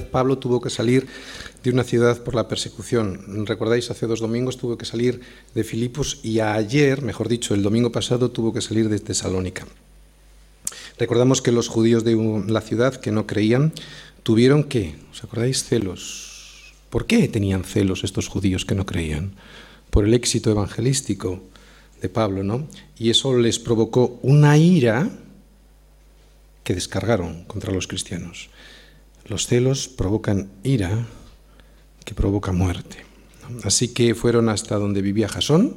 Pablo 0.00 0.38
tuvo 0.38 0.60
que 0.60 0.70
salir 0.70 1.06
de 1.62 1.70
una 1.70 1.84
ciudad 1.84 2.22
por 2.22 2.34
la 2.34 2.48
persecución. 2.48 3.46
Recordáis, 3.46 3.90
hace 3.90 4.06
dos 4.06 4.20
domingos 4.20 4.58
tuvo 4.58 4.76
que 4.76 4.84
salir 4.84 5.20
de 5.54 5.64
Filipos 5.64 6.20
y 6.22 6.40
ayer, 6.40 7.02
mejor 7.02 7.28
dicho, 7.28 7.54
el 7.54 7.62
domingo 7.62 7.90
pasado 7.92 8.30
tuvo 8.30 8.52
que 8.52 8.60
salir 8.60 8.88
de 8.88 8.98
Tesalónica. 8.98 9.66
Recordamos 10.98 11.42
que 11.42 11.52
los 11.52 11.68
judíos 11.68 12.04
de 12.04 12.14
la 12.46 12.60
ciudad 12.60 12.96
que 12.96 13.10
no 13.10 13.26
creían 13.26 13.72
tuvieron 14.22 14.64
que, 14.64 14.96
¿os 15.12 15.24
acordáis? 15.24 15.64
Celos. 15.64 16.74
¿Por 16.90 17.06
qué 17.06 17.26
tenían 17.28 17.64
celos 17.64 18.04
estos 18.04 18.28
judíos 18.28 18.64
que 18.64 18.74
no 18.74 18.86
creían? 18.86 19.34
Por 19.90 20.04
el 20.04 20.14
éxito 20.14 20.50
evangelístico 20.50 21.42
de 22.00 22.08
Pablo, 22.08 22.44
¿no? 22.44 22.68
Y 22.98 23.10
eso 23.10 23.36
les 23.36 23.58
provocó 23.58 24.18
una 24.22 24.56
ira 24.56 25.10
que 26.62 26.74
descargaron 26.74 27.44
contra 27.44 27.72
los 27.72 27.86
cristianos. 27.86 28.48
Los 29.26 29.46
celos 29.46 29.88
provocan 29.88 30.50
ira 30.62 31.06
que 32.04 32.14
provoca 32.14 32.52
muerte. 32.52 32.98
Así 33.62 33.88
que 33.88 34.14
fueron 34.14 34.48
hasta 34.48 34.76
donde 34.76 35.02
vivía 35.02 35.28
Jasón, 35.28 35.76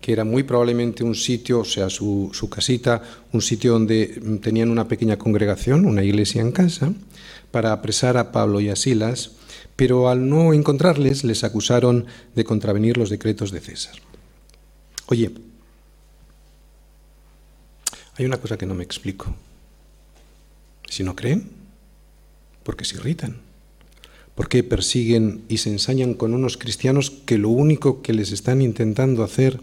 que 0.00 0.12
era 0.12 0.24
muy 0.24 0.42
probablemente 0.42 1.04
un 1.04 1.14
sitio, 1.14 1.60
o 1.60 1.64
sea, 1.64 1.90
su, 1.90 2.30
su, 2.32 2.48
casita, 2.48 3.02
un 3.32 3.42
sitio 3.42 3.72
donde 3.72 4.38
tenían 4.42 4.70
una 4.70 4.88
pequeña 4.88 5.18
congregación, 5.18 5.84
una 5.84 6.02
iglesia 6.02 6.40
en 6.40 6.52
casa, 6.52 6.92
para 7.50 7.72
apresar 7.72 8.16
a 8.16 8.32
Pablo 8.32 8.60
y 8.60 8.70
a 8.70 8.76
Silas, 8.76 9.32
pero 9.76 10.08
al 10.08 10.28
no 10.28 10.54
encontrarles 10.54 11.24
les 11.24 11.44
acusaron 11.44 12.06
de 12.34 12.44
contravenir 12.44 12.96
los 12.96 13.10
decretos 13.10 13.50
de 13.50 13.60
César. 13.60 13.94
Oye, 15.06 15.32
hay 18.16 18.24
una 18.24 18.38
cosa 18.38 18.56
que 18.56 18.66
no 18.66 18.74
me 18.74 18.84
explico. 18.84 19.34
Si 20.88 21.02
no 21.02 21.14
creen, 21.14 21.59
¿por 22.70 22.76
qué 22.76 22.84
se 22.84 22.98
irritan? 22.98 23.38
¿Por 24.36 24.48
qué 24.48 24.62
persiguen 24.62 25.42
y 25.48 25.58
se 25.58 25.70
ensañan 25.70 26.14
con 26.14 26.34
unos 26.34 26.56
cristianos 26.56 27.10
que 27.10 27.36
lo 27.36 27.48
único 27.48 28.00
que 28.00 28.12
les 28.12 28.30
están 28.30 28.62
intentando 28.62 29.24
hacer 29.24 29.58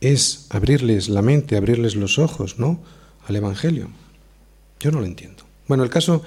es 0.00 0.46
abrirles 0.50 1.08
la 1.08 1.20
mente, 1.20 1.56
abrirles 1.56 1.96
los 1.96 2.20
ojos, 2.20 2.60
¿no? 2.60 2.78
Al 3.26 3.34
Evangelio. 3.34 3.88
Yo 4.78 4.92
no 4.92 5.00
lo 5.00 5.06
entiendo. 5.06 5.42
Bueno, 5.66 5.82
el 5.82 5.90
caso 5.90 6.22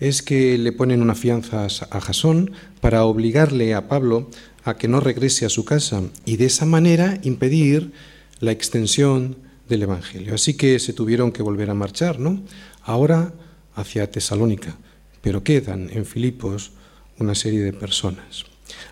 es 0.00 0.20
que 0.20 0.58
le 0.58 0.72
ponen 0.72 1.00
una 1.00 1.14
fianza 1.14 1.64
a 1.64 2.00
Jasón 2.00 2.50
para 2.80 3.04
obligarle 3.04 3.72
a 3.74 3.86
Pablo 3.86 4.28
a 4.64 4.78
que 4.78 4.88
no 4.88 4.98
regrese 4.98 5.46
a 5.46 5.48
su 5.48 5.64
casa 5.64 6.02
y 6.24 6.38
de 6.38 6.46
esa 6.46 6.66
manera 6.66 7.20
impedir 7.22 7.92
la 8.40 8.50
extensión 8.50 9.36
del 9.68 9.84
Evangelio. 9.84 10.34
Así 10.34 10.54
que 10.54 10.80
se 10.80 10.92
tuvieron 10.92 11.30
que 11.30 11.44
volver 11.44 11.70
a 11.70 11.74
marchar, 11.74 12.18
¿no? 12.18 12.42
Ahora 12.82 13.32
hacia 13.76 14.10
Tesalónica, 14.10 14.76
pero 15.22 15.42
quedan 15.42 15.90
en 15.90 16.04
Filipos 16.04 16.72
una 17.18 17.34
serie 17.34 17.60
de 17.60 17.72
personas. 17.72 18.46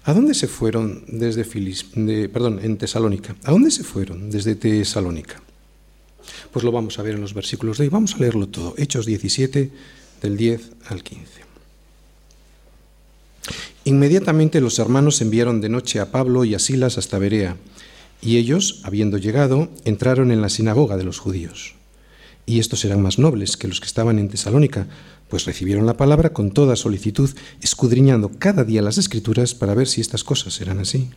¿A 0.05 0.15
dónde 0.15 0.35
se 0.35 0.49
fueron 0.49 1.05
desde 1.07 1.45
Filis, 1.45 1.85
perdón, 2.33 2.61
en 2.63 2.79
Tesalónica? 2.79 3.37
¿A 3.45 3.51
dónde 3.51 3.71
se 3.71 3.85
fueron 3.85 4.31
desde 4.31 4.55
Tesalónica? 4.55 5.43
Pues 6.53 6.65
lo 6.65 6.73
vamos 6.73 6.99
a 6.99 7.03
ver 7.03 7.15
en 7.15 7.21
los 7.21 7.35
versículos 7.35 7.79
de 7.79 7.85
hoy. 7.85 7.91
Vamos 7.91 8.15
a 8.15 8.19
leerlo 8.19 8.49
todo. 8.49 8.75
Hechos 8.77 9.07
17, 9.07 9.71
del 10.23 10.37
10 10.37 10.71
al 10.89 11.03
15. 11.03 11.47
Inmediatamente 13.85 14.61
los 14.61 14.79
hermanos 14.79 15.21
enviaron 15.21 15.61
de 15.61 15.69
noche 15.69 16.01
a 16.01 16.11
Pablo 16.11 16.45
y 16.45 16.55
a 16.55 16.59
Silas 16.59 16.99
hasta 16.99 17.19
Berea, 17.19 17.57
y 18.21 18.39
ellos, 18.39 18.81
habiendo 18.83 19.19
llegado, 19.19 19.69
entraron 19.85 20.33
en 20.33 20.41
la 20.41 20.49
sinagoga 20.49 20.97
de 20.97 21.05
los 21.05 21.19
judíos. 21.19 21.75
Y 22.47 22.61
estos 22.61 22.85
eran 22.85 23.03
más 23.03 23.19
nobles 23.19 23.57
que 23.57 23.67
los 23.67 23.81
que 23.81 23.87
estaban 23.87 24.21
en 24.21 24.29
Tesalónica, 24.29 24.87
pues 25.29 25.45
recibieron 25.45 25.85
la 25.85 25.97
palabra 25.97 26.33
con 26.33 26.53
toda 26.53 26.77
solicitud, 26.77 27.29
escudriñando 27.61 28.31
cada 28.39 28.63
día 28.63 28.83
las 28.83 28.99
escrituras 28.99 29.55
para 29.55 29.75
ver 29.75 29.89
si 29.89 30.01
estas 30.01 30.23
cosas 30.23 30.61
eran 30.61 30.79
así. 30.79 31.11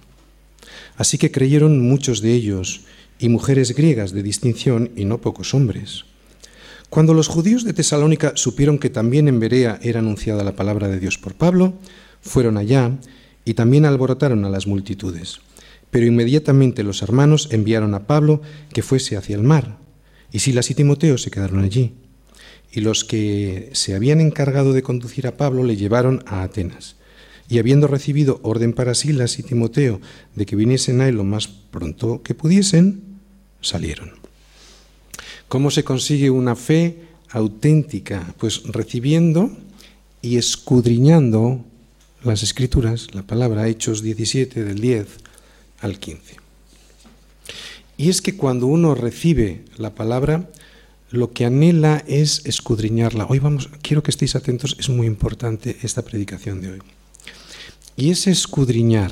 Así 0.97 1.19
que 1.19 1.31
creyeron 1.31 1.87
muchos 1.87 2.21
de 2.21 2.33
ellos, 2.33 2.81
y 3.19 3.29
mujeres 3.29 3.75
griegas 3.75 4.11
de 4.11 4.23
distinción, 4.23 4.91
y 4.95 5.05
no 5.05 5.21
pocos 5.21 5.53
hombres. 5.53 6.05
Cuando 6.89 7.13
los 7.13 7.27
judíos 7.27 7.63
de 7.63 7.73
Tesalónica 7.73 8.33
supieron 8.35 8.79
que 8.79 8.89
también 8.89 9.27
en 9.27 9.39
Berea 9.39 9.79
era 9.83 9.99
anunciada 9.99 10.43
la 10.43 10.55
palabra 10.55 10.87
de 10.87 10.99
Dios 10.99 11.19
por 11.19 11.35
Pablo, 11.35 11.75
fueron 12.21 12.57
allá 12.57 12.97
y 13.45 13.53
también 13.53 13.85
alborotaron 13.85 14.43
a 14.45 14.49
las 14.49 14.65
multitudes. 14.65 15.39
Pero 15.91 16.07
inmediatamente 16.07 16.83
los 16.83 17.03
hermanos 17.03 17.49
enviaron 17.51 17.93
a 17.93 18.07
Pablo 18.07 18.41
que 18.73 18.81
fuese 18.81 19.17
hacia 19.17 19.35
el 19.35 19.43
mar, 19.43 19.77
y 20.31 20.39
Silas 20.39 20.69
y 20.69 20.75
Timoteo 20.75 21.17
se 21.17 21.31
quedaron 21.31 21.63
allí. 21.63 21.93
Y 22.71 22.81
los 22.81 23.03
que 23.03 23.69
se 23.73 23.95
habían 23.95 24.21
encargado 24.21 24.73
de 24.73 24.83
conducir 24.83 25.27
a 25.27 25.37
Pablo 25.37 25.63
le 25.63 25.75
llevaron 25.75 26.23
a 26.27 26.43
Atenas. 26.43 26.95
Y 27.49 27.57
habiendo 27.57 27.87
recibido 27.87 28.39
orden 28.43 28.73
para 28.73 28.93
Silas 28.93 29.39
y 29.39 29.43
Timoteo 29.43 29.99
de 30.35 30.45
que 30.45 30.55
viniesen 30.55 31.01
a 31.01 31.07
él 31.07 31.15
lo 31.15 31.23
más 31.23 31.47
pronto 31.47 32.21
que 32.21 32.35
pudiesen, 32.35 33.01
salieron. 33.61 34.11
¿Cómo 35.47 35.71
se 35.71 35.83
consigue 35.83 36.29
una 36.29 36.55
fe 36.55 36.97
auténtica? 37.31 38.35
Pues 38.37 38.61
recibiendo 38.65 39.49
y 40.21 40.37
escudriñando 40.37 41.65
las 42.23 42.43
escrituras, 42.43 43.07
la 43.13 43.23
palabra 43.23 43.67
Hechos 43.67 44.03
17 44.03 44.63
del 44.63 44.79
10 44.79 45.07
al 45.81 45.97
15. 45.97 46.38
Y 47.99 48.07
es 48.07 48.21
que 48.21 48.37
cuando 48.37 48.65
uno 48.65 48.95
recibe 48.95 49.65
la 49.75 49.93
palabra, 49.93 50.49
lo 51.11 51.33
que 51.33 51.43
anhela 51.43 52.01
es 52.07 52.45
escudriñarla. 52.45 53.25
Hoy 53.25 53.39
vamos, 53.39 53.69
quiero 53.81 54.03
que 54.03 54.09
estéis 54.09 54.37
atentos, 54.37 54.77
es 54.79 54.87
muy 54.87 55.05
importante 55.05 55.75
esta 55.81 56.01
predicación 56.01 56.61
de 56.61 56.71
hoy. 56.71 56.79
Y 57.97 58.11
ese 58.11 58.31
escudriñar, 58.31 59.11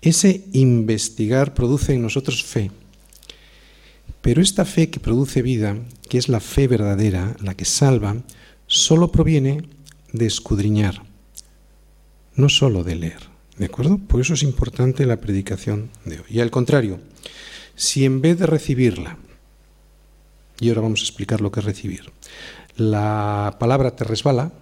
ese 0.00 0.46
investigar 0.54 1.52
produce 1.52 1.92
en 1.92 2.00
nosotros 2.00 2.42
fe. 2.42 2.70
Pero 4.22 4.40
esta 4.40 4.64
fe 4.64 4.88
que 4.88 4.98
produce 4.98 5.42
vida, 5.42 5.76
que 6.08 6.16
es 6.16 6.30
la 6.30 6.40
fe 6.40 6.68
verdadera, 6.68 7.36
la 7.42 7.54
que 7.54 7.66
salva, 7.66 8.16
solo 8.66 9.12
proviene 9.12 9.68
de 10.14 10.24
escudriñar, 10.24 11.02
no 12.34 12.48
solo 12.48 12.82
de 12.82 12.94
leer. 12.94 13.28
¿De 13.58 13.66
acuerdo? 13.66 13.98
Por 13.98 14.22
eso 14.22 14.32
es 14.32 14.42
importante 14.42 15.04
la 15.04 15.20
predicación 15.20 15.90
de 16.06 16.20
hoy. 16.20 16.26
Y 16.30 16.40
al 16.40 16.50
contrario, 16.50 16.98
si 17.76 18.04
en 18.04 18.20
vez 18.20 18.38
de 18.38 18.46
recibirla, 18.46 19.16
y 20.58 20.68
ahora 20.68 20.80
vamos 20.80 21.00
a 21.00 21.04
explicar 21.04 21.40
lo 21.40 21.52
que 21.52 21.60
es 21.60 21.66
recibir, 21.66 22.10
la 22.76 23.56
palabra 23.60 23.94
te 23.94 24.04
resbala, 24.04 24.52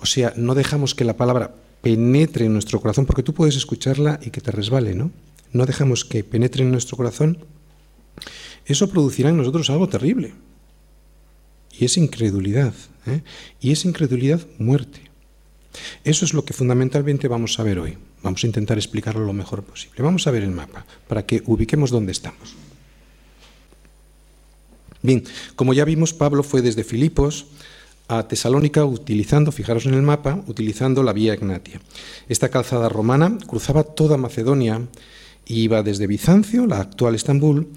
o 0.00 0.06
sea, 0.06 0.32
no 0.36 0.54
dejamos 0.54 0.94
que 0.94 1.04
la 1.04 1.16
palabra 1.16 1.54
penetre 1.82 2.46
en 2.46 2.52
nuestro 2.52 2.80
corazón, 2.80 3.06
porque 3.06 3.22
tú 3.22 3.34
puedes 3.34 3.56
escucharla 3.56 4.18
y 4.22 4.30
que 4.30 4.40
te 4.40 4.50
resbale, 4.50 4.94
¿no? 4.94 5.12
No 5.52 5.66
dejamos 5.66 6.04
que 6.04 6.24
penetre 6.24 6.62
en 6.62 6.72
nuestro 6.72 6.96
corazón, 6.96 7.38
eso 8.66 8.90
producirá 8.90 9.30
en 9.30 9.36
nosotros 9.36 9.70
algo 9.70 9.88
terrible. 9.88 10.34
Y 11.78 11.84
es 11.84 11.96
incredulidad. 11.96 12.74
¿eh? 13.06 13.22
Y 13.60 13.72
es 13.72 13.84
incredulidad 13.84 14.40
muerte. 14.58 15.00
Eso 16.04 16.24
es 16.24 16.34
lo 16.34 16.44
que 16.44 16.52
fundamentalmente 16.52 17.28
vamos 17.28 17.58
a 17.58 17.62
ver 17.62 17.78
hoy. 17.78 17.98
Vamos 18.22 18.42
a 18.42 18.46
intentar 18.46 18.78
explicarlo 18.78 19.24
lo 19.24 19.32
mejor 19.32 19.62
posible. 19.62 20.02
Vamos 20.02 20.26
a 20.26 20.30
ver 20.30 20.42
el 20.42 20.50
mapa 20.50 20.84
para 21.06 21.24
que 21.24 21.42
ubiquemos 21.46 21.90
dónde 21.90 22.12
estamos. 22.12 22.54
Bien, 25.02 25.22
como 25.54 25.74
ya 25.74 25.84
vimos, 25.84 26.12
Pablo 26.12 26.42
fue 26.42 26.62
desde 26.62 26.82
Filipos 26.82 27.46
a 28.08 28.26
Tesalónica 28.26 28.84
utilizando, 28.84 29.52
fijaros 29.52 29.86
en 29.86 29.94
el 29.94 30.02
mapa, 30.02 30.42
utilizando 30.46 31.02
la 31.02 31.12
vía 31.12 31.34
Egnatia. 31.34 31.80
Esta 32.28 32.48
calzada 32.48 32.88
romana 32.88 33.38
cruzaba 33.46 33.84
toda 33.84 34.16
Macedonia 34.16 34.82
y 35.46 35.60
iba 35.62 35.82
desde 35.82 36.06
Bizancio, 36.06 36.66
la 36.66 36.80
actual 36.80 37.14
Estambul, 37.14 37.68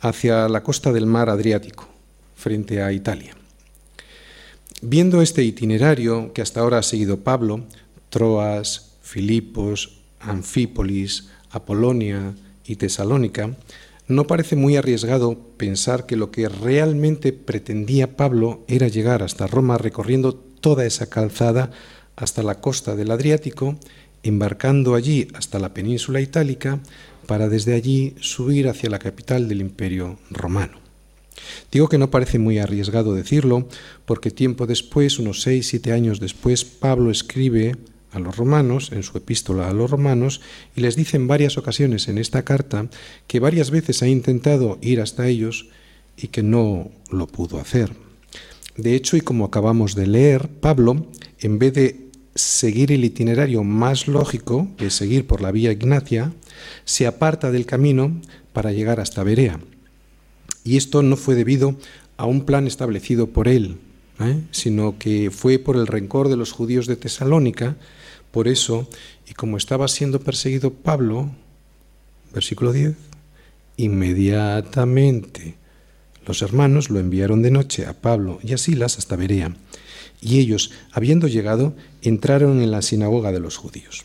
hacia 0.00 0.48
la 0.48 0.62
costa 0.62 0.92
del 0.92 1.06
mar 1.06 1.30
Adriático, 1.30 1.88
frente 2.36 2.82
a 2.82 2.92
Italia. 2.92 3.34
Viendo 4.82 5.22
este 5.22 5.42
itinerario 5.42 6.32
que 6.32 6.42
hasta 6.42 6.60
ahora 6.60 6.78
ha 6.78 6.82
seguido 6.82 7.18
Pablo, 7.18 7.64
Troas, 8.10 8.89
Filipos, 9.10 9.98
Anfípolis, 10.20 11.30
Apolonia 11.50 12.32
y 12.64 12.76
Tesalónica, 12.76 13.56
no 14.06 14.28
parece 14.28 14.54
muy 14.54 14.76
arriesgado 14.76 15.36
pensar 15.56 16.06
que 16.06 16.14
lo 16.14 16.30
que 16.30 16.48
realmente 16.48 17.32
pretendía 17.32 18.16
Pablo 18.16 18.62
era 18.68 18.86
llegar 18.86 19.24
hasta 19.24 19.48
Roma 19.48 19.78
recorriendo 19.78 20.34
toda 20.34 20.86
esa 20.86 21.10
calzada 21.10 21.72
hasta 22.14 22.44
la 22.44 22.60
costa 22.60 22.94
del 22.94 23.10
Adriático, 23.10 23.76
embarcando 24.22 24.94
allí 24.94 25.26
hasta 25.34 25.58
la 25.58 25.74
península 25.74 26.20
itálica 26.20 26.78
para 27.26 27.48
desde 27.48 27.74
allí 27.74 28.14
subir 28.20 28.68
hacia 28.68 28.90
la 28.90 29.00
capital 29.00 29.48
del 29.48 29.60
imperio 29.60 30.18
romano. 30.30 30.78
Digo 31.72 31.88
que 31.88 31.98
no 31.98 32.10
parece 32.10 32.38
muy 32.38 32.58
arriesgado 32.58 33.12
decirlo, 33.12 33.66
porque 34.04 34.30
tiempo 34.30 34.68
después, 34.68 35.18
unos 35.18 35.42
seis, 35.42 35.66
siete 35.66 35.92
años 35.92 36.20
después, 36.20 36.64
Pablo 36.64 37.10
escribe 37.10 37.74
a 38.12 38.18
los 38.18 38.36
romanos, 38.36 38.90
en 38.92 39.02
su 39.02 39.16
epístola 39.18 39.68
a 39.68 39.72
los 39.72 39.90
romanos, 39.90 40.40
y 40.76 40.80
les 40.80 40.96
dice 40.96 41.16
en 41.16 41.28
varias 41.28 41.58
ocasiones 41.58 42.08
en 42.08 42.18
esta 42.18 42.44
carta 42.44 42.88
que 43.26 43.40
varias 43.40 43.70
veces 43.70 44.02
ha 44.02 44.08
intentado 44.08 44.78
ir 44.82 45.00
hasta 45.00 45.28
ellos 45.28 45.68
y 46.16 46.28
que 46.28 46.42
no 46.42 46.90
lo 47.10 47.26
pudo 47.26 47.60
hacer. 47.60 47.92
De 48.76 48.94
hecho, 48.94 49.16
y 49.16 49.20
como 49.20 49.44
acabamos 49.44 49.94
de 49.94 50.06
leer, 50.06 50.48
Pablo, 50.48 51.06
en 51.40 51.58
vez 51.58 51.74
de 51.74 52.10
seguir 52.34 52.92
el 52.92 53.04
itinerario 53.04 53.64
más 53.64 54.08
lógico, 54.08 54.68
que 54.76 54.86
es 54.86 54.94
seguir 54.94 55.26
por 55.26 55.40
la 55.40 55.52
vía 55.52 55.72
Ignacia, 55.72 56.32
se 56.84 57.06
aparta 57.06 57.50
del 57.50 57.66
camino 57.66 58.20
para 58.52 58.72
llegar 58.72 59.00
hasta 59.00 59.24
Berea. 59.24 59.60
Y 60.64 60.76
esto 60.76 61.02
no 61.02 61.16
fue 61.16 61.34
debido 61.34 61.76
a 62.16 62.26
un 62.26 62.44
plan 62.44 62.66
establecido 62.66 63.28
por 63.28 63.48
él, 63.48 63.78
¿eh? 64.20 64.42
sino 64.50 64.98
que 64.98 65.30
fue 65.30 65.58
por 65.58 65.76
el 65.76 65.86
rencor 65.86 66.28
de 66.28 66.36
los 66.36 66.52
judíos 66.52 66.86
de 66.86 66.96
Tesalónica. 66.96 67.76
Por 68.30 68.48
eso, 68.48 68.88
y 69.28 69.34
como 69.34 69.56
estaba 69.56 69.88
siendo 69.88 70.20
perseguido 70.20 70.72
Pablo, 70.72 71.30
versículo 72.32 72.72
10, 72.72 72.94
inmediatamente 73.76 75.56
los 76.26 76.42
hermanos 76.42 76.90
lo 76.90 77.00
enviaron 77.00 77.42
de 77.42 77.50
noche 77.50 77.86
a 77.86 77.94
Pablo 77.94 78.38
y 78.42 78.52
a 78.52 78.58
Silas 78.58 78.98
hasta 78.98 79.16
Berea, 79.16 79.56
y 80.20 80.38
ellos, 80.38 80.70
habiendo 80.92 81.28
llegado, 81.28 81.74
entraron 82.02 82.60
en 82.60 82.70
la 82.70 82.82
sinagoga 82.82 83.32
de 83.32 83.40
los 83.40 83.56
judíos. 83.56 84.04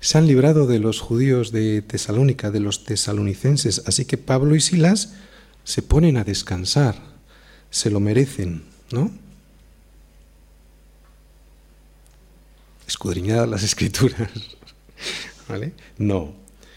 Se 0.00 0.18
han 0.18 0.26
librado 0.26 0.66
de 0.66 0.78
los 0.78 1.00
judíos 1.00 1.50
de 1.50 1.80
Tesalónica, 1.80 2.50
de 2.50 2.60
los 2.60 2.84
tesalonicenses, 2.84 3.82
así 3.86 4.04
que 4.04 4.18
Pablo 4.18 4.54
y 4.54 4.60
Silas 4.60 5.14
se 5.64 5.80
ponen 5.80 6.18
a 6.18 6.24
descansar, 6.24 7.13
se 7.74 7.90
lo 7.90 7.98
merecen, 7.98 8.62
¿no? 8.92 9.10
Escudriñadas 12.86 13.48
las 13.48 13.64
escrituras, 13.64 14.30
¿vale? 15.48 15.72
No, 15.98 16.34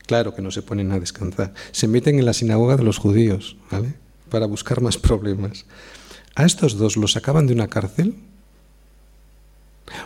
claro 0.08 0.34
que 0.34 0.42
no 0.42 0.50
se 0.50 0.64
ponen 0.64 0.92
a 0.92 1.00
descansar, 1.00 1.54
se 1.72 1.88
meten 1.88 2.18
en 2.18 2.26
la 2.26 2.34
sinagoga 2.34 2.78
de 2.78 2.84
los 2.84 2.98
judíos, 2.98 3.58
¿vale? 3.70 3.94
Para 4.32 4.48
buscar 4.48 4.82
más 4.82 4.98
problemas. 4.98 5.66
¿A 6.34 6.46
estos 6.46 6.80
dos 6.80 6.98
los 6.98 7.12
sacaban 7.12 7.46
de 7.46 7.54
una 7.54 7.68
cárcel? 7.68 8.16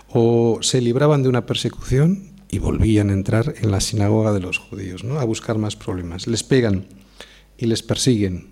¿O 0.09 0.59
se 0.61 0.81
libraban 0.81 1.23
de 1.23 1.29
una 1.29 1.45
persecución 1.45 2.33
y 2.49 2.59
volvían 2.59 3.11
a 3.11 3.13
entrar 3.13 3.55
en 3.61 3.71
la 3.71 3.79
sinagoga 3.79 4.33
de 4.33 4.41
los 4.41 4.57
judíos, 4.57 5.05
¿no? 5.05 5.21
a 5.21 5.23
buscar 5.23 5.57
más 5.57 5.77
problemas? 5.77 6.27
Les 6.27 6.43
pegan 6.43 6.85
y 7.57 7.67
les 7.67 7.81
persiguen 7.81 8.49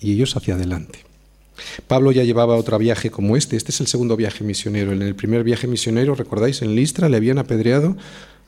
y 0.00 0.14
ellos 0.14 0.34
hacia 0.34 0.54
adelante. 0.54 1.11
Pablo 1.86 2.12
ya 2.12 2.24
llevaba 2.24 2.56
otro 2.56 2.78
viaje 2.78 3.10
como 3.10 3.36
este, 3.36 3.56
este 3.56 3.70
es 3.70 3.80
el 3.80 3.86
segundo 3.86 4.16
viaje 4.16 4.44
misionero. 4.44 4.92
En 4.92 5.02
el 5.02 5.14
primer 5.14 5.44
viaje 5.44 5.66
misionero, 5.66 6.14
recordáis, 6.14 6.62
en 6.62 6.74
Listra 6.74 7.08
le 7.08 7.16
habían 7.16 7.38
apedreado 7.38 7.96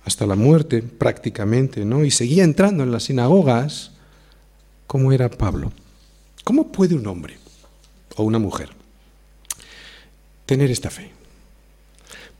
hasta 0.05 0.27
la 0.27 0.37
muerte 0.37 0.83
prácticamente, 0.83 1.85
¿no? 1.85 2.05
Y 2.05 2.11
seguía 2.11 2.45
entrando 2.45 2.83
en 2.83 2.93
las 2.93 3.05
sinagogas. 3.05 3.93
¿Cómo 4.87 5.13
era 5.13 5.31
Pablo? 5.31 5.73
¿Cómo 6.45 6.71
puede 6.71 6.95
un 6.95 7.07
hombre 7.07 7.39
o 8.17 8.23
una 8.23 8.39
mujer 8.39 8.69
tener 10.47 10.71
esta 10.71 10.91
fe? 10.91 11.11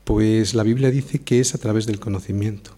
Pues 0.03 0.53
la 0.53 0.61
Biblia 0.61 0.91
dice 0.91 1.19
que 1.19 1.39
es 1.39 1.55
a 1.55 1.57
través 1.57 1.87
del 1.87 1.99
conocimiento. 1.99 2.71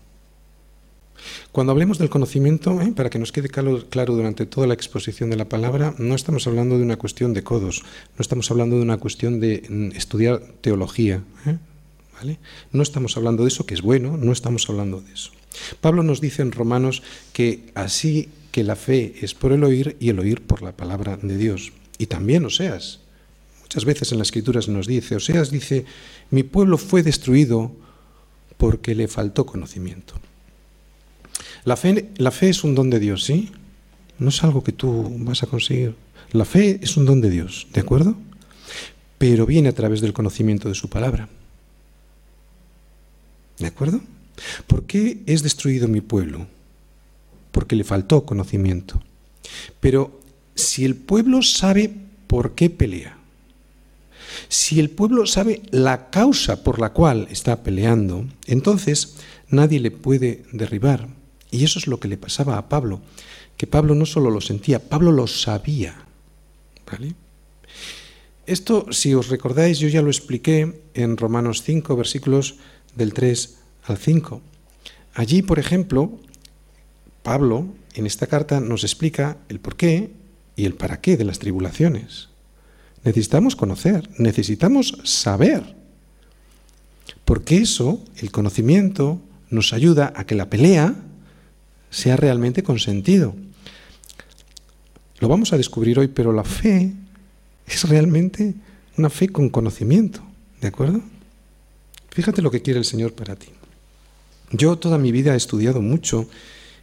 Cuando 1.52 1.72
hablemos 1.72 1.98
del 1.98 2.10
conocimiento, 2.10 2.82
¿eh? 2.82 2.94
para 2.96 3.10
que 3.10 3.20
nos 3.20 3.32
quede 3.32 3.50
claro, 3.50 4.16
durante 4.16 4.46
toda 4.46 4.68
la 4.68 4.74
exposición 4.74 5.30
de 5.30 5.38
la 5.38 5.50
palabra, 5.50 5.94
no 5.98 6.16
estamos 6.16 6.48
hablando 6.48 6.78
de 6.78 6.84
una 6.84 6.98
cuestión 6.98 7.34
de 7.34 7.44
codos, 7.44 7.84
no 8.18 8.22
estamos 8.22 8.50
hablando 8.52 8.78
de 8.78 8.82
una 8.84 8.98
cuestión 8.98 9.40
de 9.40 9.64
mm, 9.68 9.96
estudiar 9.96 10.42
teología, 10.62 11.24
¿eh? 11.46 11.58
No 12.72 12.82
estamos 12.82 13.16
hablando 13.18 13.44
de 13.44 13.50
eso, 13.50 13.66
que 13.66 13.74
es 13.74 13.82
bueno, 13.82 14.18
no 14.18 14.32
estamos 14.32 14.68
hablando 14.70 15.02
de 15.02 15.14
eso. 15.14 15.32
Pablo 15.82 16.04
nos 16.04 16.22
dice 16.22 16.42
en 16.42 16.52
Romanos 16.52 17.04
que 17.34 17.66
así 17.76 18.30
que 18.52 18.64
la 18.64 18.76
fe 18.76 19.14
es 19.22 19.34
por 19.34 19.52
el 19.52 19.64
oír 19.64 19.98
y 20.00 20.10
el 20.10 20.20
oír 20.20 20.42
por 20.42 20.62
la 20.62 20.76
palabra 20.76 21.18
de 21.18 21.38
Dios. 21.38 21.74
Y 21.98 22.08
también 22.08 22.46
Oseas. 22.46 23.00
Muchas 23.62 23.86
veces 23.86 24.12
en 24.12 24.20
las 24.20 24.30
escrituras 24.30 24.68
nos 24.68 24.88
dice, 24.88 25.16
Oseas 25.16 25.52
dice, 25.52 25.86
mi 26.32 26.44
pueblo 26.44 26.78
fue 26.78 27.04
destruido 27.04 27.72
porque 28.58 28.96
le 28.96 29.08
faltó 29.08 29.46
conocimiento. 29.46 30.16
La 31.64 31.76
fe, 31.76 32.10
la 32.18 32.32
fe 32.32 32.50
es 32.50 32.64
un 32.64 32.76
don 32.76 32.90
de 32.90 33.00
Dios, 33.00 33.24
¿sí? 33.24 33.52
No 34.20 34.30
es 34.30 34.44
algo 34.44 34.64
que 34.64 34.72
tú 34.72 35.10
vas 35.20 35.44
a 35.44 35.48
conseguir. 35.48 35.96
La 36.32 36.46
fe 36.46 36.80
es 36.82 36.98
un 36.98 37.06
don 37.06 37.22
de 37.22 37.30
Dios, 37.30 37.68
¿de 37.74 37.82
acuerdo? 37.82 38.16
Pero 39.18 39.46
viene 39.46 39.70
a 39.70 39.76
través 39.76 40.02
del 40.02 40.14
conocimiento 40.14 40.70
de 40.70 40.76
su 40.76 40.90
palabra. 40.90 41.30
¿De 43.60 43.68
acuerdo? 43.68 44.02
¿Por 44.68 44.84
qué 44.84 45.22
es 45.26 45.44
destruido 45.44 45.88
mi 45.88 46.02
pueblo? 46.02 46.48
Porque 47.52 47.76
le 47.76 47.84
faltó 47.84 48.26
conocimiento. 48.26 49.02
Pero 49.80 50.20
si 50.56 50.86
el 50.86 50.96
pueblo 50.96 51.42
sabe 51.42 51.92
por 52.28 52.54
qué 52.54 52.70
pelea, 52.70 53.18
si 54.50 54.80
el 54.80 54.90
pueblo 54.90 55.26
sabe 55.26 55.62
la 55.72 56.10
causa 56.10 56.64
por 56.64 56.80
la 56.80 56.94
cual 56.94 57.28
está 57.32 57.64
peleando, 57.64 58.26
entonces 58.46 59.16
nadie 59.50 59.80
le 59.80 59.92
puede 59.92 60.44
derribar. 60.52 61.08
Y 61.52 61.64
eso 61.64 61.80
es 61.80 61.88
lo 61.88 62.00
que 62.00 62.08
le 62.08 62.18
pasaba 62.18 62.58
a 62.58 62.70
Pablo, 62.70 63.02
que 63.56 63.68
Pablo 63.68 63.96
no 63.96 64.06
solo 64.06 64.30
lo 64.30 64.42
sentía, 64.42 64.90
Pablo 64.90 65.12
lo 65.12 65.28
sabía. 65.28 65.96
¿Vale? 66.90 67.16
Esto, 68.46 68.86
si 68.92 69.14
os 69.14 69.28
recordáis, 69.28 69.80
yo 69.80 69.90
ya 69.90 70.02
lo 70.02 70.10
expliqué 70.10 70.82
en 70.94 71.18
Romanos 71.18 71.64
5, 71.64 71.96
versículos 71.96 72.56
del 72.96 73.14
3 73.14 73.58
al 73.84 73.98
5. 73.98 74.42
Allí, 75.14 75.42
por 75.42 75.60
ejemplo, 75.60 76.20
Pablo 77.24 77.68
en 77.94 78.06
esta 78.06 78.28
carta 78.28 78.62
nos 78.62 78.84
explica 78.84 79.38
el 79.50 79.60
por 79.60 79.76
qué 79.76 80.12
y 80.56 80.66
el 80.66 80.76
para 80.76 81.02
qué 81.02 81.18
de 81.18 81.26
las 81.26 81.40
tribulaciones. 81.40 82.30
Necesitamos 83.04 83.56
conocer, 83.56 84.10
necesitamos 84.18 84.98
saber, 85.04 85.76
porque 87.26 87.58
eso, 87.58 88.02
el 88.18 88.32
conocimiento, 88.32 89.20
nos 89.50 89.74
ayuda 89.74 90.14
a 90.16 90.26
que 90.26 90.36
la 90.36 90.50
pelea 90.50 90.96
sea 91.90 92.16
realmente 92.16 92.64
con 92.64 92.80
sentido. 92.80 93.36
Lo 95.20 95.28
vamos 95.28 95.54
a 95.54 95.58
descubrir 95.58 96.00
hoy, 96.00 96.08
pero 96.08 96.32
la 96.32 96.44
fe 96.44 96.94
es 97.66 97.90
realmente 97.90 98.54
una 98.98 99.10
fe 99.10 99.30
con 99.30 99.50
conocimiento, 99.50 100.22
¿de 100.62 100.68
acuerdo? 100.68 101.02
Fíjate 102.10 102.42
lo 102.42 102.52
que 102.52 102.62
quiere 102.62 102.80
el 102.80 102.86
Señor 102.86 103.14
para 103.14 103.36
ti. 103.36 103.48
Yo 104.52 104.78
toda 104.78 104.98
mi 104.98 105.12
vida 105.12 105.34
he 105.34 105.38
estudiado 105.38 105.82
mucho 105.82 106.28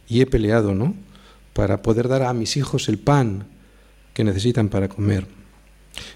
y 0.07 0.21
he 0.21 0.25
peleado, 0.25 0.75
¿no? 0.75 0.93
Para 1.53 1.81
poder 1.81 2.07
dar 2.07 2.23
a 2.23 2.33
mis 2.33 2.57
hijos 2.57 2.89
el 2.89 2.99
pan 2.99 3.47
que 4.13 4.23
necesitan 4.23 4.69
para 4.69 4.87
comer. 4.87 5.27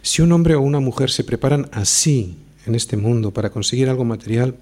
Si 0.02 0.22
un 0.22 0.32
hombre 0.32 0.56
o 0.56 0.62
una 0.62 0.80
mujer 0.80 1.10
se 1.10 1.24
preparan 1.24 1.70
así 1.72 2.38
en 2.66 2.76
este 2.76 2.98
mundo 2.98 3.32
para 3.32 3.50
conseguir 3.50 3.90
algo 3.90 4.06
material, 4.06 4.56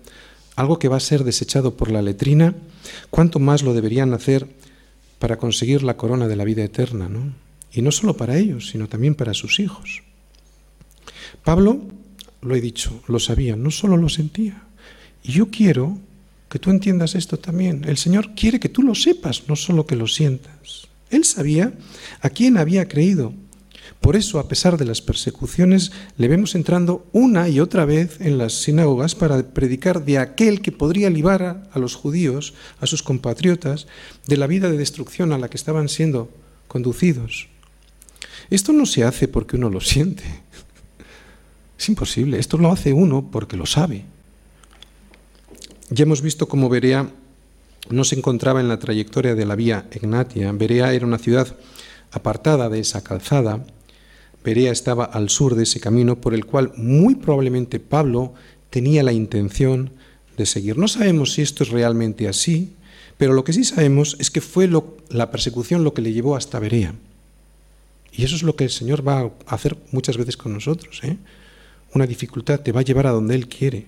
algo 0.58 0.80
que 0.80 0.90
va 0.90 0.98
a 0.98 1.00
ser 1.00 1.24
desechado 1.24 1.78
por 1.78 1.92
la 1.92 2.02
letrina, 2.02 2.56
¿cuánto 3.12 3.40
más 3.40 3.62
lo 3.62 3.76
deberían 3.76 4.14
hacer 4.14 4.48
para 5.20 5.38
conseguir 5.38 5.84
la 5.84 5.98
corona 5.98 6.28
de 6.28 6.36
la 6.36 6.44
vida 6.44 6.64
eterna, 6.64 7.08
¿no? 7.08 7.32
Y 7.72 7.84
no 7.84 7.92
solo 7.92 8.18
para 8.18 8.38
ellos, 8.38 8.70
sino 8.70 8.88
también 8.88 9.14
para 9.14 9.36
sus 9.36 9.60
hijos. 9.60 10.02
Pablo 11.44 11.80
lo 12.42 12.56
he 12.56 12.62
dicho, 12.62 13.04
lo 13.08 13.20
sabía, 13.20 13.56
no 13.56 13.70
solo 13.70 13.98
lo 13.98 14.10
sentía. 14.10 14.64
Y 15.24 15.34
yo 15.34 15.50
quiero 15.52 16.00
que 16.50 16.58
tú 16.58 16.72
entiendas 16.72 17.14
esto 17.14 17.38
también. 17.38 17.84
El 17.86 17.98
Señor 17.98 18.34
quiere 18.34 18.60
que 18.60 18.70
tú 18.70 18.82
lo 18.82 18.96
sepas, 18.96 19.44
no 19.48 19.56
solo 19.56 19.86
que 19.86 19.96
lo 19.96 20.08
sientas. 20.08 20.88
Él 21.12 21.24
sabía 21.24 21.72
a 22.22 22.30
quién 22.32 22.58
había 22.58 22.88
creído. 22.88 23.32
Por 24.02 24.16
eso, 24.16 24.40
a 24.40 24.48
pesar 24.48 24.78
de 24.78 24.86
las 24.86 25.02
persecuciones, 25.02 25.92
le 26.18 26.28
vemos 26.28 26.56
entrando 26.56 27.06
una 27.12 27.50
y 27.50 27.60
otra 27.60 27.86
vez 27.86 28.22
en 28.22 28.38
las 28.38 28.54
sinagogas 28.54 29.16
para 29.16 29.42
predicar 29.42 30.06
de 30.06 30.18
aquel 30.18 30.62
que 30.62 30.72
podría 30.72 31.10
librar 31.10 31.70
a 31.72 31.80
los 31.80 31.96
judíos, 31.96 32.54
a 32.80 32.88
sus 32.88 33.04
compatriotas, 33.04 33.88
de 34.28 34.38
la 34.38 34.48
vida 34.48 34.70
de 34.70 34.78
destrucción 34.78 35.32
a 35.34 35.38
la 35.38 35.50
que 35.50 35.58
estaban 35.58 35.90
siendo 35.90 36.30
conducidos. 36.68 37.48
Esto 38.50 38.72
no 38.74 38.86
se 38.86 39.04
hace 39.04 39.28
porque 39.28 39.58
uno 39.58 39.70
lo 39.70 39.82
siente. 39.82 40.24
Es 41.78 41.90
imposible. 41.90 42.40
Esto 42.40 42.58
lo 42.58 42.72
hace 42.72 42.94
uno 42.94 43.30
porque 43.32 43.58
lo 43.58 43.66
sabe. 43.66 44.06
Ya 45.90 46.04
hemos 46.04 46.22
visto 46.22 46.48
cómo 46.48 46.70
Berea 46.70 47.10
no 47.90 48.04
se 48.04 48.16
encontraba 48.16 48.60
en 48.60 48.68
la 48.68 48.80
trayectoria 48.80 49.36
de 49.36 49.46
la 49.46 49.56
vía 49.56 49.86
Egnatia. 49.92 50.52
Berea 50.52 50.94
era 50.94 51.06
una 51.06 51.18
ciudad 51.18 51.56
apartada 52.12 52.70
de 52.70 52.80
esa 52.80 53.04
calzada. 53.04 53.66
Berea 54.48 54.72
estaba 54.72 55.04
al 55.04 55.30
sur 55.30 55.56
de 55.56 55.64
ese 55.64 55.82
camino 55.82 56.22
por 56.22 56.34
el 56.34 56.46
cual 56.46 56.72
muy 56.78 57.16
probablemente 57.16 57.82
Pablo 57.82 58.34
tenía 58.70 59.04
la 59.04 59.12
intención 59.12 59.92
de 60.38 60.46
seguir. 60.46 60.78
No 60.78 60.88
sabemos 60.88 61.34
si 61.34 61.42
esto 61.42 61.66
es 61.66 61.70
realmente 61.70 62.30
así, 62.30 62.72
pero 63.18 63.34
lo 63.34 63.44
que 63.44 63.52
sí 63.52 63.66
sabemos 63.66 64.16
es 64.22 64.32
que 64.32 64.40
fue 64.40 64.70
la 65.10 65.32
persecución 65.32 65.84
lo 65.84 65.94
que 65.94 66.02
le 66.02 66.14
llevó 66.14 66.38
hasta 66.38 66.60
Berea. 66.60 66.96
Y 68.14 68.24
eso 68.24 68.38
es 68.38 68.44
lo 68.44 68.56
que 68.56 68.64
el 68.64 68.70
Señor 68.70 69.06
va 69.06 69.20
a 69.20 69.32
hacer 69.54 69.76
muchas 69.92 70.16
veces 70.16 70.38
con 70.38 70.54
nosotros. 70.54 71.02
¿eh? 71.04 71.18
una 71.94 72.08
dificultad 72.08 72.62
te 72.62 72.72
va 72.72 72.80
a 72.80 72.86
llevar 72.86 73.08
a 73.08 73.12
donde 73.12 73.36
Él 73.36 73.50
quiere. 73.50 73.88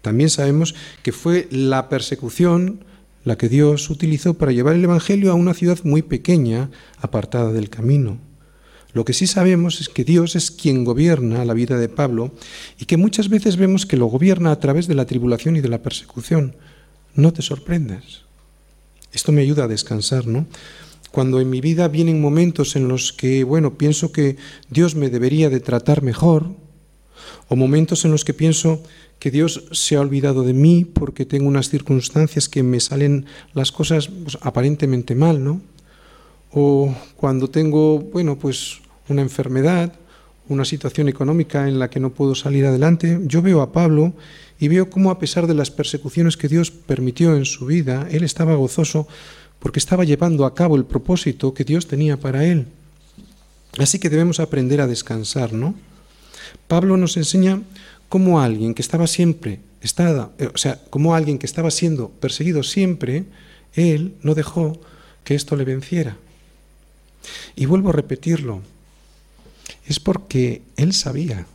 También 0.00 0.30
sabemos 0.30 0.74
que 1.02 1.12
fue 1.12 1.48
la 1.50 1.90
persecución 1.90 2.82
la 3.24 3.36
que 3.36 3.50
Dios 3.50 3.90
utilizó 3.90 4.32
para 4.38 4.52
llevar 4.52 4.74
el 4.74 4.84
Evangelio 4.84 5.30
a 5.30 5.34
una 5.34 5.52
ciudad 5.52 5.78
muy 5.84 6.00
pequeña, 6.00 6.70
apartada 6.98 7.52
del 7.52 7.68
camino. 7.68 8.26
Lo 8.94 9.04
que 9.04 9.12
sí 9.12 9.26
sabemos 9.26 9.80
es 9.80 9.88
que 9.88 10.04
Dios 10.04 10.34
es 10.34 10.50
quien 10.50 10.84
gobierna 10.84 11.44
la 11.44 11.54
vida 11.54 11.76
de 11.76 11.88
Pablo 11.88 12.32
y 12.78 12.86
que 12.86 12.96
muchas 12.96 13.28
veces 13.28 13.56
vemos 13.56 13.86
que 13.86 13.96
lo 13.96 14.06
gobierna 14.06 14.50
a 14.50 14.60
través 14.60 14.86
de 14.86 14.94
la 14.94 15.04
tribulación 15.04 15.56
y 15.56 15.60
de 15.60 15.68
la 15.68 15.82
persecución. 15.82 16.56
No 17.14 17.32
te 17.32 17.42
sorprendas. 17.42 18.22
Esto 19.12 19.32
me 19.32 19.42
ayuda 19.42 19.64
a 19.64 19.68
descansar, 19.68 20.26
¿no? 20.26 20.46
Cuando 21.10 21.40
en 21.40 21.50
mi 21.50 21.60
vida 21.60 21.88
vienen 21.88 22.20
momentos 22.20 22.76
en 22.76 22.88
los 22.88 23.12
que, 23.12 23.44
bueno, 23.44 23.78
pienso 23.78 24.12
que 24.12 24.36
Dios 24.70 24.94
me 24.94 25.10
debería 25.10 25.48
de 25.50 25.60
tratar 25.60 26.02
mejor, 26.02 26.50
o 27.48 27.56
momentos 27.56 28.04
en 28.04 28.10
los 28.10 28.24
que 28.24 28.34
pienso 28.34 28.82
que 29.18 29.30
Dios 29.30 29.64
se 29.72 29.96
ha 29.96 30.00
olvidado 30.00 30.44
de 30.44 30.52
mí 30.52 30.84
porque 30.84 31.26
tengo 31.26 31.48
unas 31.48 31.70
circunstancias 31.70 32.48
que 32.48 32.62
me 32.62 32.78
salen 32.78 33.26
las 33.54 33.72
cosas 33.72 34.08
pues, 34.08 34.38
aparentemente 34.42 35.14
mal, 35.14 35.42
¿no? 35.42 35.60
O 36.52 36.94
cuando 37.16 37.48
tengo, 37.48 37.98
bueno, 37.98 38.38
pues 38.38 38.80
una 39.08 39.22
enfermedad, 39.22 39.92
una 40.48 40.64
situación 40.64 41.08
económica 41.08 41.68
en 41.68 41.78
la 41.78 41.90
que 41.90 42.00
no 42.00 42.10
puedo 42.10 42.34
salir 42.34 42.64
adelante, 42.64 43.20
yo 43.24 43.42
veo 43.42 43.60
a 43.60 43.72
Pablo 43.72 44.14
y 44.58 44.68
veo 44.68 44.90
cómo 44.90 45.10
a 45.10 45.18
pesar 45.18 45.46
de 45.46 45.54
las 45.54 45.70
persecuciones 45.70 46.36
que 46.36 46.48
Dios 46.48 46.70
permitió 46.70 47.36
en 47.36 47.44
su 47.44 47.66
vida, 47.66 48.08
él 48.10 48.24
estaba 48.24 48.54
gozoso 48.54 49.06
porque 49.58 49.78
estaba 49.78 50.04
llevando 50.04 50.46
a 50.46 50.54
cabo 50.54 50.76
el 50.76 50.84
propósito 50.84 51.54
que 51.54 51.64
Dios 51.64 51.86
tenía 51.86 52.16
para 52.16 52.44
él. 52.44 52.66
Así 53.78 53.98
que 53.98 54.10
debemos 54.10 54.40
aprender 54.40 54.80
a 54.80 54.86
descansar, 54.86 55.52
¿no? 55.52 55.74
Pablo 56.66 56.96
nos 56.96 57.16
enseña 57.16 57.62
cómo 58.08 58.40
alguien 58.40 58.74
que 58.74 58.82
estaba 58.82 59.06
siempre, 59.06 59.60
estaba, 59.82 60.32
eh, 60.38 60.50
o 60.52 60.58
sea, 60.58 60.80
como 60.90 61.14
alguien 61.14 61.38
que 61.38 61.46
estaba 61.46 61.70
siendo 61.70 62.08
perseguido 62.08 62.62
siempre, 62.62 63.24
él 63.74 64.14
no 64.22 64.34
dejó 64.34 64.80
que 65.24 65.34
esto 65.34 65.56
le 65.56 65.64
venciera. 65.64 66.16
Y 67.56 67.66
vuelvo 67.66 67.90
a 67.90 67.92
repetirlo, 67.92 68.62
es 69.86 70.00
porque 70.00 70.62
él 70.76 70.92
sabía, 70.92 71.46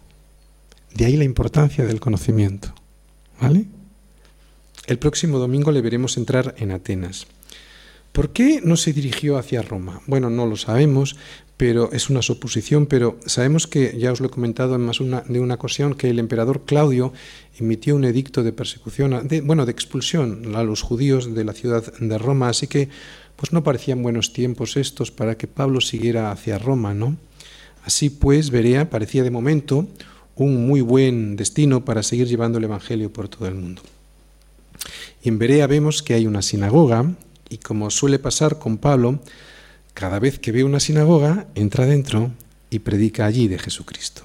de 0.93 1.05
ahí 1.05 1.17
la 1.17 1.23
importancia 1.23 1.85
del 1.85 1.99
conocimiento, 1.99 2.73
¿vale? 3.41 3.65
El 4.85 4.99
próximo 4.99 5.39
domingo 5.39 5.71
le 5.71 5.81
veremos 5.81 6.17
entrar 6.17 6.55
en 6.57 6.71
Atenas. 6.71 7.25
¿Por 8.11 8.31
qué 8.31 8.61
no 8.63 8.77
se 8.77 8.93
dirigió 8.93 9.37
hacia 9.37 9.63
Roma? 9.63 10.01
Bueno, 10.05 10.29
no 10.29 10.45
lo 10.45 10.55
sabemos, 10.55 11.15
pero 11.57 11.91
es 11.93 12.09
una 12.09 12.21
suposición, 12.21 12.85
pero 12.85 13.17
sabemos 13.25 13.65
que, 13.65 13.97
ya 13.97 14.11
os 14.11 14.19
lo 14.19 14.27
he 14.27 14.29
comentado 14.29 14.75
en 14.75 14.81
más 14.81 14.99
de 14.99 15.39
una 15.39 15.55
ocasión, 15.55 15.95
que 15.95 16.09
el 16.09 16.19
emperador 16.19 16.63
Claudio 16.65 17.13
emitió 17.57 17.95
un 17.95 18.03
edicto 18.03 18.43
de 18.43 18.51
persecución, 18.51 19.27
de, 19.27 19.41
bueno, 19.41 19.65
de 19.65 19.71
expulsión 19.71 20.55
a 20.55 20.63
los 20.63 20.81
judíos 20.81 21.33
de 21.33 21.43
la 21.43 21.53
ciudad 21.53 21.93
de 21.99 22.17
Roma, 22.17 22.49
así 22.49 22.67
que 22.67 22.89
pues 23.35 23.51
no 23.51 23.63
parecían 23.63 24.03
buenos 24.03 24.33
tiempos 24.33 24.77
estos 24.77 25.11
para 25.11 25.37
que 25.37 25.47
Pablo 25.47 25.81
siguiera 25.81 26.31
hacia 26.31 26.59
Roma, 26.59 26.93
¿no? 26.93 27.17
Así 27.83 28.09
pues, 28.09 28.49
Berea 28.49 28.89
parecía 28.89 29.23
de 29.23 29.31
momento 29.31 29.87
un 30.35 30.65
muy 30.67 30.81
buen 30.81 31.35
destino 31.35 31.85
para 31.85 32.03
seguir 32.03 32.27
llevando 32.27 32.57
el 32.57 32.63
Evangelio 32.63 33.11
por 33.11 33.27
todo 33.29 33.47
el 33.47 33.55
mundo. 33.55 33.81
Y 35.21 35.29
en 35.29 35.37
Berea 35.37 35.67
vemos 35.67 36.01
que 36.01 36.13
hay 36.13 36.25
una 36.25 36.41
sinagoga, 36.41 37.13
y 37.49 37.57
como 37.57 37.89
suele 37.91 38.19
pasar 38.19 38.57
con 38.57 38.77
Pablo, 38.77 39.19
cada 39.93 40.19
vez 40.19 40.39
que 40.39 40.51
ve 40.51 40.63
una 40.63 40.79
sinagoga, 40.79 41.47
entra 41.55 41.85
dentro 41.85 42.31
y 42.69 42.79
predica 42.79 43.25
allí 43.25 43.47
de 43.47 43.59
Jesucristo. 43.59 44.23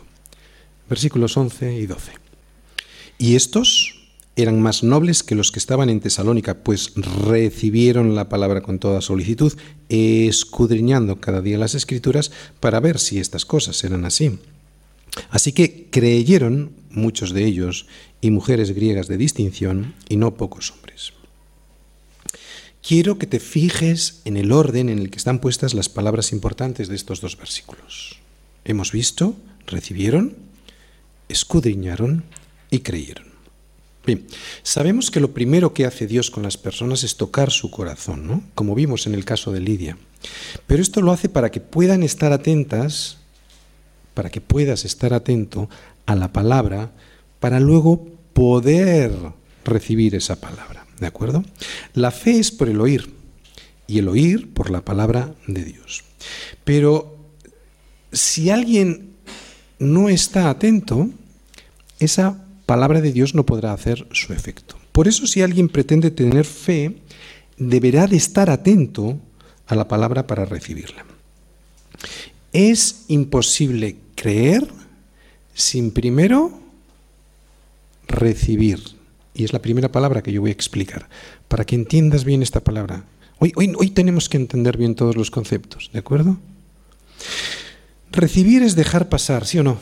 Versículos 0.88 1.36
11 1.36 1.74
y 1.74 1.86
12. 1.86 2.12
Y 3.18 3.36
estos 3.36 3.97
eran 4.38 4.62
más 4.62 4.82
nobles 4.82 5.22
que 5.22 5.34
los 5.34 5.52
que 5.52 5.58
estaban 5.58 5.90
en 5.90 6.00
Tesalónica, 6.00 6.62
pues 6.62 6.92
recibieron 6.94 8.14
la 8.14 8.30
palabra 8.30 8.62
con 8.62 8.78
toda 8.78 9.02
solicitud, 9.02 9.52
escudriñando 9.90 11.20
cada 11.20 11.42
día 11.42 11.58
las 11.58 11.74
escrituras 11.74 12.30
para 12.60 12.80
ver 12.80 12.98
si 12.98 13.18
estas 13.18 13.44
cosas 13.44 13.84
eran 13.84 14.06
así. 14.06 14.38
Así 15.28 15.52
que 15.52 15.88
creyeron 15.90 16.72
muchos 16.90 17.32
de 17.32 17.44
ellos 17.44 17.86
y 18.20 18.30
mujeres 18.30 18.72
griegas 18.72 19.08
de 19.08 19.16
distinción 19.16 19.94
y 20.08 20.16
no 20.16 20.34
pocos 20.36 20.70
hombres 20.70 21.12
quiero 22.88 23.18
que 23.18 23.26
te 23.26 23.38
fijes 23.38 24.22
en 24.24 24.38
el 24.38 24.50
orden 24.50 24.88
en 24.88 24.98
el 24.98 25.10
que 25.10 25.18
están 25.18 25.40
puestas 25.40 25.74
las 25.74 25.90
palabras 25.90 26.32
importantes 26.32 26.88
de 26.88 26.94
estos 26.96 27.20
dos 27.20 27.36
versículos. 27.36 28.18
Hemos 28.64 28.92
visto, 28.92 29.36
recibieron, 29.66 30.34
escudriñaron 31.28 32.24
y 32.70 32.78
creyeron. 32.78 33.37
Bien, 34.08 34.26
sabemos 34.62 35.10
que 35.10 35.20
lo 35.20 35.34
primero 35.34 35.74
que 35.74 35.84
hace 35.84 36.06
Dios 36.06 36.30
con 36.30 36.42
las 36.42 36.56
personas 36.56 37.04
es 37.04 37.18
tocar 37.18 37.50
su 37.50 37.70
corazón, 37.70 38.26
¿no? 38.26 38.42
Como 38.54 38.74
vimos 38.74 39.06
en 39.06 39.12
el 39.12 39.26
caso 39.26 39.52
de 39.52 39.60
Lidia. 39.60 39.98
Pero 40.66 40.80
esto 40.80 41.02
lo 41.02 41.12
hace 41.12 41.28
para 41.28 41.50
que 41.50 41.60
puedan 41.60 42.02
estar 42.02 42.32
atentas, 42.32 43.18
para 44.14 44.30
que 44.30 44.40
puedas 44.40 44.86
estar 44.86 45.12
atento 45.12 45.68
a 46.06 46.16
la 46.16 46.32
palabra, 46.32 46.90
para 47.38 47.60
luego 47.60 48.08
poder 48.32 49.12
recibir 49.66 50.14
esa 50.14 50.40
palabra. 50.40 50.86
¿De 50.98 51.06
acuerdo? 51.06 51.44
La 51.92 52.10
fe 52.10 52.38
es 52.38 52.50
por 52.50 52.70
el 52.70 52.80
oír 52.80 53.12
y 53.86 53.98
el 53.98 54.08
oír 54.08 54.54
por 54.54 54.70
la 54.70 54.86
palabra 54.86 55.34
de 55.46 55.64
Dios. 55.64 56.02
Pero 56.64 57.14
si 58.10 58.48
alguien 58.48 59.10
no 59.78 60.08
está 60.08 60.48
atento, 60.48 61.10
esa 61.98 62.47
palabra 62.68 63.00
de 63.00 63.12
Dios 63.12 63.34
no 63.34 63.46
podrá 63.46 63.72
hacer 63.72 64.06
su 64.12 64.34
efecto. 64.34 64.76
Por 64.92 65.08
eso 65.08 65.26
si 65.26 65.40
alguien 65.40 65.70
pretende 65.70 66.10
tener 66.10 66.44
fe, 66.44 66.98
deberá 67.56 68.06
de 68.06 68.18
estar 68.18 68.50
atento 68.50 69.18
a 69.66 69.74
la 69.74 69.88
palabra 69.88 70.26
para 70.26 70.44
recibirla. 70.44 71.06
Es 72.52 73.06
imposible 73.08 73.96
creer 74.14 74.68
sin 75.54 75.92
primero 75.92 76.60
recibir 78.06 78.80
y 79.32 79.44
es 79.44 79.54
la 79.54 79.62
primera 79.62 79.90
palabra 79.90 80.22
que 80.22 80.32
yo 80.32 80.42
voy 80.42 80.50
a 80.50 80.52
explicar, 80.52 81.08
para 81.48 81.64
que 81.64 81.74
entiendas 81.74 82.24
bien 82.24 82.42
esta 82.42 82.60
palabra. 82.60 83.04
Hoy, 83.38 83.52
hoy, 83.56 83.72
hoy 83.78 83.90
tenemos 83.90 84.28
que 84.28 84.36
entender 84.36 84.76
bien 84.76 84.94
todos 84.94 85.16
los 85.16 85.30
conceptos, 85.30 85.88
¿de 85.94 86.00
acuerdo? 86.00 86.36
Recibir 88.12 88.62
es 88.62 88.74
dejar 88.74 89.08
pasar, 89.08 89.46
¿sí 89.46 89.58
o 89.58 89.62
no? 89.62 89.78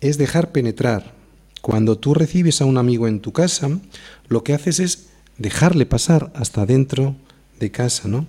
Es 0.00 0.18
dejar 0.18 0.52
penetrar. 0.52 1.15
Cuando 1.66 1.98
tú 1.98 2.14
recibes 2.14 2.60
a 2.60 2.64
un 2.64 2.78
amigo 2.78 3.08
en 3.08 3.18
tu 3.18 3.32
casa, 3.32 3.68
lo 4.28 4.44
que 4.44 4.54
haces 4.54 4.78
es 4.78 5.06
dejarle 5.36 5.84
pasar 5.84 6.30
hasta 6.36 6.64
dentro 6.64 7.16
de 7.58 7.72
casa, 7.72 8.06
¿no? 8.06 8.24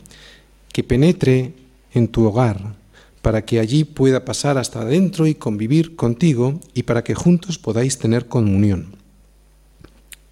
Que 0.74 0.84
penetre 0.84 1.54
en 1.94 2.08
tu 2.08 2.26
hogar, 2.26 2.74
para 3.22 3.46
que 3.46 3.60
allí 3.60 3.84
pueda 3.84 4.26
pasar 4.26 4.58
hasta 4.58 4.82
adentro 4.82 5.28
y 5.28 5.36
convivir 5.36 5.96
contigo 5.96 6.60
y 6.74 6.82
para 6.82 7.04
que 7.04 7.14
juntos 7.14 7.60
podáis 7.60 8.00
tener 8.00 8.28
comunión. 8.28 8.96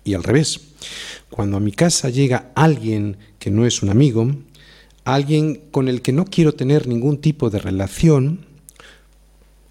Y 0.03 0.15
al 0.15 0.23
revés, 0.23 0.61
cuando 1.29 1.57
a 1.57 1.59
mi 1.59 1.73
casa 1.73 2.09
llega 2.09 2.49
alguien 2.55 3.17
que 3.37 3.51
no 3.51 3.67
es 3.67 3.83
un 3.83 3.89
amigo, 3.89 4.31
alguien 5.03 5.61
con 5.69 5.89
el 5.89 6.01
que 6.01 6.11
no 6.11 6.25
quiero 6.25 6.55
tener 6.55 6.87
ningún 6.87 7.21
tipo 7.21 7.51
de 7.51 7.59
relación, 7.59 8.47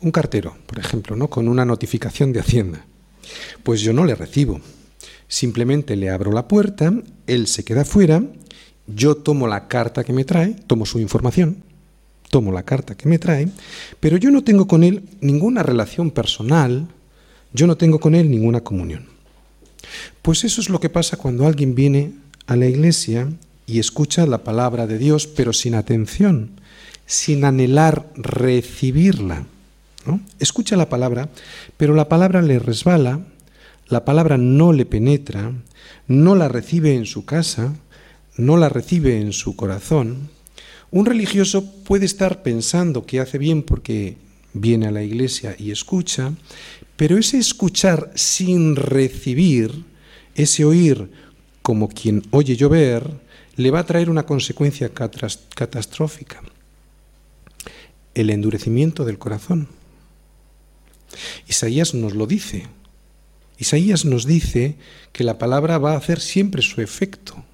un 0.01 0.13
cartero, 0.13 0.57
por 0.67 0.79
ejemplo, 0.79 1.17
¿no? 1.17 1.29
con 1.29 1.49
una 1.49 1.65
notificación 1.65 2.33
de 2.33 2.39
Hacienda, 2.39 2.87
pues 3.63 3.81
yo 3.81 3.93
no 3.93 4.05
le 4.05 4.15
recibo. 4.15 4.61
Simplemente 5.29 5.97
le 5.97 6.11
abro 6.11 6.33
la 6.33 6.49
puerta, 6.49 6.93
él 7.27 7.47
se 7.47 7.65
queda 7.65 7.85
fuera, 7.85 8.23
yo 8.87 9.17
tomo 9.17 9.47
la 9.47 9.69
carta 9.69 10.05
que 10.05 10.13
me 10.13 10.25
trae, 10.25 10.55
tomo 10.67 10.87
su 10.87 11.01
información, 11.01 11.63
tomo 12.31 12.53
la 12.53 12.63
carta 12.63 12.97
que 12.97 13.09
me 13.09 13.19
trae, 13.19 13.49
pero 14.01 14.17
yo 14.17 14.31
no 14.31 14.45
tengo 14.45 14.67
con 14.67 14.85
él 14.85 15.05
ninguna 15.21 15.63
relación 15.63 16.11
personal, 16.11 16.87
yo 17.53 17.67
no 17.67 17.77
tengo 17.77 18.01
con 18.01 18.15
él 18.15 18.31
ninguna 18.31 18.61
comunión. 18.61 19.07
Pues 20.23 20.45
eso 20.45 20.61
es 20.61 20.69
lo 20.69 20.81
que 20.81 20.91
pasa 20.91 21.17
cuando 21.17 21.47
alguien 21.47 21.75
viene 21.75 22.13
a 22.47 22.57
la 22.57 22.67
iglesia 22.67 23.29
y 23.67 23.79
escucha 23.79 24.27
la 24.27 24.45
palabra 24.45 24.87
de 24.87 24.99
Dios, 24.99 25.27
pero 25.27 25.53
sin 25.53 25.75
atención, 25.75 26.51
sin 27.07 27.45
anhelar 27.45 28.07
recibirla. 28.17 29.47
Escucha 30.39 30.77
la 30.77 30.89
palabra, 30.89 31.29
pero 31.77 31.95
la 31.95 32.09
palabra 32.09 32.43
le 32.43 32.59
resbala, 32.59 33.21
la 33.89 34.05
palabra 34.05 34.39
no 34.39 34.73
le 34.73 34.87
penetra, 34.87 35.53
no 36.07 36.35
la 36.35 36.49
recibe 36.49 36.95
en 36.95 37.07
su 37.07 37.25
casa, 37.25 37.75
no 38.37 38.57
la 38.57 38.69
recibe 38.69 39.21
en 39.21 39.33
su 39.33 39.57
corazón. 39.57 40.31
Un 40.91 41.07
religioso 41.07 41.65
puede 41.85 42.07
estar 42.07 42.43
pensando 42.43 43.05
que 43.05 43.21
hace 43.21 43.39
bien 43.39 43.63
porque 43.63 44.17
viene 44.53 44.87
a 44.87 44.93
la 44.93 45.03
iglesia 45.03 45.57
y 45.59 45.71
escucha, 45.71 46.33
pero 46.97 47.19
ese 47.19 47.39
escuchar 47.39 48.11
sin 48.15 48.77
recibir, 48.77 49.85
ese 50.35 50.65
oír 50.65 51.11
como 51.63 51.89
quien 51.89 52.23
oye 52.31 52.57
llover, 52.57 53.11
le 53.57 53.71
va 53.71 53.81
a 53.81 53.87
traer 53.87 54.11
una 54.11 54.27
consecuencia 54.27 54.91
catastrófica, 54.91 56.43
el 58.15 58.31
endurecimiento 58.31 59.05
del 59.05 59.19
corazón. 59.19 59.69
Isaías 61.47 61.95
nos 61.95 62.15
lo 62.15 62.27
dice. 62.27 62.67
Isaías 63.59 64.05
nos 64.05 64.27
dice 64.27 64.77
que 65.13 65.25
la 65.25 65.39
palabra 65.39 65.79
va 65.79 65.93
a 65.93 65.97
hacer 65.97 66.21
siempre 66.21 66.63
su 66.63 66.81
efecto. 66.81 67.45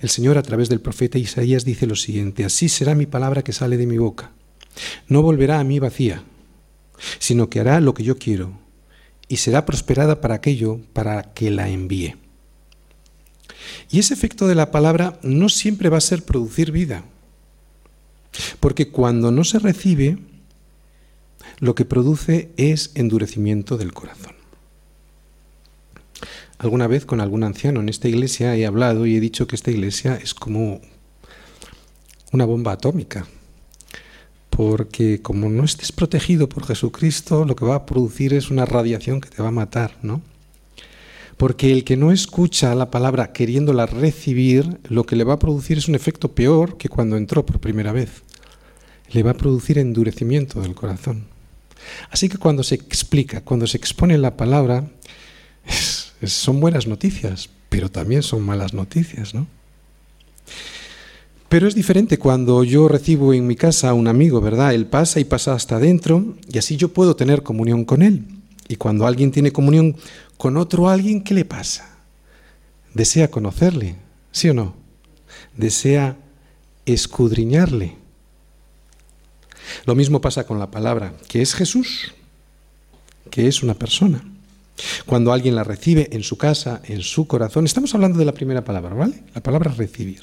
El 0.00 0.08
Señor 0.08 0.38
a 0.38 0.42
través 0.42 0.68
del 0.68 0.80
profeta 0.80 1.18
Isaías 1.18 1.64
dice 1.64 1.86
lo 1.86 1.96
siguiente, 1.96 2.44
así 2.44 2.68
será 2.68 2.94
mi 2.94 3.06
palabra 3.06 3.42
que 3.42 3.52
sale 3.52 3.76
de 3.76 3.86
mi 3.86 3.98
boca. 3.98 4.32
no 5.06 5.22
volverá 5.22 5.60
a 5.60 5.64
mí 5.64 5.78
vacía, 5.78 6.24
sino 7.18 7.48
que 7.48 7.60
hará 7.60 7.80
lo 7.80 7.94
que 7.94 8.02
yo 8.02 8.18
quiero 8.18 8.58
y 9.28 9.36
será 9.36 9.64
prosperada 9.64 10.20
para 10.20 10.34
aquello 10.34 10.80
para 10.92 11.34
que 11.34 11.50
la 11.50 11.68
envíe. 11.68 12.16
Y 13.90 13.98
ese 13.98 14.14
efecto 14.14 14.46
de 14.46 14.54
la 14.54 14.70
palabra 14.70 15.18
no 15.22 15.48
siempre 15.48 15.88
va 15.88 15.98
a 15.98 16.02
ser 16.02 16.24
producir 16.24 16.72
vida, 16.72 17.04
porque 18.60 18.90
cuando 18.90 19.30
no 19.30 19.44
se 19.44 19.58
recibe, 19.58 20.18
lo 21.58 21.74
que 21.74 21.84
produce 21.84 22.50
es 22.56 22.90
endurecimiento 22.94 23.76
del 23.76 23.92
corazón. 23.92 24.34
Alguna 26.58 26.86
vez 26.86 27.04
con 27.04 27.20
algún 27.20 27.42
anciano 27.42 27.80
en 27.80 27.88
esta 27.88 28.08
iglesia 28.08 28.56
he 28.56 28.64
hablado 28.64 29.06
y 29.06 29.16
he 29.16 29.20
dicho 29.20 29.46
que 29.46 29.56
esta 29.56 29.70
iglesia 29.70 30.16
es 30.16 30.34
como 30.34 30.80
una 32.32 32.44
bomba 32.44 32.72
atómica, 32.72 33.26
porque 34.50 35.20
como 35.20 35.48
no 35.48 35.64
estés 35.64 35.92
protegido 35.92 36.48
por 36.48 36.64
Jesucristo, 36.64 37.44
lo 37.44 37.56
que 37.56 37.64
va 37.64 37.74
a 37.74 37.86
producir 37.86 38.34
es 38.34 38.50
una 38.50 38.64
radiación 38.64 39.20
que 39.20 39.28
te 39.28 39.42
va 39.42 39.48
a 39.48 39.52
matar, 39.52 39.98
¿no? 40.02 40.22
Porque 41.36 41.72
el 41.72 41.82
que 41.82 41.96
no 41.96 42.12
escucha 42.12 42.74
la 42.76 42.90
palabra 42.90 43.32
queriéndola 43.32 43.86
recibir, 43.86 44.78
lo 44.88 45.04
que 45.04 45.16
le 45.16 45.24
va 45.24 45.34
a 45.34 45.38
producir 45.38 45.78
es 45.78 45.88
un 45.88 45.96
efecto 45.96 46.34
peor 46.34 46.78
que 46.78 46.88
cuando 46.88 47.16
entró 47.16 47.44
por 47.44 47.60
primera 47.60 47.92
vez. 47.92 48.22
Le 49.10 49.22
va 49.24 49.32
a 49.32 49.36
producir 49.36 49.78
endurecimiento 49.78 50.60
del 50.60 50.74
corazón. 50.74 51.33
Así 52.10 52.28
que 52.28 52.38
cuando 52.38 52.62
se 52.62 52.74
explica, 52.74 53.40
cuando 53.42 53.66
se 53.66 53.76
expone 53.76 54.18
la 54.18 54.36
palabra, 54.36 54.84
son 56.24 56.60
buenas 56.60 56.86
noticias, 56.86 57.48
pero 57.68 57.90
también 57.90 58.22
son 58.22 58.42
malas 58.42 58.74
noticias, 58.74 59.34
¿no? 59.34 59.46
Pero 61.48 61.68
es 61.68 61.74
diferente 61.74 62.18
cuando 62.18 62.64
yo 62.64 62.88
recibo 62.88 63.32
en 63.32 63.46
mi 63.46 63.54
casa 63.54 63.90
a 63.90 63.94
un 63.94 64.08
amigo, 64.08 64.40
¿verdad? 64.40 64.74
Él 64.74 64.86
pasa 64.86 65.20
y 65.20 65.24
pasa 65.24 65.54
hasta 65.54 65.76
adentro 65.76 66.34
y 66.50 66.58
así 66.58 66.76
yo 66.76 66.88
puedo 66.88 67.14
tener 67.14 67.42
comunión 67.42 67.84
con 67.84 68.02
él. 68.02 68.24
Y 68.66 68.76
cuando 68.76 69.06
alguien 69.06 69.30
tiene 69.30 69.52
comunión 69.52 69.96
con 70.36 70.56
otro 70.56 70.88
alguien, 70.88 71.22
¿qué 71.22 71.34
le 71.34 71.44
pasa? 71.44 71.96
Desea 72.92 73.30
conocerle, 73.30 73.96
¿sí 74.32 74.48
o 74.48 74.54
no? 74.54 74.74
Desea 75.56 76.16
escudriñarle. 76.86 78.03
Lo 79.86 79.94
mismo 79.94 80.20
pasa 80.20 80.46
con 80.46 80.58
la 80.58 80.70
palabra, 80.70 81.14
que 81.28 81.42
es 81.42 81.54
Jesús, 81.54 82.14
que 83.30 83.48
es 83.48 83.62
una 83.62 83.74
persona. 83.74 84.22
Cuando 85.06 85.32
alguien 85.32 85.54
la 85.54 85.64
recibe 85.64 86.08
en 86.12 86.22
su 86.22 86.36
casa, 86.36 86.80
en 86.84 87.02
su 87.02 87.26
corazón, 87.26 87.64
estamos 87.64 87.94
hablando 87.94 88.18
de 88.18 88.24
la 88.24 88.34
primera 88.34 88.64
palabra, 88.64 88.94
¿vale? 88.94 89.22
La 89.34 89.42
palabra 89.42 89.72
recibir. 89.72 90.20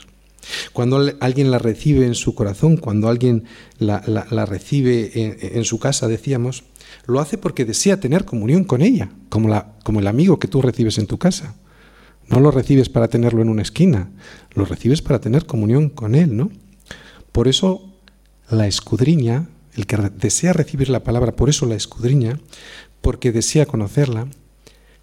Cuando 0.73 1.13
alguien 1.19 1.51
la 1.51 1.59
recibe 1.59 2.05
en 2.05 2.15
su 2.15 2.35
corazón, 2.35 2.77
cuando 2.77 3.07
alguien 3.07 3.45
la, 3.77 3.99
recibe 4.45 5.11
en, 5.13 5.63
su 5.65 5.79
casa, 5.79 6.07
decíamos, 6.07 6.63
lo 7.05 7.19
hace 7.19 7.37
porque 7.37 7.63
desea 7.63 7.99
tener 7.99 8.25
comunión 8.25 8.63
con 8.63 8.81
ella, 8.81 9.11
como, 9.29 9.47
la, 9.49 9.73
como 9.83 9.99
el 9.99 10.07
amigo 10.07 10.39
que 10.39 10.47
tú 10.47 10.61
recibes 10.61 10.97
en 10.97 11.07
tu 11.07 11.17
casa. 11.17 11.55
No 12.27 12.39
lo 12.39 12.51
recibes 12.51 12.89
para 12.89 13.07
tenerlo 13.07 13.41
en 13.41 13.49
una 13.49 13.61
esquina, 13.61 14.09
lo 14.53 14.65
recibes 14.65 15.01
para 15.01 15.19
tener 15.19 15.45
comunión 15.45 15.89
con 15.89 16.15
él, 16.15 16.35
¿no? 16.35 16.49
Por 17.31 17.47
eso 17.47 17.90
la 18.51 18.67
escudriña, 18.67 19.47
el 19.75 19.87
que 19.87 19.97
desea 19.97 20.53
recibir 20.53 20.89
la 20.89 21.03
palabra, 21.03 21.35
por 21.35 21.49
eso 21.49 21.65
la 21.65 21.75
escudriña, 21.75 22.39
porque 23.01 23.31
desea 23.31 23.65
conocerla, 23.65 24.27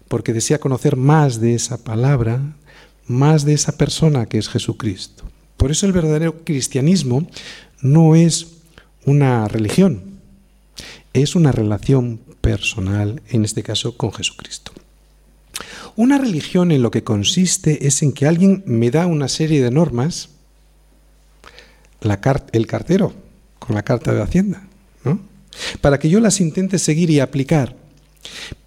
porque 0.07 0.33
desea 0.33 0.59
conocer 0.59 0.95
más 0.95 1.41
de 1.41 1.55
esa 1.55 1.83
palabra, 1.83 2.55
más 3.07 3.45
de 3.45 3.53
esa 3.53 3.77
persona 3.77 4.27
que 4.27 4.37
es 4.37 4.49
Jesucristo. 4.49 5.23
Por 5.57 5.71
eso 5.71 5.85
el 5.85 5.91
verdadero 5.91 6.43
cristianismo 6.43 7.27
no 7.81 8.15
es 8.15 8.47
una 9.05 9.47
religión, 9.47 10.19
es 11.13 11.35
una 11.35 11.51
relación 11.51 12.19
personal, 12.41 13.21
en 13.29 13.45
este 13.45 13.63
caso 13.63 13.97
con 13.97 14.13
Jesucristo. 14.13 14.71
Una 15.95 16.17
religión 16.17 16.71
en 16.71 16.81
lo 16.81 16.91
que 16.91 17.03
consiste 17.03 17.87
es 17.87 18.03
en 18.03 18.13
que 18.13 18.25
alguien 18.25 18.63
me 18.65 18.91
da 18.91 19.07
una 19.07 19.27
serie 19.27 19.61
de 19.61 19.71
normas, 19.71 20.29
el 22.01 22.67
cartero 22.67 23.13
con 23.69 23.75
la 23.75 23.83
carta 23.83 24.11
de 24.11 24.23
Hacienda, 24.23 24.63
¿no? 25.05 25.19
para 25.79 25.99
que 25.99 26.09
yo 26.09 26.19
las 26.19 26.41
intente 26.41 26.79
seguir 26.79 27.11
y 27.11 27.19
aplicar. 27.19 27.75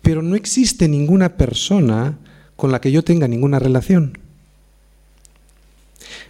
Pero 0.01 0.23
no 0.23 0.37
existe 0.37 0.87
ninguna 0.87 1.37
persona 1.37 2.21
con 2.55 2.71
la 2.71 2.81
que 2.81 2.93
yo 2.93 3.03
tenga 3.03 3.27
ninguna 3.27 3.59
relación. 3.59 4.17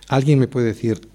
Alguien 0.08 0.38
me 0.38 0.48
puede 0.48 0.68
decir, 0.68 1.06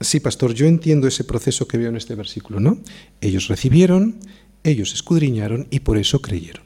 sí, 0.00 0.20
pastor, 0.20 0.54
yo 0.54 0.66
entiendo 0.66 1.08
ese 1.08 1.24
proceso 1.24 1.66
que 1.66 1.76
veo 1.76 1.88
en 1.88 1.96
este 1.96 2.14
versículo, 2.14 2.60
¿no? 2.60 2.78
Ellos 3.20 3.48
recibieron, 3.48 4.20
ellos 4.62 4.94
escudriñaron 4.94 5.66
y 5.70 5.80
por 5.80 5.98
eso 5.98 6.22
creyeron. 6.22 6.62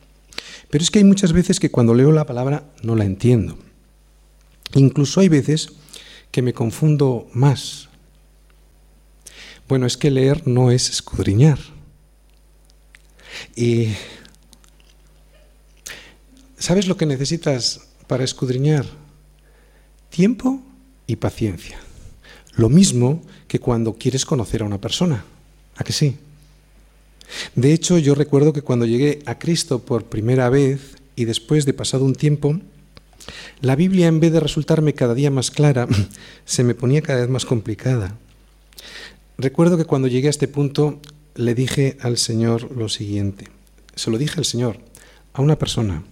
Pero 0.68 0.85
es 0.85 0.90
que 0.90 0.99
hay 0.99 1.07
muchas 1.07 1.33
veces 1.33 1.59
que 1.59 1.70
cuando 1.70 1.94
leo 1.94 2.12
la 2.12 2.27
palabra 2.27 2.64
no 2.83 2.94
la 2.94 3.07
entiendo. 3.07 3.57
Incluso 4.75 5.20
hay 5.20 5.31
veces 5.31 5.70
que 6.31 6.42
me 6.42 6.53
confundo 6.53 7.27
más. 7.33 7.86
Bueno, 9.68 9.87
es 9.87 9.96
que 9.96 10.11
leer 10.11 10.46
no 10.46 10.70
es 10.70 10.90
escudriñar. 10.90 11.59
Y 13.55 13.88
¿sabes 16.57 16.87
lo 16.87 16.96
que 16.96 17.07
necesitas 17.07 17.81
para 18.07 18.24
escudriñar? 18.24 18.87
Tiempo 20.09 20.62
y 21.07 21.16
paciencia. 21.16 21.79
Lo 22.55 22.68
mismo 22.68 23.22
que 23.48 23.59
cuando 23.59 23.94
quieres 23.94 24.24
conocer 24.24 24.62
a 24.62 24.66
una 24.66 24.81
persona. 24.81 25.24
¿A 25.76 25.85
que 25.85 25.92
sí? 25.92 26.16
De 27.55 27.72
hecho, 27.72 27.98
yo 27.98 28.14
recuerdo 28.14 28.52
que 28.52 28.62
cuando 28.62 28.87
llegué 28.87 29.20
a 29.26 29.38
Cristo 29.38 29.81
por 29.81 30.05
primera 30.05 30.48
vez 30.48 30.96
y 31.16 31.24
después 31.24 31.66
de 31.66 31.74
pasado 31.74 32.05
un 32.05 32.14
tiempo, 32.14 32.61
la 33.61 33.74
Biblia 33.74 34.07
en 34.07 34.20
vez 34.20 34.33
de 34.33 34.40
resultarme 34.40 34.94
cada 34.94 35.14
día 35.14 35.31
más 35.31 35.50
clara, 35.50 35.88
se 36.44 36.62
me 36.62 36.74
ponía 36.74 37.02
cada 37.02 37.20
vez 37.20 37.29
más 37.29 37.44
complicada. 37.44 38.16
Recuerdo 39.38 39.77
que 39.77 39.85
cuando 39.85 40.09
llegué 40.09 40.29
a 40.29 40.31
este 40.31 40.49
punto 40.49 41.01
le 41.35 41.55
dije 41.55 41.99
al 42.01 42.16
Señor 42.16 42.75
lo 42.75 42.88
siguiente. 42.88 43.49
Se 43.94 44.11
lo 44.11 44.18
dije 44.18 44.38
al 44.38 44.44
Señor, 44.44 44.79
a 45.35 45.42
una 45.42 45.59
persona, 45.59 46.05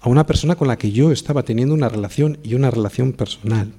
a 0.00 0.08
una 0.08 0.26
persona 0.26 0.56
con 0.56 0.68
la 0.68 0.76
que 0.76 0.92
yo 0.92 1.10
estaba 1.10 1.42
teniendo 1.42 1.74
una 1.74 1.88
relación 1.88 2.38
y 2.42 2.54
una 2.54 2.70
relación 2.70 3.12
personal. 3.12 3.72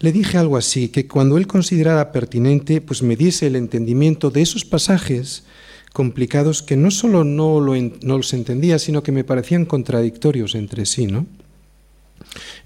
Le 0.00 0.10
dije 0.10 0.38
algo 0.38 0.56
así, 0.56 0.88
que 0.88 1.06
cuando 1.06 1.38
él 1.38 1.46
considerara 1.46 2.10
pertinente, 2.10 2.80
pues 2.80 3.02
me 3.02 3.14
diese 3.14 3.46
el 3.46 3.54
entendimiento 3.54 4.30
de 4.30 4.42
esos 4.42 4.64
pasajes 4.64 5.44
complicados 5.92 6.62
que 6.62 6.76
no 6.76 6.90
solo 6.90 7.22
no, 7.22 7.60
no 7.60 8.16
los 8.16 8.32
entendía, 8.32 8.78
sino 8.78 9.02
que 9.02 9.12
me 9.12 9.24
parecían 9.24 9.66
contradictorios 9.66 10.54
entre 10.54 10.86
sí, 10.86 11.06
¿no? 11.06 11.26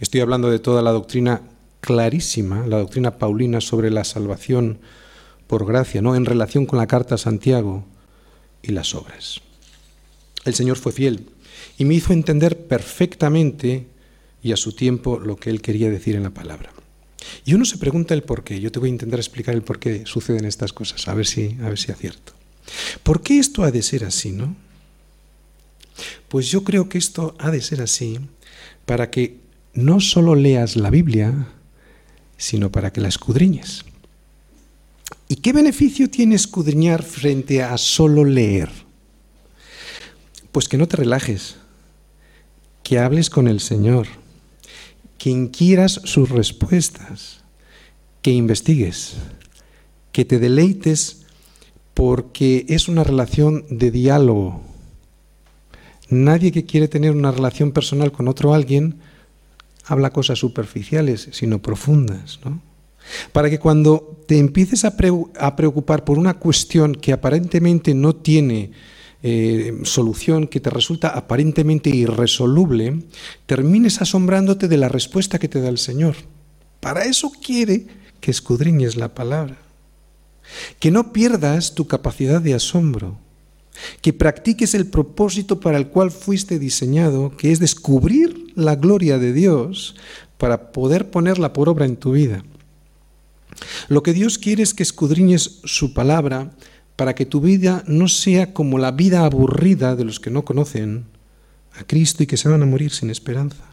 Estoy 0.01 0.21
hablando 0.21 0.51
de 0.51 0.61
toda 0.61 0.81
la 0.81 0.93
doctrina 0.93 1.43
clarísima, 1.81 2.67
la 2.67 2.79
doctrina 2.79 3.19
paulina 3.19 3.61
sobre 3.61 3.91
la 3.91 4.05
salvación 4.05 4.79
por 5.47 5.67
gracia, 5.67 6.03
¿no? 6.03 6.17
En 6.17 6.25
relación 6.25 6.67
con 6.67 6.79
la 6.79 6.87
carta 6.87 7.15
a 7.15 7.19
Santiago 7.19 7.85
y 8.63 8.73
las 8.73 8.95
obras. 8.95 9.41
El 10.45 10.55
Señor 10.55 10.77
fue 10.77 10.93
fiel 10.93 11.29
y 11.79 11.85
me 11.85 11.95
hizo 11.95 12.13
entender 12.13 12.67
perfectamente 12.67 13.87
y 14.43 14.53
a 14.53 14.57
su 14.57 14.73
tiempo 14.73 15.19
lo 15.19 15.37
que 15.37 15.51
él 15.51 15.61
quería 15.61 15.91
decir 15.91 16.15
en 16.17 16.23
la 16.23 16.31
palabra. 16.31 16.73
Y 17.45 17.55
uno 17.55 17.65
se 17.65 17.79
pregunta 17.79 18.15
el 18.15 18.23
por 18.23 18.45
qué. 18.45 18.61
Yo 18.61 18.71
te 18.71 18.79
voy 18.79 18.89
a 18.89 18.93
intentar 18.93 19.19
explicar 19.19 19.55
el 19.55 19.63
por 19.63 19.79
qué 19.79 20.05
suceden 20.07 20.45
estas 20.45 20.73
cosas, 20.73 21.09
a 21.09 21.15
ver 21.15 21.27
si, 21.27 21.57
a 21.63 21.69
ver 21.69 21.79
si 21.79 21.91
acierto. 21.91 22.33
¿Por 23.03 23.23
qué 23.23 23.39
esto 23.39 23.65
ha 23.65 23.71
de 23.71 23.83
ser 23.83 24.05
así, 24.05 24.33
no? 24.33 24.57
Pues 26.29 26.51
yo 26.51 26.65
creo 26.65 26.89
que 26.89 26.99
esto 26.99 27.35
ha 27.39 27.51
de 27.51 27.61
ser 27.61 27.81
así 27.81 28.21
para 28.85 29.11
que 29.11 29.39
no 29.73 30.01
solo 30.01 30.35
leas 30.35 30.77
la 30.77 30.91
Biblia, 30.91 31.49
sino 32.37 32.71
para 32.71 32.93
que 32.93 33.01
la 33.01 33.09
escudriñes. 33.09 33.85
¿Y 35.29 35.37
qué 35.37 35.53
beneficio 35.53 36.09
tiene 36.09 36.35
escudriñar 36.35 37.03
frente 37.03 37.63
a 37.63 37.77
solo 37.79 38.25
leer? 38.25 38.71
Pues 40.53 40.69
que 40.69 40.79
no 40.79 40.87
te 40.87 40.97
relajes, 40.97 41.57
que 42.83 42.99
hables 42.99 43.29
con 43.31 43.49
el 43.49 43.61
Señor 43.61 44.07
que 45.19 45.31
inquieras 45.31 46.01
sus 46.05 46.29
respuestas, 46.31 47.41
que 48.23 48.31
investigues, 48.33 49.15
que 50.13 50.25
te 50.25 50.39
deleites 50.39 51.23
porque 51.95 52.67
es 52.69 52.89
una 52.89 53.05
relación 53.05 53.65
de 53.71 53.91
diálogo. 53.91 54.63
Nadie 56.09 56.53
que 56.53 56.67
quiere 56.67 56.89
tener 56.89 57.13
una 57.13 57.33
relación 57.33 57.73
personal 57.73 58.13
con 58.13 58.29
otro 58.29 58.55
alguien 58.55 59.01
habla 59.85 60.13
cosas 60.13 60.39
superficiales, 60.39 61.29
sino 61.33 61.63
profundas, 61.63 62.41
¿no? 62.45 62.61
Para 63.33 63.51
que 63.51 63.59
cuando 63.59 64.23
te 64.27 64.39
empieces 64.39 64.85
a, 64.85 64.97
preocupar 64.97 66.05
por 66.05 66.19
una 66.19 66.35
cuestión 66.35 66.95
que 66.95 67.13
aparentemente 67.13 67.95
no 67.95 68.15
tiene 68.17 68.73
eh, 69.23 69.79
solución 69.85 70.47
que 70.47 70.61
te 70.61 70.71
resulta 70.71 71.09
aparentemente 71.09 71.91
irresoluble, 71.91 73.03
termines 73.47 74.01
asombrándote 74.03 74.69
de 74.69 74.77
la 74.77 74.89
respuesta 74.89 75.39
que 75.39 75.49
te 75.49 75.61
da 75.61 75.69
el 75.69 75.79
Señor. 75.79 76.17
Para 76.81 77.05
eso 77.05 77.33
quiere 77.43 77.87
que 78.21 78.31
escudriñes 78.31 78.97
la 78.97 79.15
palabra. 79.15 79.59
que 80.79 80.93
no 80.93 81.13
pierdas 81.13 81.75
tu 81.75 81.89
capacidad 81.89 82.41
de 82.41 82.55
asombro, 82.55 83.19
que 84.01 84.13
practiques 84.13 84.75
el 84.75 84.87
propósito 84.87 85.59
para 85.59 85.77
el 85.77 85.89
cual 85.89 86.13
fuiste 86.13 86.61
diseñado, 86.61 87.37
que 87.37 87.51
es 87.51 87.59
descubrir 87.59 88.53
la 88.55 88.77
gloria 88.77 89.19
de 89.19 89.33
Dios 89.33 89.97
para 90.39 90.71
poder 90.73 91.11
ponerla 91.11 91.53
por 91.53 91.69
obra 91.69 91.85
en 91.87 91.97
tu 91.97 92.13
vida. 92.13 92.45
Lo 93.89 94.03
que 94.03 94.13
Dios 94.13 94.39
quiere 94.39 94.63
es 94.63 94.75
que 94.75 94.83
escudriñes 94.83 95.61
su 95.65 95.93
palabra 95.95 96.53
para 96.97 97.15
que 97.15 97.27
tu 97.27 97.41
vida 97.41 97.85
no 97.87 98.09
sea 98.09 98.53
como 98.53 98.79
la 98.79 98.91
vida 98.91 99.25
aburrida 99.25 99.97
de 99.97 100.05
los 100.05 100.19
que 100.21 100.31
no 100.31 100.45
conocen 100.45 101.05
a 101.79 101.85
Cristo 101.85 102.23
y 102.23 102.27
que 102.27 102.37
se 102.37 102.49
van 102.49 102.63
a 102.63 102.67
morir 102.67 102.91
sin 102.91 103.11
esperanza. 103.11 103.65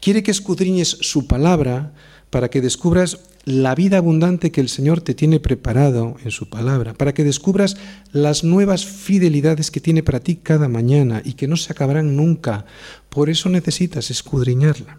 Quiere 0.00 0.22
que 0.22 0.30
escudriñes 0.30 0.88
su 1.00 1.26
palabra 1.26 1.92
para 2.30 2.48
que 2.48 2.60
descubras 2.60 3.18
la 3.44 3.74
vida 3.74 3.98
abundante 3.98 4.52
que 4.52 4.60
el 4.60 4.68
Señor 4.68 5.00
te 5.00 5.14
tiene 5.14 5.40
preparado 5.40 6.16
en 6.22 6.30
su 6.30 6.50
palabra, 6.50 6.92
para 6.92 7.14
que 7.14 7.24
descubras 7.24 7.76
las 8.12 8.44
nuevas 8.44 8.84
fidelidades 8.84 9.70
que 9.70 9.80
tiene 9.80 10.02
para 10.02 10.20
ti 10.20 10.36
cada 10.36 10.68
mañana 10.68 11.22
y 11.24 11.32
que 11.32 11.48
no 11.48 11.56
se 11.56 11.72
acabarán 11.72 12.14
nunca. 12.14 12.66
Por 13.08 13.30
eso 13.30 13.48
necesitas 13.48 14.10
escudriñarla. 14.10 14.98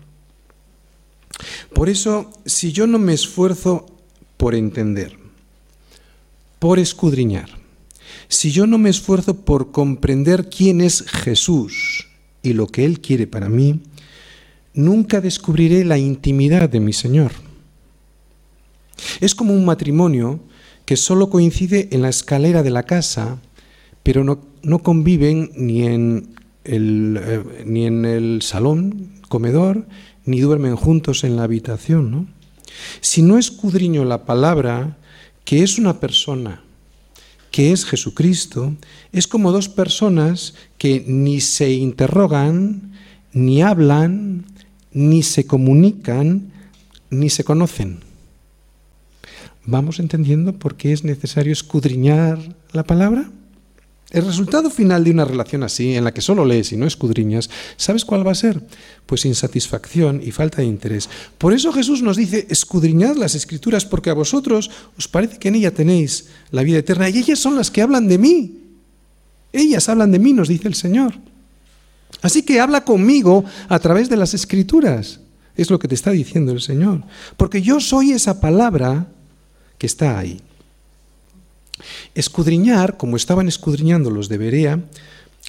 Por 1.74 1.90
eso, 1.90 2.32
si 2.46 2.72
yo 2.72 2.88
no 2.88 3.00
me 3.00 3.14
esfuerzo 3.14 3.86
por 4.38 4.56
entender, 4.56 5.18
por 6.60 6.80
escudriñar, 6.80 7.50
si 8.28 8.52
yo 8.52 8.68
no 8.68 8.78
me 8.78 8.90
esfuerzo 8.90 9.42
por 9.42 9.72
comprender 9.72 10.50
quién 10.50 10.82
es 10.82 11.04
Jesús 11.04 12.08
y 12.44 12.54
lo 12.54 12.68
que 12.68 12.86
Él 12.86 13.02
quiere 13.02 13.28
para 13.28 13.50
mí, 13.50 13.82
nunca 14.74 15.22
descubriré 15.22 15.84
la 15.84 15.98
intimidad 15.98 16.70
de 16.70 16.80
mi 16.80 16.94
Señor. 16.94 17.32
Es 19.20 19.36
como 19.36 19.54
un 19.54 19.66
matrimonio 19.66 20.40
que 20.86 20.98
solo 20.98 21.30
coincide 21.30 21.90
en 21.92 22.02
la 22.02 22.10
escalera 22.10 22.64
de 22.64 22.72
la 22.72 22.84
casa, 22.84 23.40
pero 24.04 24.24
no, 24.24 24.80
conviven 24.80 25.52
ni 25.56 25.84
en, 25.84 26.36
el, 26.64 27.20
eh, 27.22 27.44
ni 27.66 27.86
en 27.86 28.06
el 28.06 28.42
salón, 28.42 29.12
comedor, 29.28 29.86
ni 30.30 30.42
duermen 30.42 30.76
juntos 30.76 31.24
en 31.24 31.36
la 31.36 31.44
habitación. 31.44 32.12
¿no? 32.12 32.28
Si 33.02 33.22
no 33.22 33.38
escudriño 33.38 34.06
la 34.06 34.26
palabra, 34.26 34.98
que 35.44 35.64
es 35.64 35.80
una 35.80 36.00
persona, 36.00 36.62
que 37.52 37.72
es 37.72 37.84
Jesucristo, 37.84 38.76
es 39.12 39.28
como 39.28 39.52
dos 39.52 39.70
personas 39.70 40.54
que 40.78 41.04
ni 41.08 41.42
se 41.42 41.72
interrogan, 41.72 42.94
ni 43.34 43.64
hablan, 43.64 44.46
ni 44.92 45.24
se 45.24 45.48
comunican, 45.48 46.52
ni 47.10 47.32
se 47.32 47.44
conocen. 47.44 48.02
¿Vamos 49.66 50.00
entendiendo 50.00 50.54
por 50.54 50.76
qué 50.76 50.94
es 50.94 51.04
necesario 51.04 51.54
escudriñar 51.54 52.56
la 52.72 52.84
palabra? 52.84 53.32
El 54.12 54.26
resultado 54.26 54.72
final 54.72 55.04
de 55.04 55.12
una 55.12 55.24
relación 55.24 55.62
así, 55.62 55.94
en 55.94 56.04
la 56.04 56.14
que 56.14 56.22
solo 56.22 56.44
lees 56.44 56.72
y 56.72 56.78
no 56.78 56.88
escudriñas, 56.88 57.50
¿sabes 57.78 58.06
cuál 58.06 58.26
va 58.26 58.32
a 58.32 58.36
ser? 58.36 58.60
Pues 59.06 59.26
insatisfacción 59.26 60.22
y 60.24 60.32
falta 60.32 60.64
de 60.64 60.68
interés. 60.68 61.08
Por 61.38 61.54
eso 61.54 61.72
Jesús 61.72 62.02
nos 62.02 62.18
dice, 62.18 62.48
escudriñad 62.50 63.18
las 63.18 63.36
escrituras, 63.36 63.86
porque 63.86 64.10
a 64.10 64.16
vosotros 64.16 64.72
os 64.98 65.08
parece 65.08 65.38
que 65.38 65.50
en 65.50 65.56
ella 65.56 65.76
tenéis 65.76 66.26
la 66.50 66.64
vida 66.64 66.80
eterna, 66.80 67.08
y 67.10 67.20
ellas 67.20 67.38
son 67.38 67.56
las 67.56 67.70
que 67.70 67.84
hablan 67.84 68.08
de 68.08 68.18
mí. 68.18 68.58
Ellas 69.54 69.90
hablan 69.90 70.12
de 70.12 70.20
mí, 70.20 70.34
nos 70.34 70.48
dice 70.48 70.68
el 70.68 70.76
Señor. 70.76 71.14
Así 72.24 72.42
que 72.42 72.60
habla 72.60 72.84
conmigo 72.84 73.46
a 73.68 73.78
través 73.78 74.10
de 74.10 74.18
las 74.18 74.34
escrituras. 74.34 75.20
Es 75.56 75.70
lo 75.70 75.78
que 75.78 75.88
te 75.88 75.96
está 75.96 76.10
diciendo 76.10 76.52
el 76.52 76.62
Señor. 76.62 77.04
Porque 77.38 77.62
yo 77.62 77.80
soy 77.80 78.12
esa 78.14 78.42
palabra 78.42 79.08
que 79.78 79.86
está 79.86 80.18
ahí. 80.18 80.42
Escudriñar, 82.16 82.98
como 82.98 83.16
estaban 83.16 83.48
escudriñando 83.48 84.10
los 84.10 84.30
de 84.30 84.38
Berea, 84.38 84.80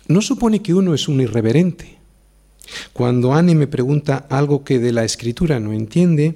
no 0.08 0.22
supone 0.22 0.62
que 0.62 0.74
uno 0.74 0.94
es 0.94 1.08
un 1.08 1.20
irreverente. 1.20 1.98
Cuando 2.92 3.32
Anne 3.32 3.54
me 3.54 3.66
pregunta 3.66 4.26
algo 4.28 4.64
que 4.64 4.78
de 4.78 4.92
la 4.92 5.04
escritura 5.04 5.60
no 5.60 5.72
entiende, 5.72 6.34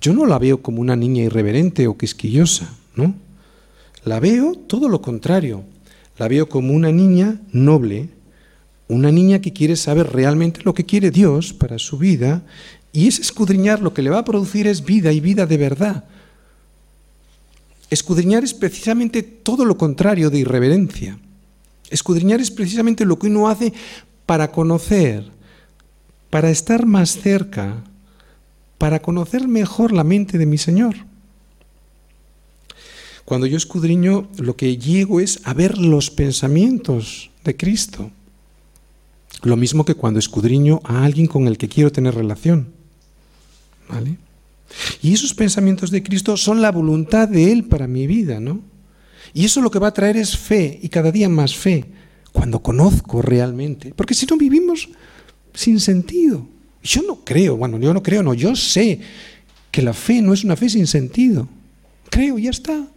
yo 0.00 0.12
no 0.12 0.26
la 0.26 0.38
veo 0.38 0.62
como 0.62 0.80
una 0.80 0.96
niña 0.96 1.22
irreverente 1.22 1.86
o 1.86 1.96
quisquillosa, 1.96 2.74
¿no? 2.96 3.14
La 4.04 4.18
veo 4.20 4.54
todo 4.54 4.88
lo 4.88 5.00
contrario. 5.00 5.64
La 6.18 6.28
veo 6.28 6.48
como 6.48 6.74
una 6.74 6.92
niña 6.92 7.40
noble, 7.52 8.08
una 8.88 9.10
niña 9.10 9.40
que 9.40 9.52
quiere 9.52 9.76
saber 9.76 10.12
realmente 10.12 10.60
lo 10.64 10.74
que 10.74 10.84
quiere 10.84 11.10
Dios 11.10 11.52
para 11.52 11.78
su 11.78 11.98
vida, 11.98 12.42
y 12.92 13.08
ese 13.08 13.22
escudriñar 13.22 13.80
lo 13.80 13.94
que 13.94 14.02
le 14.02 14.10
va 14.10 14.18
a 14.18 14.24
producir 14.24 14.66
es 14.66 14.84
vida 14.84 15.12
y 15.12 15.20
vida 15.20 15.46
de 15.46 15.56
verdad, 15.56 16.04
Escudriñar 17.92 18.42
es 18.42 18.54
precisamente 18.54 19.22
todo 19.22 19.66
lo 19.66 19.76
contrario 19.76 20.30
de 20.30 20.38
irreverencia. 20.38 21.18
Escudriñar 21.90 22.40
es 22.40 22.50
precisamente 22.50 23.04
lo 23.04 23.18
que 23.18 23.26
uno 23.26 23.50
hace 23.50 23.74
para 24.24 24.50
conocer, 24.50 25.30
para 26.30 26.48
estar 26.48 26.86
más 26.86 27.20
cerca, 27.20 27.84
para 28.78 29.02
conocer 29.02 29.46
mejor 29.46 29.92
la 29.92 30.04
mente 30.04 30.38
de 30.38 30.46
mi 30.46 30.56
Señor. 30.56 30.96
Cuando 33.26 33.46
yo 33.46 33.58
escudriño, 33.58 34.26
lo 34.38 34.56
que 34.56 34.78
llego 34.78 35.20
es 35.20 35.42
a 35.44 35.52
ver 35.52 35.76
los 35.76 36.08
pensamientos 36.08 37.30
de 37.44 37.58
Cristo. 37.58 38.10
Lo 39.42 39.58
mismo 39.58 39.84
que 39.84 39.96
cuando 39.96 40.18
escudriño 40.18 40.80
a 40.84 41.04
alguien 41.04 41.26
con 41.26 41.46
el 41.46 41.58
que 41.58 41.68
quiero 41.68 41.92
tener 41.92 42.14
relación. 42.14 42.72
¿Vale? 43.86 44.16
Y 45.02 45.12
esos 45.12 45.34
pensamientos 45.34 45.90
de 45.90 46.02
Cristo 46.02 46.36
son 46.36 46.62
la 46.62 46.70
voluntad 46.70 47.28
de 47.28 47.52
Él 47.52 47.64
para 47.64 47.86
mi 47.86 48.06
vida, 48.06 48.40
¿no? 48.40 48.60
Y 49.34 49.44
eso 49.44 49.60
lo 49.60 49.70
que 49.70 49.78
va 49.78 49.88
a 49.88 49.94
traer 49.94 50.16
es 50.16 50.36
fe 50.36 50.78
y 50.82 50.88
cada 50.88 51.10
día 51.10 51.28
más 51.28 51.54
fe, 51.54 51.86
cuando 52.32 52.62
conozco 52.62 53.22
realmente. 53.22 53.92
Porque 53.94 54.14
si 54.14 54.26
no 54.26 54.36
vivimos 54.36 54.88
sin 55.54 55.80
sentido. 55.80 56.46
Yo 56.82 57.02
no 57.02 57.24
creo, 57.24 57.56
bueno, 57.56 57.78
yo 57.78 57.94
no 57.94 58.02
creo, 58.02 58.22
no, 58.22 58.34
yo 58.34 58.56
sé 58.56 59.00
que 59.70 59.82
la 59.82 59.92
fe 59.92 60.20
no 60.20 60.32
es 60.32 60.44
una 60.44 60.56
fe 60.56 60.68
sin 60.68 60.86
sentido. 60.86 61.48
Creo, 62.10 62.38
ya 62.38 62.50
está. 62.50 62.88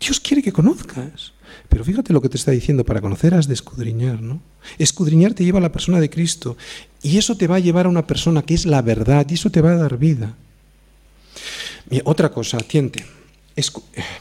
Dios 0.00 0.18
quiere 0.18 0.42
que 0.42 0.52
conozcas. 0.52 1.32
Pero 1.68 1.84
fíjate 1.84 2.12
lo 2.12 2.20
que 2.20 2.28
te 2.28 2.36
está 2.36 2.50
diciendo, 2.50 2.84
para 2.84 3.00
conocer 3.00 3.34
has 3.34 3.46
de 3.46 3.54
escudriñar, 3.54 4.20
¿no? 4.20 4.40
Escudriñar 4.78 5.34
te 5.34 5.44
lleva 5.44 5.58
a 5.58 5.62
la 5.62 5.72
persona 5.72 6.00
de 6.00 6.10
Cristo 6.10 6.56
y 7.02 7.18
eso 7.18 7.36
te 7.36 7.46
va 7.46 7.56
a 7.56 7.60
llevar 7.60 7.86
a 7.86 7.88
una 7.88 8.06
persona 8.06 8.42
que 8.42 8.54
es 8.54 8.66
la 8.66 8.82
verdad 8.82 9.26
y 9.28 9.34
eso 9.34 9.50
te 9.50 9.60
va 9.60 9.72
a 9.72 9.76
dar 9.76 9.96
vida 9.96 10.36
otra 12.04 12.30
cosa, 12.30 12.58
atiente, 12.58 13.04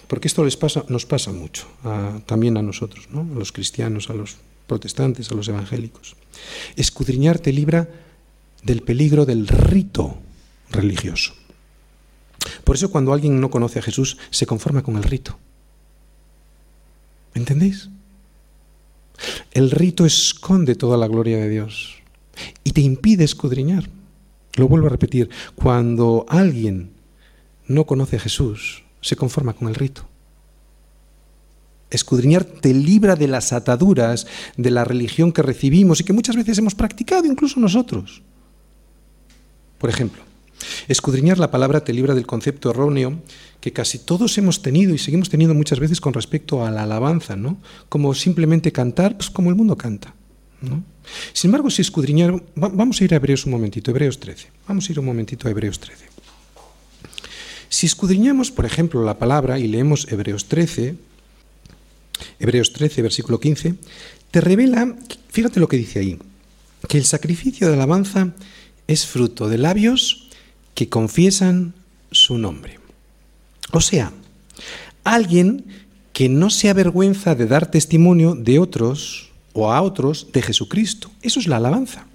porque 0.07 0.27
esto 0.27 0.43
nos 0.43 1.05
pasa 1.05 1.31
mucho, 1.31 1.67
también 2.25 2.57
a 2.57 2.61
nosotros, 2.61 3.07
¿no? 3.11 3.21
a 3.21 3.39
los 3.39 3.51
cristianos, 3.51 4.09
a 4.09 4.13
los 4.13 4.37
protestantes, 4.67 5.31
a 5.31 5.35
los 5.35 5.47
evangélicos. 5.47 6.15
Escudriñar 6.75 7.39
te 7.39 7.53
libra 7.53 7.89
del 8.63 8.81
peligro 8.81 9.25
del 9.25 9.47
rito 9.47 10.17
religioso. 10.71 11.33
Por 12.63 12.75
eso 12.75 12.91
cuando 12.91 13.13
alguien 13.13 13.39
no 13.39 13.49
conoce 13.49 13.79
a 13.79 13.81
Jesús 13.81 14.17
se 14.29 14.45
conforma 14.45 14.83
con 14.83 14.95
el 14.97 15.03
rito. 15.03 15.37
¿Entendéis? 17.33 17.89
El 19.51 19.71
rito 19.71 20.05
esconde 20.05 20.75
toda 20.75 20.97
la 20.97 21.07
gloria 21.07 21.37
de 21.37 21.49
Dios 21.49 21.95
y 22.63 22.71
te 22.71 22.81
impide 22.81 23.23
escudriñar. 23.23 23.89
Lo 24.55 24.67
vuelvo 24.67 24.87
a 24.87 24.91
repetir, 24.91 25.29
cuando 25.55 26.25
alguien 26.29 26.91
no 27.69 27.85
conoce 27.85 28.17
a 28.17 28.19
Jesús, 28.19 28.83
se 28.99 29.15
conforma 29.15 29.53
con 29.53 29.69
el 29.69 29.75
rito. 29.75 30.05
Escudriñar 31.89 32.43
te 32.43 32.73
libra 32.73 33.15
de 33.15 33.27
las 33.27 33.53
ataduras 33.53 34.27
de 34.57 34.71
la 34.71 34.83
religión 34.83 35.31
que 35.31 35.41
recibimos 35.41 36.01
y 36.01 36.03
que 36.03 36.13
muchas 36.13 36.35
veces 36.35 36.57
hemos 36.57 36.75
practicado 36.75 37.25
incluso 37.25 37.59
nosotros. 37.59 38.21
Por 39.77 39.89
ejemplo, 39.89 40.21
escudriñar 40.87 41.39
la 41.39 41.51
palabra 41.51 41.83
te 41.83 41.93
libra 41.93 42.13
del 42.13 42.27
concepto 42.27 42.71
erróneo 42.71 43.21
que 43.61 43.71
casi 43.71 43.99
todos 43.99 44.37
hemos 44.37 44.61
tenido 44.61 44.93
y 44.93 44.97
seguimos 44.97 45.29
teniendo 45.29 45.55
muchas 45.55 45.79
veces 45.79 46.01
con 46.01 46.13
respecto 46.13 46.65
a 46.65 46.71
la 46.71 46.83
alabanza, 46.83 47.35
¿no? 47.35 47.57
Como 47.87 48.13
simplemente 48.13 48.71
cantar, 48.71 49.15
pues 49.15 49.29
como 49.29 49.49
el 49.49 49.55
mundo 49.55 49.77
canta. 49.77 50.13
Sin 51.33 51.47
embargo, 51.47 51.69
si 51.69 51.81
escudriñar, 51.81 52.43
vamos 52.55 52.99
a 52.99 53.03
ir 53.03 53.13
a 53.13 53.17
Hebreos 53.17 53.45
un 53.45 53.53
momentito, 53.53 53.91
Hebreos 53.91 54.19
13. 54.19 54.47
Vamos 54.67 54.87
a 54.87 54.91
ir 54.91 54.99
un 54.99 55.05
momentito 55.05 55.47
a 55.47 55.51
Hebreos 55.51 55.79
13. 55.79 56.18
Si 57.69 57.85
escudriñamos, 57.85 58.51
por 58.51 58.65
ejemplo, 58.65 59.03
la 59.05 59.19
palabra 59.19 59.59
y 59.59 59.67
leemos 59.67 60.11
Hebreos 60.11 60.45
13, 60.45 60.95
Hebreos 62.39 62.73
13, 62.73 63.01
versículo 63.03 63.39
15, 63.39 63.75
te 64.31 64.41
revela, 64.41 64.95
fíjate 65.29 65.59
lo 65.59 65.67
que 65.67 65.77
dice 65.77 65.99
ahí, 65.99 66.19
que 66.87 66.97
el 66.97 67.05
sacrificio 67.05 67.67
de 67.67 67.73
alabanza 67.73 68.33
es 68.87 69.05
fruto 69.05 69.47
de 69.47 69.59
labios 69.59 70.29
que 70.73 70.89
confiesan 70.89 71.73
su 72.11 72.37
nombre. 72.37 72.79
O 73.71 73.81
sea, 73.81 74.11
alguien 75.03 75.65
que 76.11 76.27
no 76.27 76.49
se 76.49 76.69
avergüenza 76.69 77.35
de 77.35 77.45
dar 77.45 77.69
testimonio 77.69 78.35
de 78.35 78.59
otros 78.59 79.29
o 79.53 79.71
a 79.71 79.81
otros 79.81 80.31
de 80.33 80.41
Jesucristo. 80.41 81.11
Eso 81.21 81.39
es 81.39 81.47
la 81.47 81.57
alabanza. 81.57 82.08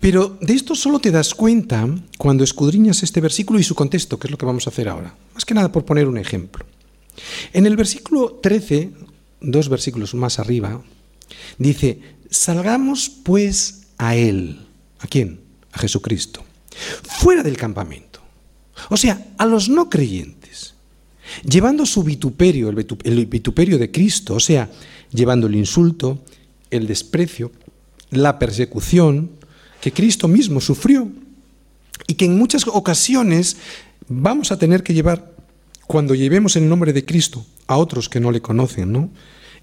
Pero 0.00 0.36
de 0.40 0.54
esto 0.54 0.74
solo 0.74 0.98
te 0.98 1.10
das 1.10 1.34
cuenta 1.34 1.88
cuando 2.18 2.44
escudriñas 2.44 3.02
este 3.02 3.20
versículo 3.20 3.58
y 3.58 3.64
su 3.64 3.74
contexto, 3.74 4.18
que 4.18 4.26
es 4.26 4.30
lo 4.30 4.38
que 4.38 4.46
vamos 4.46 4.66
a 4.66 4.70
hacer 4.70 4.88
ahora. 4.88 5.14
Más 5.34 5.44
que 5.44 5.54
nada 5.54 5.70
por 5.70 5.84
poner 5.84 6.08
un 6.08 6.18
ejemplo. 6.18 6.64
En 7.52 7.66
el 7.66 7.76
versículo 7.76 8.40
13, 8.42 8.90
dos 9.40 9.68
versículos 9.68 10.14
más 10.14 10.38
arriba, 10.38 10.82
dice, 11.58 12.00
salgamos 12.30 13.10
pues 13.10 13.82
a 13.98 14.16
Él. 14.16 14.66
¿A 14.98 15.06
quién? 15.06 15.40
A 15.72 15.78
Jesucristo. 15.78 16.42
Fuera 17.02 17.42
del 17.42 17.56
campamento. 17.56 18.20
O 18.88 18.96
sea, 18.96 19.32
a 19.38 19.46
los 19.46 19.68
no 19.68 19.90
creyentes. 19.90 20.74
Llevando 21.44 21.86
su 21.86 22.02
vituperio, 22.02 22.68
el 22.68 23.26
vituperio 23.26 23.78
de 23.78 23.90
Cristo, 23.90 24.34
o 24.34 24.40
sea, 24.40 24.70
llevando 25.12 25.46
el 25.46 25.54
insulto, 25.54 26.24
el 26.70 26.86
desprecio, 26.86 27.52
la 28.12 28.38
persecución 28.38 29.30
que 29.80 29.92
Cristo 29.92 30.28
mismo 30.28 30.60
sufrió 30.60 31.08
y 32.06 32.14
que 32.14 32.26
en 32.26 32.38
muchas 32.38 32.66
ocasiones 32.68 33.56
vamos 34.08 34.52
a 34.52 34.58
tener 34.58 34.82
que 34.82 34.94
llevar 34.94 35.32
cuando 35.86 36.14
llevemos 36.14 36.56
el 36.56 36.68
nombre 36.68 36.92
de 36.92 37.04
Cristo 37.04 37.44
a 37.66 37.76
otros 37.76 38.08
que 38.08 38.20
no 38.20 38.30
le 38.30 38.40
conocen, 38.40 38.92
¿no? 38.92 39.10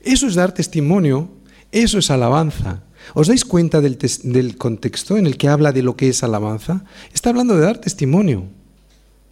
Eso 0.01 0.27
es 0.27 0.35
dar 0.35 0.53
testimonio, 0.53 1.29
eso 1.71 1.99
es 1.99 2.09
alabanza. 2.09 2.83
¿Os 3.13 3.27
dais 3.27 3.45
cuenta 3.45 3.81
del, 3.81 3.97
del, 4.23 4.57
contexto 4.57 5.17
en 5.17 5.25
el 5.25 5.37
que 5.37 5.47
habla 5.47 5.71
de 5.71 5.83
lo 5.83 5.95
que 5.95 6.09
es 6.09 6.23
alabanza? 6.23 6.83
Está 7.13 7.29
hablando 7.29 7.55
de 7.55 7.61
dar 7.61 7.79
testimonio. 7.79 8.45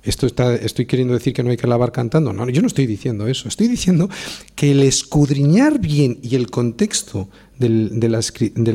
Esto 0.04 0.26
está, 0.26 0.56
estoy 0.56 0.86
queriendo 0.86 1.14
decir 1.14 1.34
que 1.34 1.44
no 1.44 1.52
hay 1.52 1.58
que 1.58 1.66
alabar 1.66 1.92
cantando. 1.92 2.32
No, 2.32 2.50
yo 2.50 2.62
no 2.62 2.68
estoy 2.68 2.88
diciendo 2.88 3.28
eso. 3.28 3.48
Estoy 3.48 3.68
diciendo 3.68 4.10
que 4.56 4.72
el 4.72 4.84
escudriñar 4.84 5.80
bien 5.80 6.20
y 6.22 6.36
el 6.36 6.50
contexto 6.50 7.30
de, 7.60 8.10
la, 8.10 8.20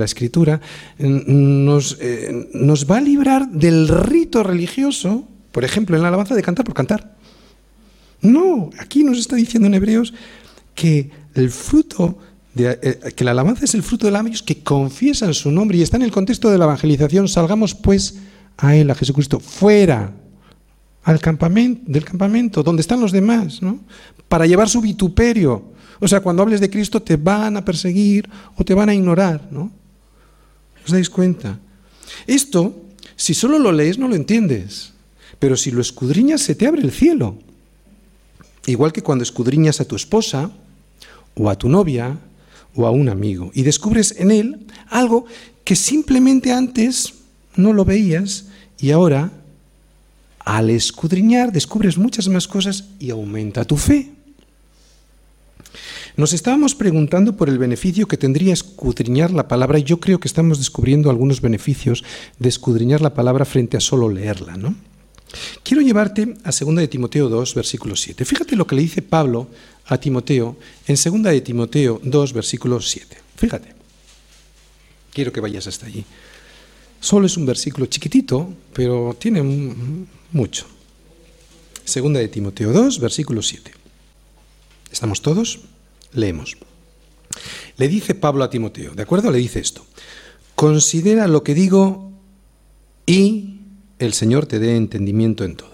escritura 0.05 0.61
nos, 0.99 1.99
eh, 2.01 2.49
nos 2.55 2.91
va 2.91 2.99
a 2.99 3.01
librar 3.01 3.49
del 3.49 3.89
rito 3.89 4.43
religioso, 4.43 5.29
por 5.53 5.65
ejemplo, 5.65 5.97
en 5.97 6.03
la 6.03 6.09
alabanza 6.09 6.35
de 6.35 6.43
cantar 6.43 6.65
por 6.65 6.75
cantar. 6.75 7.17
No, 8.21 8.71
aquí 8.79 9.05
nos 9.05 9.19
está 9.19 9.37
diciendo 9.37 9.67
en 9.67 9.75
Hebreos 9.75 10.15
que 10.75 11.11
el 11.35 11.51
fruto 11.51 12.19
eh, 12.55 13.13
que 13.17 13.25
la 13.25 13.31
alabanza 13.31 13.65
es 13.65 13.75
el 13.75 13.83
fruto 13.83 14.07
de 14.07 14.13
labios 14.13 14.43
que 14.43 14.63
confiesan 14.63 15.33
su 15.33 15.51
nombre 15.51 15.79
y 15.79 15.83
está 15.83 15.97
en 15.97 16.03
el 16.03 16.13
contexto 16.13 16.51
de 16.51 16.59
la 16.59 16.65
evangelización. 16.65 17.27
Salgamos 17.29 17.75
pues 17.75 18.19
a 18.59 18.77
Él, 18.77 18.91
a 18.91 18.95
Jesucristo, 18.95 19.41
fuera 19.41 20.13
al 21.03 21.19
campamento, 21.19 21.83
del 21.87 22.05
campamento, 22.05 22.63
donde 22.63 22.83
están 22.83 23.01
los 23.01 23.11
demás, 23.11 23.63
¿no? 23.63 23.81
Para 24.29 24.47
llevar 24.47 24.69
su 24.69 24.81
vituperio. 24.81 25.73
O 26.03 26.09
sea, 26.09 26.21
cuando 26.21 26.43
hables 26.43 26.61
de 26.61 26.69
Cristo 26.69 27.01
te 27.01 27.15
van 27.15 27.57
a 27.57 27.65
perseguir 27.65 28.29
o 28.57 28.65
te 28.65 28.75
van 28.75 28.89
a 28.89 28.95
ignorar, 28.95 29.47
¿no? 29.53 29.71
¿Os 30.85 30.91
dais 30.91 31.09
cuenta? 31.09 31.61
Esto, 32.27 32.75
si 33.15 33.35
solo 33.35 33.61
lo 33.61 33.71
lees, 33.71 33.99
no 33.99 34.09
lo 34.09 34.17
entiendes. 34.17 34.95
Pero 35.39 35.57
si 35.57 35.71
lo 35.71 35.81
escudriñas, 35.81 36.41
se 36.41 36.57
te 36.57 36.67
abre 36.67 36.83
el 36.83 36.91
cielo. 36.91 37.37
Igual 38.67 38.93
que 38.93 39.05
cuando 39.05 39.23
escudriñas 39.23 39.81
a 39.81 39.85
tu 39.85 39.95
esposa, 39.95 40.51
o 41.37 41.49
a 41.49 41.55
tu 41.55 41.69
novia, 41.69 42.19
o 42.75 42.85
a 42.85 42.91
un 42.91 43.09
amigo, 43.09 43.53
y 43.55 43.63
descubres 43.63 44.17
en 44.19 44.33
él 44.33 44.67
algo 44.91 45.27
que 45.63 45.77
simplemente 45.77 46.51
antes 46.51 47.15
no 47.55 47.73
lo 47.73 47.85
veías 47.85 48.47
y 48.81 48.91
ahora, 48.91 49.31
al 50.41 50.69
escudriñar, 50.69 51.53
descubres 51.53 51.97
muchas 51.97 52.27
más 52.27 52.49
cosas 52.49 52.87
y 52.99 53.11
aumenta 53.11 53.65
tu 53.65 53.77
fe. 53.77 54.11
Nos 56.17 56.33
estábamos 56.35 56.75
preguntando 56.75 57.37
por 57.37 57.49
el 57.49 57.59
beneficio 57.59 58.07
que 58.07 58.19
tendría 58.19 58.53
escudriñar 58.53 59.31
la 59.31 59.49
palabra 59.49 59.79
y 59.79 59.85
yo 59.85 59.99
creo 59.99 60.21
que 60.21 60.29
estamos 60.29 60.59
descubriendo 60.59 61.09
algunos 61.09 61.41
beneficios 61.41 62.05
de 62.39 62.49
escudriñar 62.49 63.01
la 63.01 63.15
palabra 63.15 63.45
frente 63.45 63.77
a 63.77 63.81
solo 63.81 64.11
leerla, 64.11 64.57
¿no? 64.57 64.75
Quiero 65.63 65.81
llevarte 65.81 66.37
a 66.45 66.51
2 66.51 66.77
de 66.77 66.89
Timoteo 66.89 67.31
2, 67.31 67.55
versículo 67.55 67.97
7. 67.97 68.25
Fíjate 68.27 68.57
lo 68.57 68.67
que 68.67 68.77
le 68.77 68.83
dice 68.83 69.01
Pablo 69.01 69.49
a 69.87 69.97
Timoteo 69.97 70.57
en 70.87 70.97
2 70.97 71.23
de 71.23 71.41
Timoteo 71.41 72.01
2, 72.03 72.33
versículo 72.35 72.81
7. 72.81 73.17
Fíjate. 73.37 73.75
Quiero 75.13 75.33
que 75.33 75.41
vayas 75.41 75.67
hasta 75.67 75.87
allí. 75.87 76.05
Solo 77.01 77.27
es 77.27 77.37
un 77.37 77.47
versículo 77.47 77.87
chiquitito, 77.87 78.53
pero 78.73 79.17
tiene 79.19 79.43
mucho. 80.33 80.67
Segunda 81.85 82.21
de 82.21 82.29
Timoteo 82.29 82.73
2, 82.73 83.01
versículo 83.01 83.43
7. 83.43 83.73
¿Estamos 84.91 85.23
todos? 85.23 85.61
Leemos. 86.13 86.57
Le 87.77 87.89
dice 87.89 88.15
Pablo 88.15 88.45
a 88.45 88.51
Timoteo, 88.51 88.95
¿de 88.95 89.03
acuerdo? 89.03 89.31
Le 89.31 89.39
dice 89.39 89.61
esto. 89.61 89.85
Considera 90.55 91.27
lo 91.27 91.43
que 91.43 91.55
digo 91.55 92.13
y 93.07 93.61
el 93.99 94.13
Señor 94.13 94.47
te 94.47 94.59
dé 94.59 94.77
entendimiento 94.77 95.45
en 95.45 95.57
todo. 95.57 95.73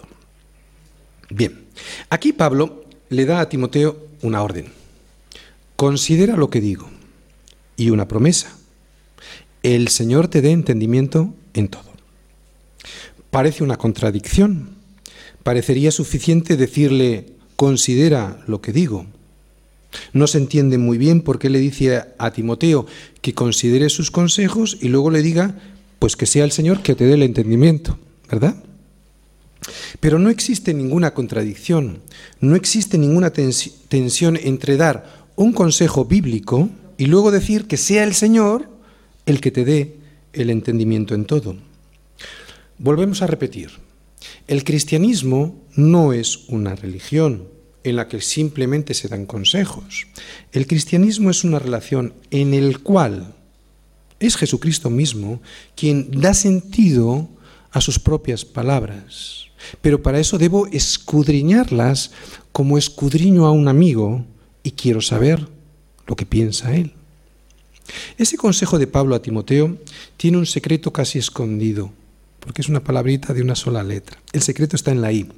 Bien, 1.30 1.64
aquí 2.08 2.32
Pablo 2.32 2.84
le 3.10 3.24
da 3.26 3.40
a 3.40 3.48
Timoteo 3.48 3.98
una 4.22 4.42
orden. 4.42 4.72
Considera 5.76 6.36
lo 6.36 6.50
que 6.50 6.60
digo 6.60 6.88
y 7.76 7.90
una 7.90 8.08
promesa. 8.08 8.56
El 9.62 9.88
Señor 9.88 10.28
te 10.28 10.40
dé 10.40 10.52
entendimiento 10.52 11.34
en 11.54 11.68
todo. 11.68 11.92
Parece 13.30 13.62
una 13.62 13.76
contradicción. 13.76 14.70
Parecería 15.42 15.90
suficiente 15.90 16.56
decirle, 16.56 17.34
considera 17.56 18.42
lo 18.46 18.60
que 18.60 18.72
digo. 18.72 19.06
No 20.12 20.26
se 20.26 20.38
entiende 20.38 20.78
muy 20.78 20.98
bien 20.98 21.22
por 21.22 21.38
qué 21.38 21.48
le 21.50 21.58
dice 21.58 22.02
a 22.18 22.30
Timoteo 22.30 22.86
que 23.22 23.34
considere 23.34 23.88
sus 23.88 24.10
consejos 24.10 24.76
y 24.80 24.88
luego 24.88 25.10
le 25.10 25.22
diga, 25.22 25.56
pues 25.98 26.16
que 26.16 26.26
sea 26.26 26.44
el 26.44 26.52
Señor 26.52 26.82
que 26.82 26.94
te 26.94 27.04
dé 27.04 27.14
el 27.14 27.22
entendimiento. 27.22 27.98
¿verdad? 28.30 28.56
Pero 30.00 30.18
no 30.18 30.30
existe 30.30 30.74
ninguna 30.74 31.14
contradicción, 31.14 32.00
no 32.40 32.56
existe 32.56 32.98
ninguna 32.98 33.32
tensión 33.32 34.38
entre 34.40 34.76
dar 34.76 35.26
un 35.34 35.52
consejo 35.52 36.04
bíblico 36.04 36.70
y 36.96 37.06
luego 37.06 37.30
decir 37.30 37.66
que 37.66 37.76
sea 37.76 38.04
el 38.04 38.14
Señor 38.14 38.68
el 39.26 39.40
que 39.40 39.50
te 39.50 39.64
dé 39.64 39.96
el 40.32 40.50
entendimiento 40.50 41.14
en 41.14 41.24
todo. 41.24 41.56
Volvemos 42.78 43.22
a 43.22 43.26
repetir, 43.26 43.70
el 44.46 44.62
cristianismo 44.62 45.56
no 45.74 46.12
es 46.12 46.48
una 46.48 46.74
religión 46.76 47.48
en 47.84 47.96
la 47.96 48.08
que 48.08 48.20
simplemente 48.20 48.94
se 48.94 49.08
dan 49.08 49.26
consejos. 49.26 50.06
El 50.52 50.66
cristianismo 50.66 51.30
es 51.30 51.44
una 51.44 51.58
relación 51.58 52.14
en 52.30 52.54
el 52.54 52.80
cual 52.80 53.34
es 54.20 54.36
Jesucristo 54.36 54.90
mismo 54.90 55.40
quien 55.76 56.10
da 56.20 56.34
sentido 56.34 57.28
a 57.70 57.80
sus 57.80 57.98
propias 57.98 58.44
palabras. 58.44 59.46
Pero 59.80 60.02
para 60.02 60.20
eso 60.20 60.38
debo 60.38 60.66
escudriñarlas 60.68 62.12
como 62.52 62.78
escudriño 62.78 63.46
a 63.46 63.52
un 63.52 63.68
amigo 63.68 64.24
y 64.62 64.72
quiero 64.72 65.00
saber 65.00 65.46
lo 66.06 66.16
que 66.16 66.26
piensa 66.26 66.74
él. 66.74 66.94
Ese 68.16 68.36
consejo 68.36 68.78
de 68.78 68.86
Pablo 68.86 69.14
a 69.14 69.22
Timoteo 69.22 69.78
tiene 70.16 70.38
un 70.38 70.46
secreto 70.46 70.92
casi 70.92 71.18
escondido, 71.18 71.90
porque 72.40 72.62
es 72.62 72.68
una 72.68 72.84
palabrita 72.84 73.32
de 73.32 73.42
una 73.42 73.54
sola 73.54 73.82
letra. 73.82 74.18
El 74.32 74.42
secreto 74.42 74.76
está 74.76 74.90
en 74.90 75.00
la 75.00 75.12
I. 75.12 75.28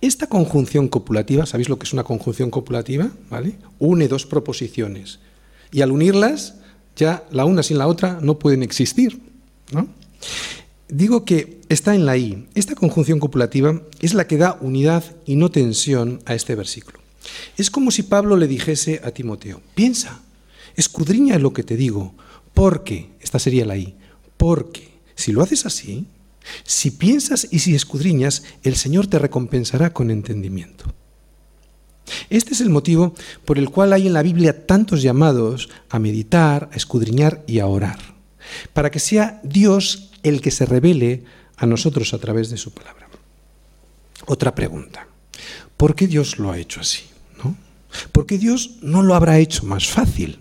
Esta 0.00 0.28
conjunción 0.28 0.88
copulativa, 0.88 1.46
¿sabéis 1.46 1.68
lo 1.68 1.78
que 1.78 1.84
es 1.84 1.92
una 1.92 2.04
conjunción 2.04 2.50
copulativa? 2.50 3.10
¿Vale? 3.30 3.56
Une 3.78 4.08
dos 4.08 4.26
proposiciones. 4.26 5.18
Y 5.72 5.80
al 5.82 5.90
unirlas, 5.90 6.54
ya 6.96 7.24
la 7.30 7.44
una 7.44 7.62
sin 7.62 7.78
la 7.78 7.86
otra 7.86 8.18
no 8.22 8.38
pueden 8.38 8.62
existir. 8.62 9.20
¿no? 9.72 9.88
Digo 10.88 11.24
que 11.24 11.60
está 11.68 11.94
en 11.94 12.06
la 12.06 12.16
I. 12.16 12.46
Esta 12.54 12.74
conjunción 12.74 13.20
copulativa 13.20 13.82
es 14.00 14.14
la 14.14 14.26
que 14.26 14.38
da 14.38 14.58
unidad 14.60 15.04
y 15.26 15.36
no 15.36 15.50
tensión 15.50 16.20
a 16.24 16.34
este 16.34 16.54
versículo. 16.54 16.98
Es 17.56 17.70
como 17.70 17.90
si 17.90 18.04
Pablo 18.04 18.36
le 18.36 18.46
dijese 18.46 19.00
a 19.04 19.10
Timoteo, 19.10 19.60
piensa, 19.74 20.20
escudriña 20.76 21.38
lo 21.38 21.52
que 21.52 21.62
te 21.62 21.76
digo, 21.76 22.14
porque, 22.54 23.10
esta 23.20 23.38
sería 23.38 23.66
la 23.66 23.76
I, 23.76 23.94
porque 24.36 24.88
si 25.14 25.32
lo 25.32 25.42
haces 25.42 25.66
así, 25.66 26.06
si 26.64 26.90
piensas 26.90 27.48
y 27.50 27.60
si 27.60 27.74
escudriñas, 27.74 28.44
el 28.62 28.76
Señor 28.76 29.06
te 29.06 29.18
recompensará 29.18 29.92
con 29.92 30.10
entendimiento. 30.10 30.92
Este 32.30 32.54
es 32.54 32.60
el 32.60 32.70
motivo 32.70 33.14
por 33.44 33.58
el 33.58 33.70
cual 33.70 33.92
hay 33.92 34.06
en 34.06 34.12
la 34.12 34.22
Biblia 34.22 34.66
tantos 34.66 35.02
llamados 35.02 35.68
a 35.90 35.98
meditar, 35.98 36.70
a 36.72 36.76
escudriñar 36.76 37.44
y 37.46 37.58
a 37.58 37.66
orar, 37.66 37.98
para 38.72 38.90
que 38.90 38.98
sea 38.98 39.40
Dios 39.42 40.10
el 40.22 40.40
que 40.40 40.50
se 40.50 40.66
revele 40.66 41.24
a 41.56 41.66
nosotros 41.66 42.14
a 42.14 42.18
través 42.18 42.50
de 42.50 42.56
su 42.56 42.72
palabra. 42.72 43.08
Otra 44.26 44.54
pregunta. 44.54 45.06
¿Por 45.76 45.94
qué 45.94 46.06
Dios 46.06 46.38
lo 46.38 46.50
ha 46.50 46.58
hecho 46.58 46.80
así? 46.80 47.04
¿No? 47.42 47.56
¿Por 48.12 48.26
qué 48.26 48.38
Dios 48.38 48.78
no 48.82 49.02
lo 49.02 49.14
habrá 49.14 49.38
hecho 49.38 49.64
más 49.64 49.86
fácil? 49.86 50.40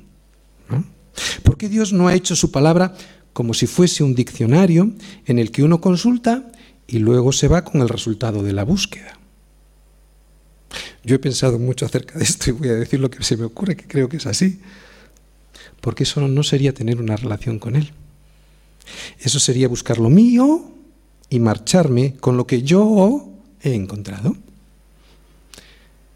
¿Por 1.44 1.58
qué 1.58 1.70
Dios 1.70 1.94
no 1.94 2.08
ha 2.08 2.14
hecho 2.14 2.36
su 2.36 2.52
palabra 2.52 2.96
como 3.38 3.54
si 3.54 3.68
fuese 3.68 4.04
un 4.04 4.16
diccionario 4.16 4.94
en 5.28 5.38
el 5.38 5.52
que 5.52 5.62
uno 5.62 5.80
consulta 5.80 6.52
y 6.88 6.98
luego 6.98 7.32
se 7.32 7.48
va 7.48 7.64
con 7.64 7.82
el 7.82 7.88
resultado 7.88 8.42
de 8.42 8.52
la 8.52 8.64
búsqueda? 8.64 9.20
Yo 11.04 11.18
he 11.18 11.20
pensado 11.20 11.60
mucho 11.60 11.86
acerca 11.86 12.18
de 12.18 12.24
esto 12.24 12.50
y 12.50 12.54
voy 12.54 12.70
a 12.70 12.74
decir 12.74 13.00
lo 13.00 13.12
que 13.12 13.24
se 13.24 13.38
me 13.38 13.44
ocurre, 13.44 13.76
que 13.76 13.86
creo 13.86 14.10
que 14.10 14.18
es 14.18 14.26
así. 14.26 14.60
Porque 15.82 16.02
eso 16.02 16.28
no 16.28 16.42
sería 16.42 16.74
tener 16.74 17.00
una 17.00 17.16
relación 17.16 17.60
con 17.60 17.76
Él. 17.76 17.92
Eso 19.20 19.40
sería 19.40 19.68
buscar 19.68 20.00
lo 20.00 20.10
mío 20.10 20.72
y 21.30 21.40
marcharme 21.40 22.16
con 22.16 22.38
lo 22.38 22.48
que 22.48 22.64
yo 22.64 23.30
he 23.62 23.76
encontrado. 23.76 24.36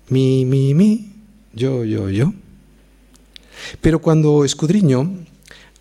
Mi, 0.10 0.43
mi, 0.45 0.73
mi, 0.73 1.12
yo, 1.53 1.86
yo, 1.86 2.10
yo. 2.10 2.34
Pero 3.79 4.01
cuando 4.01 4.43
escudriño, 4.43 5.19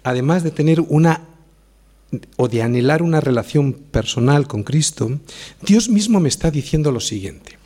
además 0.03 0.42
de 0.42 0.50
tener 0.50 0.83
una 0.83 1.30
o 2.37 2.49
de 2.49 2.62
anhelar 2.62 3.03
una 3.03 3.20
relación 3.20 3.73
personal 3.73 4.46
con 4.46 4.62
Cristo, 4.62 5.20
Dios 5.62 5.88
mismo 5.88 6.20
me 6.20 6.29
está 6.29 6.51
diciendo 6.51 6.92
lo 6.92 7.01
siguiente. 7.01 7.59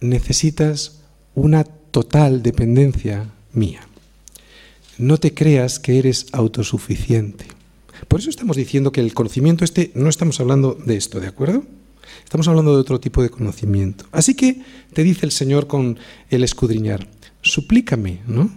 Necesitas 0.00 1.00
una 1.34 1.64
total 1.64 2.42
dependencia 2.42 3.30
mía. 3.52 3.80
No 4.98 5.18
te 5.18 5.34
creas 5.34 5.78
que 5.78 5.98
eres 5.98 6.26
autosuficiente. 6.32 7.46
Por 8.08 8.20
eso 8.20 8.30
estamos 8.30 8.56
diciendo 8.56 8.92
que 8.92 9.00
el 9.00 9.14
conocimiento 9.14 9.64
este, 9.64 9.90
no 9.94 10.08
estamos 10.08 10.40
hablando 10.40 10.74
de 10.74 10.96
esto, 10.96 11.20
¿de 11.20 11.28
acuerdo? 11.28 11.64
Estamos 12.24 12.48
hablando 12.48 12.74
de 12.74 12.80
otro 12.80 13.00
tipo 13.00 13.22
de 13.22 13.30
conocimiento. 13.30 14.06
Así 14.12 14.34
que 14.34 14.62
te 14.92 15.02
dice 15.02 15.26
el 15.26 15.32
Señor 15.32 15.66
con 15.66 15.98
el 16.30 16.44
escudriñar, 16.44 17.08
suplícame, 17.42 18.20
¿no? 18.26 18.50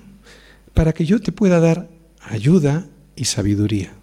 Para 0.74 0.94
que 0.94 1.06
yo 1.06 1.20
te 1.20 1.32
pueda 1.32 1.60
dar 1.60 1.90
ayuda 2.22 2.88
y 3.16 3.26
sabiduría. 3.26 3.99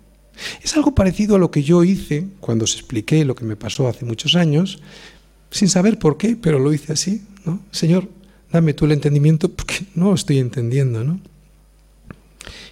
Es 0.62 0.76
algo 0.76 0.94
parecido 0.94 1.36
a 1.36 1.38
lo 1.38 1.50
que 1.50 1.62
yo 1.62 1.84
hice 1.84 2.26
cuando 2.40 2.64
os 2.64 2.74
expliqué 2.74 3.24
lo 3.24 3.34
que 3.34 3.44
me 3.44 3.56
pasó 3.56 3.88
hace 3.88 4.04
muchos 4.04 4.34
años, 4.34 4.80
sin 5.50 5.68
saber 5.68 5.98
por 5.98 6.18
qué, 6.18 6.36
pero 6.36 6.58
lo 6.58 6.72
hice 6.72 6.92
así, 6.92 7.22
¿no? 7.44 7.60
Señor, 7.70 8.08
dame 8.52 8.74
tú 8.74 8.84
el 8.84 8.92
entendimiento 8.92 9.48
porque 9.48 9.86
no 9.94 10.14
estoy 10.14 10.38
entendiendo, 10.38 11.04
¿no? 11.04 11.20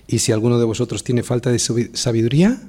Y 0.06 0.18
si 0.18 0.32
alguno 0.32 0.58
de 0.58 0.64
vosotros 0.64 1.02
tiene 1.02 1.22
falta 1.22 1.50
de 1.50 1.58
sabiduría, 1.58 2.60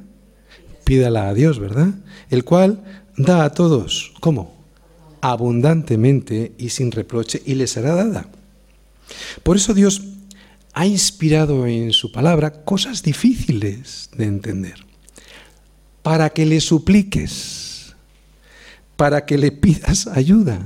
pídala 0.86 1.28
a 1.28 1.34
Dios, 1.34 1.60
¿verdad? 1.60 1.94
El 2.30 2.44
cual 2.44 2.84
da 3.18 3.44
a 3.44 3.52
todos, 3.52 4.14
¿cómo? 4.22 4.56
Abundantemente 5.22 6.54
y 6.58 6.70
sin 6.70 6.92
reproche, 6.92 7.42
y 7.46 7.56
les 7.56 7.72
será 7.72 7.96
dada. 7.96 8.30
Por 9.44 9.58
eso 9.58 9.74
Dios 9.74 10.02
ha 10.74 10.86
inspirado 10.86 11.68
en 11.68 11.94
su 11.94 12.12
palabra 12.12 12.64
cosas 12.64 13.04
difíciles 13.04 14.10
de 14.16 14.26
entender, 14.26 14.85
para 16.06 16.30
que 16.30 16.46
le 16.46 16.62
supliques, 16.62 17.96
para 18.96 19.26
que 19.26 19.40
le 19.40 19.52
pidas 19.52 20.06
ayuda, 20.06 20.60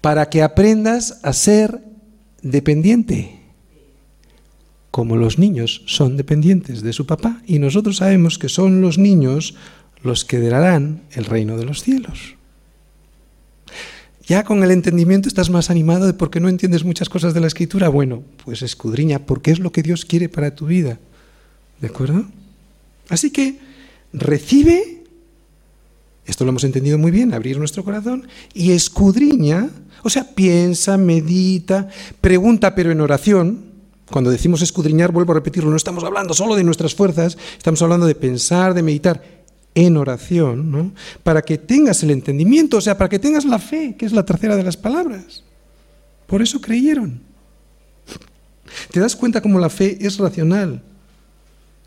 para 0.00 0.30
que 0.30 0.40
aprendas 0.40 1.18
a 1.24 1.32
ser 1.32 1.82
dependiente 2.40 3.40
como 4.92 5.16
los 5.16 5.40
niños 5.40 5.82
son 5.86 6.16
dependientes 6.16 6.82
de 6.82 6.92
su 6.92 7.06
papá 7.06 7.42
y 7.44 7.58
nosotros 7.58 7.96
sabemos 7.96 8.38
que 8.38 8.48
son 8.48 8.80
los 8.80 8.98
niños 8.98 9.56
los 10.04 10.24
que 10.24 10.38
darán 10.38 11.02
el 11.10 11.24
reino 11.24 11.56
de 11.56 11.64
los 11.64 11.82
cielos. 11.82 12.36
Ya 14.28 14.44
con 14.44 14.62
el 14.62 14.70
entendimiento 14.70 15.26
estás 15.26 15.50
más 15.50 15.70
animado 15.70 16.06
de 16.06 16.14
por 16.14 16.30
qué 16.30 16.38
no 16.38 16.48
entiendes 16.48 16.84
muchas 16.84 17.08
cosas 17.08 17.34
de 17.34 17.40
la 17.40 17.48
escritura. 17.48 17.88
Bueno, 17.88 18.22
pues 18.44 18.62
escudriña 18.62 19.26
porque 19.26 19.50
es 19.50 19.58
lo 19.58 19.72
que 19.72 19.82
Dios 19.82 20.04
quiere 20.04 20.28
para 20.28 20.54
tu 20.54 20.66
vida. 20.66 21.00
¿De 21.80 21.88
acuerdo? 21.88 22.26
Así 23.08 23.32
que 23.32 23.66
recibe, 24.12 25.04
esto 26.26 26.44
lo 26.44 26.50
hemos 26.50 26.64
entendido 26.64 26.98
muy 26.98 27.10
bien, 27.10 27.34
abrir 27.34 27.58
nuestro 27.58 27.84
corazón 27.84 28.28
y 28.54 28.72
escudriña, 28.72 29.70
o 30.02 30.10
sea, 30.10 30.34
piensa, 30.34 30.96
medita, 30.96 31.88
pregunta 32.20 32.74
pero 32.74 32.90
en 32.92 33.00
oración, 33.00 33.68
cuando 34.10 34.30
decimos 34.30 34.62
escudriñar, 34.62 35.12
vuelvo 35.12 35.32
a 35.32 35.36
repetirlo, 35.36 35.70
no 35.70 35.76
estamos 35.76 36.04
hablando 36.04 36.34
solo 36.34 36.54
de 36.54 36.64
nuestras 36.64 36.94
fuerzas, 36.94 37.36
estamos 37.56 37.82
hablando 37.82 38.06
de 38.06 38.14
pensar, 38.14 38.74
de 38.74 38.82
meditar 38.82 39.22
en 39.74 39.96
oración, 39.96 40.70
¿no? 40.70 40.92
para 41.22 41.42
que 41.42 41.58
tengas 41.58 42.02
el 42.02 42.10
entendimiento, 42.10 42.78
o 42.78 42.80
sea, 42.80 42.96
para 42.96 43.08
que 43.08 43.18
tengas 43.18 43.44
la 43.44 43.58
fe, 43.58 43.96
que 43.96 44.06
es 44.06 44.12
la 44.12 44.24
tercera 44.24 44.56
de 44.56 44.64
las 44.64 44.76
palabras. 44.76 45.44
Por 46.26 46.42
eso 46.42 46.60
creyeron. 46.60 47.22
¿Te 48.90 49.00
das 49.00 49.16
cuenta 49.16 49.40
cómo 49.40 49.58
la 49.58 49.70
fe 49.70 49.98
es 50.00 50.18
racional? 50.18 50.82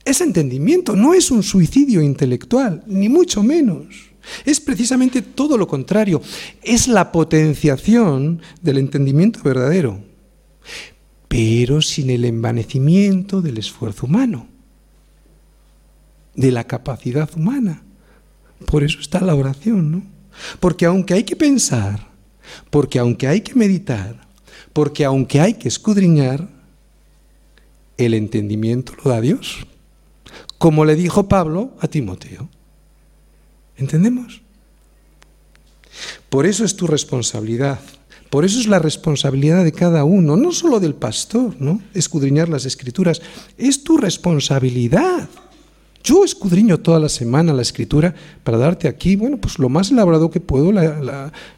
Es 0.04 0.22
entendimiento, 0.22 0.96
no 0.96 1.14
es 1.14 1.32
un 1.32 1.44
suicidio 1.44 2.02
intelectual, 2.02 2.84
ni 2.88 3.10
mucho 3.10 3.44
menos. 3.44 4.12
Es 4.46 4.60
precisamente 4.60 5.22
todo 5.22 5.58
lo 5.58 5.68
contrario, 5.68 6.22
es 6.62 6.88
la 6.88 7.12
potenciación 7.12 8.42
del 8.62 8.78
entendimiento 8.78 9.42
verdadero 9.44 10.12
pero 11.32 11.82
sin 11.82 12.10
el 12.10 12.26
envanecimiento 12.26 13.42
del 13.42 13.58
esfuerzo 13.58 14.06
humano, 14.06 14.48
de 16.36 16.52
la 16.52 16.66
capacidad 16.66 17.30
humana. 17.38 17.84
Por 18.66 18.84
eso 18.84 19.00
está 19.00 19.22
la 19.22 19.34
oración, 19.34 19.92
¿no? 19.94 20.04
Porque 20.60 20.86
aunque 20.86 21.14
hay 21.14 21.24
que 21.24 21.38
pensar, 21.38 22.10
porque 22.70 23.00
aunque 23.00 23.30
hay 23.30 23.40
que 23.40 23.56
meditar, 23.56 24.28
porque 24.74 25.06
aunque 25.06 25.40
hay 25.40 25.54
que 25.54 25.70
escudriñar, 25.70 26.50
el 27.96 28.14
entendimiento 28.14 28.92
lo 29.02 29.12
da 29.12 29.22
Dios, 29.22 29.66
como 30.58 30.86
le 30.86 30.96
dijo 30.96 31.28
Pablo 31.28 31.72
a 31.80 31.88
Timoteo. 31.88 32.50
¿Entendemos? 33.78 34.42
Por 36.30 36.46
eso 36.46 36.64
es 36.64 36.76
tu 36.76 36.88
responsabilidad 36.88 37.80
por 38.32 38.46
eso 38.46 38.62
es 38.62 38.68
la 38.68 38.80
responsabilidad 38.80 39.66
de 39.66 39.74
cada 39.74 40.06
uno, 40.06 40.38
no 40.38 40.54
solo 40.54 40.80
del 40.80 40.96
pastor, 40.96 41.54
¿no? 41.60 41.82
Escudriñar 41.94 42.48
las 42.48 42.64
escrituras, 42.64 43.22
es 43.58 43.84
tu 43.84 43.98
responsabilidad. 43.98 45.28
Yo 46.02 46.24
escudriño 46.24 46.80
toda 46.80 47.02
la 47.02 47.10
semana 47.10 47.52
la 47.52 47.62
escritura 47.62 48.16
para 48.46 48.58
darte 48.58 48.88
aquí, 48.88 49.18
bueno, 49.18 49.36
pues 49.36 49.60
lo 49.60 49.68
más 49.68 49.92
elaborado 49.92 50.32
que 50.32 50.40
puedo, 50.40 50.72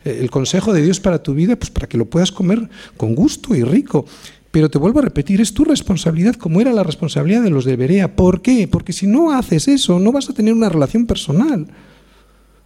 el 0.04 0.32
consejo 0.32 0.74
de 0.74 0.82
Dios 0.82 1.00
para 1.00 1.22
tu 1.22 1.36
vida, 1.36 1.56
pues 1.56 1.70
para 1.70 1.88
que 1.88 1.96
lo 1.96 2.06
puedas 2.06 2.32
comer 2.32 2.68
con 2.98 3.14
gusto 3.14 3.54
y 3.54 3.64
rico. 3.64 4.08
Pero 4.54 4.70
te 4.70 4.78
vuelvo 4.78 5.00
a 5.00 5.02
repetir, 5.02 5.42
es 5.42 5.52
tu 5.52 5.66
responsabilidad 5.66 6.36
como 6.36 6.62
era 6.62 6.72
la 6.72 6.84
responsabilidad 6.84 7.42
de 7.42 7.50
los 7.50 7.66
de 7.66 7.76
Berea. 7.76 8.16
¿Por 8.16 8.44
qué? 8.44 8.68
Porque 8.68 8.94
si 8.94 9.08
no 9.08 9.32
haces 9.32 9.68
eso, 9.68 9.98
no 9.98 10.12
vas 10.12 10.30
a 10.30 10.34
tener 10.34 10.54
una 10.54 10.70
relación 10.70 11.08
personal. 11.08 11.66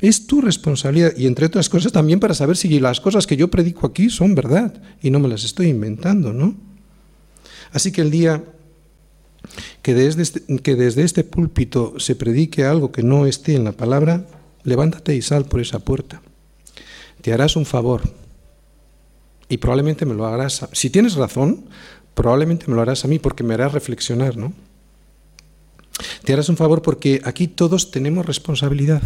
Es 0.02 0.28
tu 0.28 0.42
responsabilidad 0.42 1.14
y 1.16 1.28
entre 1.28 1.46
otras 1.46 1.70
cosas 1.70 1.94
también 1.94 2.20
para 2.20 2.34
saber 2.34 2.58
si 2.58 2.82
las 2.82 3.00
cosas 3.00 3.26
que 3.26 3.38
yo 3.38 3.48
predico 3.48 3.88
aquí 3.88 4.10
son 4.10 4.36
verdad 4.36 4.74
y 5.02 5.12
no 5.12 5.20
me 5.20 5.30
las 5.30 5.46
estoy 5.46 5.68
inventando, 5.68 6.34
¿no? 6.34 6.58
Así 7.72 7.94
que 7.94 8.02
el 8.02 8.12
día 8.12 8.44
que 9.82 9.94
desde 9.94 10.24
este, 10.24 10.42
que 10.58 10.76
desde 10.76 11.04
este 11.04 11.24
púlpito 11.24 11.94
se 12.00 12.18
predique 12.18 12.66
algo 12.66 12.92
que 12.92 13.02
no 13.02 13.26
esté 13.26 13.56
en 13.56 13.64
la 13.64 13.72
palabra, 13.72 14.28
levántate 14.66 15.16
y 15.16 15.22
sal 15.22 15.46
por 15.46 15.62
esa 15.62 15.80
puerta. 15.80 16.22
Te 17.22 17.32
harás 17.32 17.56
un 17.56 17.66
favor 17.66 18.02
y 19.50 19.58
probablemente 19.58 20.06
me 20.06 20.14
lo 20.14 20.26
harás. 20.26 20.68
Si 20.74 20.90
tienes 20.90 21.16
razón, 21.16 21.66
probablemente 22.14 22.66
me 22.68 22.76
lo 22.76 22.82
harás 22.82 23.06
a 23.06 23.08
mí 23.08 23.20
porque 23.20 23.44
me 23.44 23.54
harás 23.54 23.74
reflexionar, 23.74 24.38
¿no? 24.38 24.54
Te 26.24 26.34
harás 26.34 26.50
un 26.50 26.58
favor 26.58 26.82
porque 26.82 27.22
aquí 27.24 27.48
todos 27.48 27.92
tenemos 27.92 28.26
responsabilidad. 28.26 29.02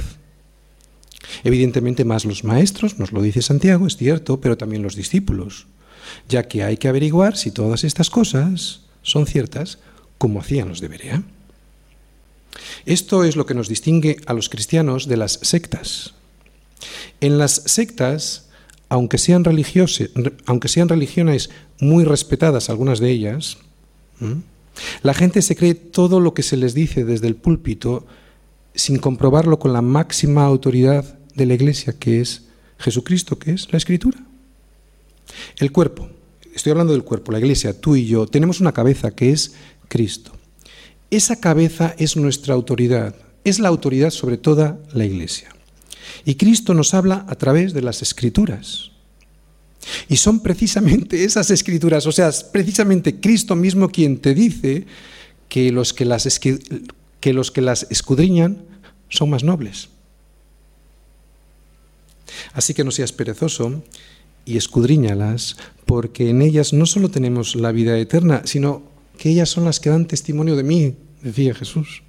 Evidentemente 1.43 2.06
más 2.06 2.25
los 2.25 2.43
maestros, 2.43 2.99
nos 2.99 3.12
lo 3.12 3.21
dice 3.21 3.41
Santiago, 3.41 3.88
es 3.88 3.97
cierto, 3.97 4.41
pero 4.41 4.58
también 4.58 4.84
los 4.84 4.95
discípulos, 4.95 5.67
ya 6.27 6.47
que 6.47 6.63
hay 6.63 6.77
que 6.77 6.88
averiguar 6.88 7.38
si 7.38 7.51
todas 7.51 7.84
estas 7.84 8.10
cosas 8.10 8.82
son 9.01 9.25
ciertas 9.25 9.80
como 10.17 10.39
hacían 10.39 10.69
los 10.69 10.82
de 10.82 10.88
Berea. 10.88 11.23
Esto 12.86 13.23
es 13.23 13.36
lo 13.36 13.45
que 13.45 13.54
nos 13.54 13.69
distingue 13.69 14.17
a 14.25 14.34
los 14.34 14.49
cristianos 14.49 15.08
de 15.08 15.17
las 15.17 15.39
sectas. 15.41 16.13
En 17.21 17.38
las 17.38 17.54
sectas, 17.65 18.49
aunque 18.91 19.17
sean, 19.17 19.45
aunque 20.45 20.68
sean 20.68 20.89
religiones 20.89 21.49
muy 21.80 22.03
respetadas, 22.03 22.70
algunas 22.70 22.99
de 22.99 23.09
ellas, 23.09 23.57
la 25.01 25.13
gente 25.13 25.41
se 25.41 25.55
cree 25.55 25.76
todo 25.76 26.20
lo 26.20 26.34
que 26.34 26.43
se 26.43 26.57
les 26.57 26.74
dice 26.74 27.05
desde 27.05 27.28
el 27.28 27.38
púlpito 27.38 28.05
sin 28.76 28.99
comprobarlo 28.99 29.59
con 29.59 29.72
la 29.72 29.82
máxima 29.82 30.43
autoridad 30.43 31.18
de 31.36 31.45
la 31.45 31.53
iglesia, 31.53 31.93
que 31.97 32.20
es 32.20 32.47
Jesucristo, 32.80 33.39
que 33.39 33.51
es 33.51 33.72
la 33.72 33.78
escritura. 33.78 34.18
El 35.57 35.72
cuerpo, 35.72 36.09
estoy 36.53 36.72
hablando 36.72 36.91
del 36.91 37.05
cuerpo, 37.05 37.32
la 37.32 37.39
iglesia, 37.39 37.80
tú 37.80 37.95
y 37.95 38.07
yo, 38.07 38.28
tenemos 38.28 38.59
una 38.59 38.74
cabeza 38.74 39.11
que 39.11 39.32
es 39.32 39.53
Cristo. 39.88 40.34
Esa 41.11 41.39
cabeza 41.39 41.95
es 41.97 42.18
nuestra 42.18 42.55
autoridad, 42.55 43.15
es 43.45 43.59
la 43.59 43.70
autoridad 43.70 44.09
sobre 44.09 44.38
toda 44.38 44.80
la 44.91 45.05
iglesia. 45.05 45.47
Y 46.26 46.36
Cristo 46.36 46.74
nos 46.74 46.93
habla 46.93 47.26
a 47.30 47.36
través 47.36 47.74
de 47.74 47.82
las 47.82 48.01
escrituras. 48.01 48.90
Y 50.07 50.17
son 50.17 50.41
precisamente 50.41 51.23
esas 51.23 51.51
escrituras, 51.51 52.05
o 52.05 52.11
sea, 52.11 52.32
precisamente 52.51 53.19
Cristo 53.19 53.55
mismo 53.55 53.89
quien 53.89 54.17
te 54.17 54.34
dice 54.34 54.86
que 55.49 55.71
los 55.71 55.93
que 55.93 56.05
las, 56.05 56.39
que 56.39 57.34
los 57.34 57.51
que 57.51 57.61
las 57.61 57.88
escudriñan 57.89 58.63
son 59.09 59.29
más 59.29 59.43
nobles. 59.43 59.89
Así 62.53 62.73
que 62.73 62.84
no 62.84 62.91
seas 62.91 63.11
perezoso 63.11 63.84
y 64.45 64.57
escudriñalas, 64.57 65.57
porque 65.86 66.29
en 66.29 66.41
ellas 66.41 66.73
no 66.73 66.86
solo 66.86 67.09
tenemos 67.11 67.55
la 67.55 67.71
vida 67.71 67.97
eterna, 67.97 68.41
sino 68.45 68.84
que 69.17 69.29
ellas 69.29 69.49
son 69.49 69.65
las 69.65 69.79
que 69.79 69.89
dan 69.89 70.07
testimonio 70.07 70.55
de 70.55 70.63
mí, 70.63 70.95
decía 71.21 71.53
Jesús. 71.53 72.03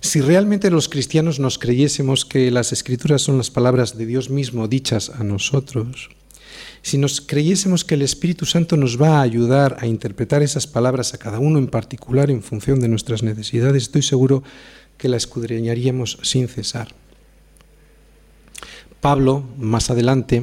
Si 0.00 0.20
realmente 0.20 0.70
los 0.70 0.88
cristianos 0.88 1.38
nos 1.40 1.58
creyésemos 1.58 2.24
que 2.24 2.50
las 2.50 2.72
escrituras 2.72 3.22
son 3.22 3.36
las 3.36 3.50
palabras 3.50 3.98
de 3.98 4.06
Dios 4.06 4.30
mismo 4.30 4.66
dichas 4.66 5.10
a 5.10 5.22
nosotros, 5.24 6.08
si 6.82 6.96
nos 6.96 7.20
creyésemos 7.20 7.84
que 7.84 7.94
el 7.94 8.02
Espíritu 8.02 8.46
Santo 8.46 8.76
nos 8.78 9.00
va 9.00 9.18
a 9.18 9.22
ayudar 9.22 9.76
a 9.80 9.86
interpretar 9.86 10.42
esas 10.42 10.66
palabras 10.66 11.12
a 11.12 11.18
cada 11.18 11.38
uno 11.38 11.58
en 11.58 11.66
particular 11.66 12.30
en 12.30 12.42
función 12.42 12.80
de 12.80 12.88
nuestras 12.88 13.22
necesidades, 13.22 13.84
estoy 13.84 14.02
seguro 14.02 14.42
que 14.96 15.08
la 15.08 15.18
escudriñaríamos 15.18 16.18
sin 16.22 16.48
cesar. 16.48 16.94
Pablo, 19.02 19.44
más 19.58 19.90
adelante, 19.90 20.42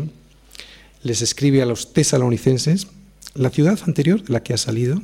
les 1.01 1.21
escribe 1.21 1.61
a 1.63 1.65
los 1.65 1.93
tesalonicenses, 1.93 2.87
la 3.33 3.49
ciudad 3.49 3.79
anterior 3.85 4.23
de 4.23 4.33
la 4.33 4.43
que 4.43 4.53
ha 4.53 4.57
salido, 4.57 5.01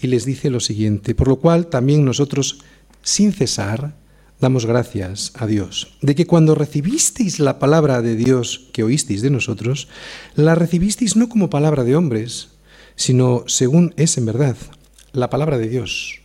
y 0.00 0.06
les 0.06 0.24
dice 0.24 0.50
lo 0.50 0.60
siguiente, 0.60 1.14
por 1.14 1.28
lo 1.28 1.36
cual 1.36 1.68
también 1.68 2.04
nosotros, 2.04 2.58
sin 3.04 3.32
cesar, 3.32 3.94
damos 4.40 4.66
gracias 4.66 5.32
a 5.36 5.46
Dios, 5.46 5.96
de 6.02 6.14
que 6.14 6.26
cuando 6.26 6.54
recibisteis 6.54 7.38
la 7.38 7.58
palabra 7.58 8.02
de 8.02 8.16
Dios 8.16 8.68
que 8.72 8.82
oísteis 8.82 9.22
de 9.22 9.30
nosotros, 9.30 9.88
la 10.34 10.54
recibisteis 10.54 11.14
no 11.14 11.28
como 11.28 11.50
palabra 11.50 11.84
de 11.84 11.94
hombres, 11.94 12.48
sino 12.96 13.44
según 13.46 13.94
es 13.96 14.18
en 14.18 14.26
verdad, 14.26 14.56
la 15.12 15.30
palabra 15.30 15.58
de 15.58 15.68
Dios, 15.68 16.20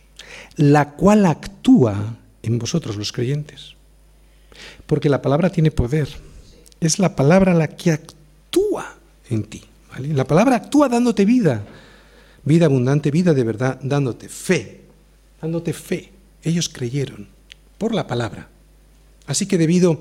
la 0.56 0.92
cual 0.96 1.26
actúa 1.26 2.18
en 2.42 2.58
vosotros 2.58 2.96
los 2.96 3.12
creyentes. 3.12 3.76
Porque 4.86 5.08
la 5.08 5.22
palabra 5.22 5.50
tiene 5.50 5.70
poder, 5.70 6.08
es 6.80 6.98
la 6.98 7.14
palabra 7.14 7.54
la 7.54 7.68
que 7.68 7.92
actúa 7.92 8.96
en 9.28 9.44
ti. 9.44 9.62
La 9.98 10.24
palabra 10.24 10.56
actúa 10.56 10.88
dándote 10.88 11.24
vida, 11.24 11.64
vida 12.44 12.66
abundante, 12.66 13.10
vida 13.10 13.34
de 13.34 13.44
verdad, 13.44 13.78
dándote 13.82 14.28
fe, 14.28 14.82
dándote 15.40 15.72
fe. 15.72 16.19
Ellos 16.42 16.68
creyeron 16.68 17.28
por 17.78 17.94
la 17.94 18.06
palabra. 18.06 18.48
Así 19.26 19.46
que 19.46 19.58
debido 19.58 20.00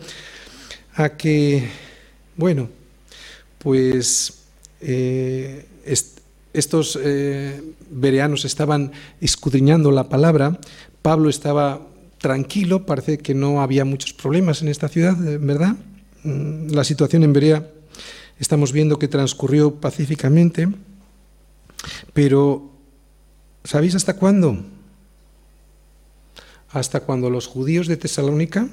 a 0.95 1.09
que, 1.09 1.69
bueno, 2.35 2.69
pues 3.57 4.39
eh, 4.81 5.65
estos 6.53 6.99
eh, 7.01 7.61
estaban 8.43 8.91
escudriñando 9.21 9.91
la 9.91 10.09
palabra, 10.09 10.59
Pablo 11.01 11.29
estaba 11.29 11.87
tranquilo, 12.17 12.85
parece 12.85 13.17
que 13.17 13.33
no 13.33 13.61
había 13.61 13.85
muchos 13.85 14.13
problemas 14.13 14.61
en 14.61 14.67
esta 14.67 14.89
ciudad, 14.89 15.15
¿verdad? 15.39 15.75
Mm, 16.23 16.71
la 16.71 16.83
situación 16.83 17.23
en 17.23 17.33
Berea 17.33 17.69
estamos 18.39 18.71
viendo 18.71 18.99
que 18.99 19.07
transcurrió 19.07 19.75
pacíficamente, 19.75 20.67
pero 22.13 22.71
¿sabéis 23.63 23.95
hasta 23.95 24.15
cuándo? 24.15 24.57
Hasta 26.72 27.01
cuando 27.01 27.30
los 27.30 27.47
judíos 27.47 27.88
de 27.88 27.97
Tesalónica, 27.97 28.67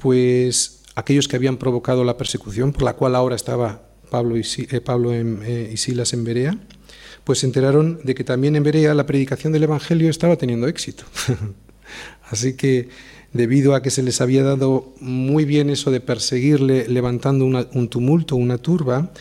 pues 0.00 0.82
aquellos 0.94 1.28
que 1.28 1.36
habían 1.36 1.56
provocado 1.56 2.04
la 2.04 2.16
persecución 2.16 2.72
por 2.72 2.82
la 2.82 2.94
cual 2.94 3.14
ahora 3.14 3.36
estaba 3.36 3.82
Pablo 4.10 4.36
y, 4.36 4.42
eh, 4.42 4.82
eh, 4.82 5.74
Silas 5.76 6.12
en 6.12 6.24
Berea, 6.24 6.58
pues 7.24 7.38
se 7.40 7.46
enteraron 7.46 8.00
de 8.04 8.14
que 8.14 8.24
también 8.24 8.56
en 8.56 8.62
Berea 8.62 8.94
la 8.94 9.06
predicación 9.06 9.52
del 9.52 9.62
Evangelio 9.62 10.10
estaba 10.10 10.36
teniendo 10.36 10.68
éxito. 10.68 11.04
Así 12.30 12.54
que 12.54 12.88
debido 13.32 13.74
a 13.74 13.82
que 13.82 13.90
se 13.90 14.02
les 14.02 14.20
había 14.20 14.42
dado 14.42 14.94
muy 15.00 15.44
bien 15.44 15.70
eso 15.70 15.90
de 15.90 16.00
perseguirle 16.00 16.86
levantando 16.88 17.46
un 17.46 17.88
tumulto, 17.88 18.36
una 18.36 18.58
turba, 18.58 19.12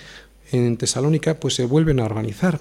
en 0.52 0.78
Tesalónica, 0.78 1.40
pues 1.40 1.56
se 1.56 1.66
vuelven 1.66 2.00
a 2.00 2.06
organizar. 2.06 2.60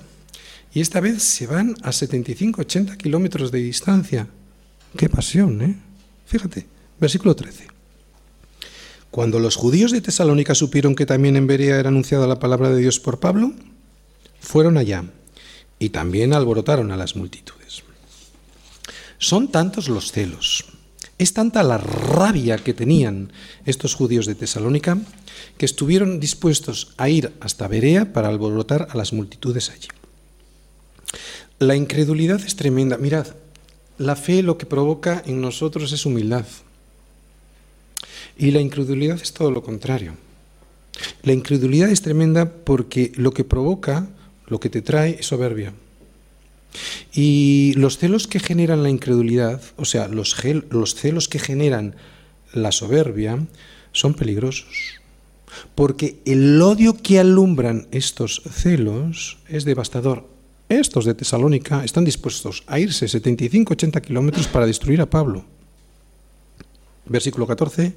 Y 0.73 0.81
esta 0.81 1.01
vez 1.01 1.23
se 1.23 1.47
van 1.47 1.75
a 1.83 1.91
75-80 1.91 2.97
kilómetros 2.97 3.51
de 3.51 3.59
distancia. 3.59 4.29
Qué 4.97 5.09
pasión, 5.09 5.62
¿eh? 5.62 5.76
Fíjate, 6.26 6.66
versículo 6.99 7.34
13. 7.36 7.68
Cuando 9.11 9.38
los 9.38 9.57
judíos 9.57 9.91
de 9.91 10.01
Tesalónica 10.01 10.55
supieron 10.55 10.95
que 10.95 11.07
también 11.07 11.36
en 11.36 11.47
Berea 11.47 11.78
era 11.78 11.88
anunciada 11.88 12.26
la 12.26 12.38
palabra 12.38 12.70
de 12.70 12.80
Dios 12.80 13.01
por 13.01 13.18
Pablo, 13.18 13.53
fueron 14.41 14.76
allá 14.76 15.05
y 15.78 15.91
también 15.91 16.32
alborotaron 16.32 16.93
a 16.93 16.97
las 16.97 17.16
multitudes. 17.16 17.82
Son 19.18 19.49
tantos 19.49 19.88
los 19.88 20.12
celos, 20.12 20.66
es 21.18 21.34
tanta 21.34 21.62
la 21.62 21.76
rabia 21.76 22.57
que 22.57 22.72
tenían 22.72 23.32
estos 23.66 23.95
judíos 23.95 24.24
de 24.24 24.34
Tesalónica 24.34 24.97
que 25.59 25.66
estuvieron 25.66 26.18
dispuestos 26.18 26.95
a 26.97 27.11
ir 27.11 27.34
hasta 27.41 27.68
Berea 27.68 28.14
para 28.14 28.28
alborotar 28.28 28.88
a 28.91 28.97
las 28.97 29.12
multitudes 29.12 29.68
allí. 29.68 29.88
La 31.59 31.76
incredulidad 31.76 32.41
es 32.41 32.57
tremenda. 32.57 32.97
Mirad, 32.97 33.26
la 34.01 34.17
fe 34.17 34.43
lo 34.43 34.57
que 34.57 34.65
provoca 34.65 35.23
en 35.27 35.43
nosotros 35.43 35.93
es 35.93 36.07
humildad. 36.07 36.47
Y 38.39 38.51
la 38.51 38.61
incredulidad 38.61 39.21
es 39.21 39.35
todo 39.35 39.51
lo 39.51 39.63
contrario. 39.63 40.15
La 41.23 41.35
incredulidad 41.35 41.91
es 41.91 42.01
tremenda 42.01 42.51
porque 42.51 43.13
lo 43.17 43.33
que 43.33 43.45
provoca, 43.45 44.09
lo 44.47 44.59
que 44.59 44.71
te 44.71 44.81
trae 44.81 45.19
es 45.21 45.27
soberbia. 45.27 45.75
Y 47.13 47.75
los 47.77 47.99
celos 47.99 48.27
que 48.27 48.41
generan 48.41 48.83
la 48.83 48.89
incredulidad, 48.89 49.61
o 49.77 49.85
sea, 49.85 50.09
los, 50.09 50.35
los 50.71 50.95
celos 50.95 51.29
que 51.29 51.39
generan 51.39 51.95
la 52.55 52.73
soberbia, 52.73 53.39
son 53.93 54.15
peligrosos. 54.15 54.95
Porque 55.75 56.23
el 56.25 56.61
odio 56.63 56.97
que 56.97 57.19
alumbran 57.19 57.87
estos 57.91 58.41
celos 58.51 59.37
es 59.47 59.67
devastador. 59.67 60.39
Estos 60.71 61.05
de 61.05 61.12
Tesalónica 61.12 61.85
están 61.85 62.07
dispuestos 62.07 62.64
a 62.66 62.79
irse 62.79 63.05
75-80 63.05 64.01
kilómetros 64.01 64.49
para 64.49 64.64
destruir 64.64 65.03
a 65.03 65.11
Pablo. 65.11 65.45
Versículo 67.05 67.47
14. 67.47 67.93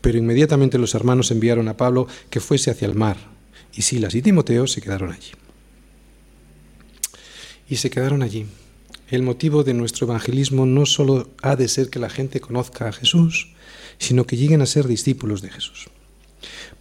Pero 0.00 0.16
inmediatamente 0.16 0.78
los 0.78 0.94
hermanos 0.94 1.30
enviaron 1.30 1.68
a 1.68 1.76
Pablo 1.76 2.06
que 2.30 2.40
fuese 2.40 2.70
hacia 2.70 2.86
el 2.86 2.94
mar, 2.94 3.18
y 3.74 3.82
Silas 3.82 4.14
y 4.14 4.22
Timoteo 4.22 4.66
se 4.66 4.80
quedaron 4.80 5.12
allí 5.12 5.32
y 7.68 7.76
se 7.76 7.90
quedaron 7.90 8.22
allí. 8.22 8.46
El 9.08 9.22
motivo 9.22 9.64
de 9.64 9.74
nuestro 9.74 10.06
evangelismo 10.06 10.66
no 10.66 10.86
solo 10.86 11.30
ha 11.42 11.56
de 11.56 11.68
ser 11.68 11.90
que 11.90 11.98
la 11.98 12.10
gente 12.10 12.40
conozca 12.40 12.88
a 12.88 12.92
Jesús, 12.92 13.52
sino 13.98 14.26
que 14.26 14.36
lleguen 14.36 14.62
a 14.62 14.66
ser 14.66 14.86
discípulos 14.88 15.42
de 15.42 15.50
Jesús. 15.50 15.88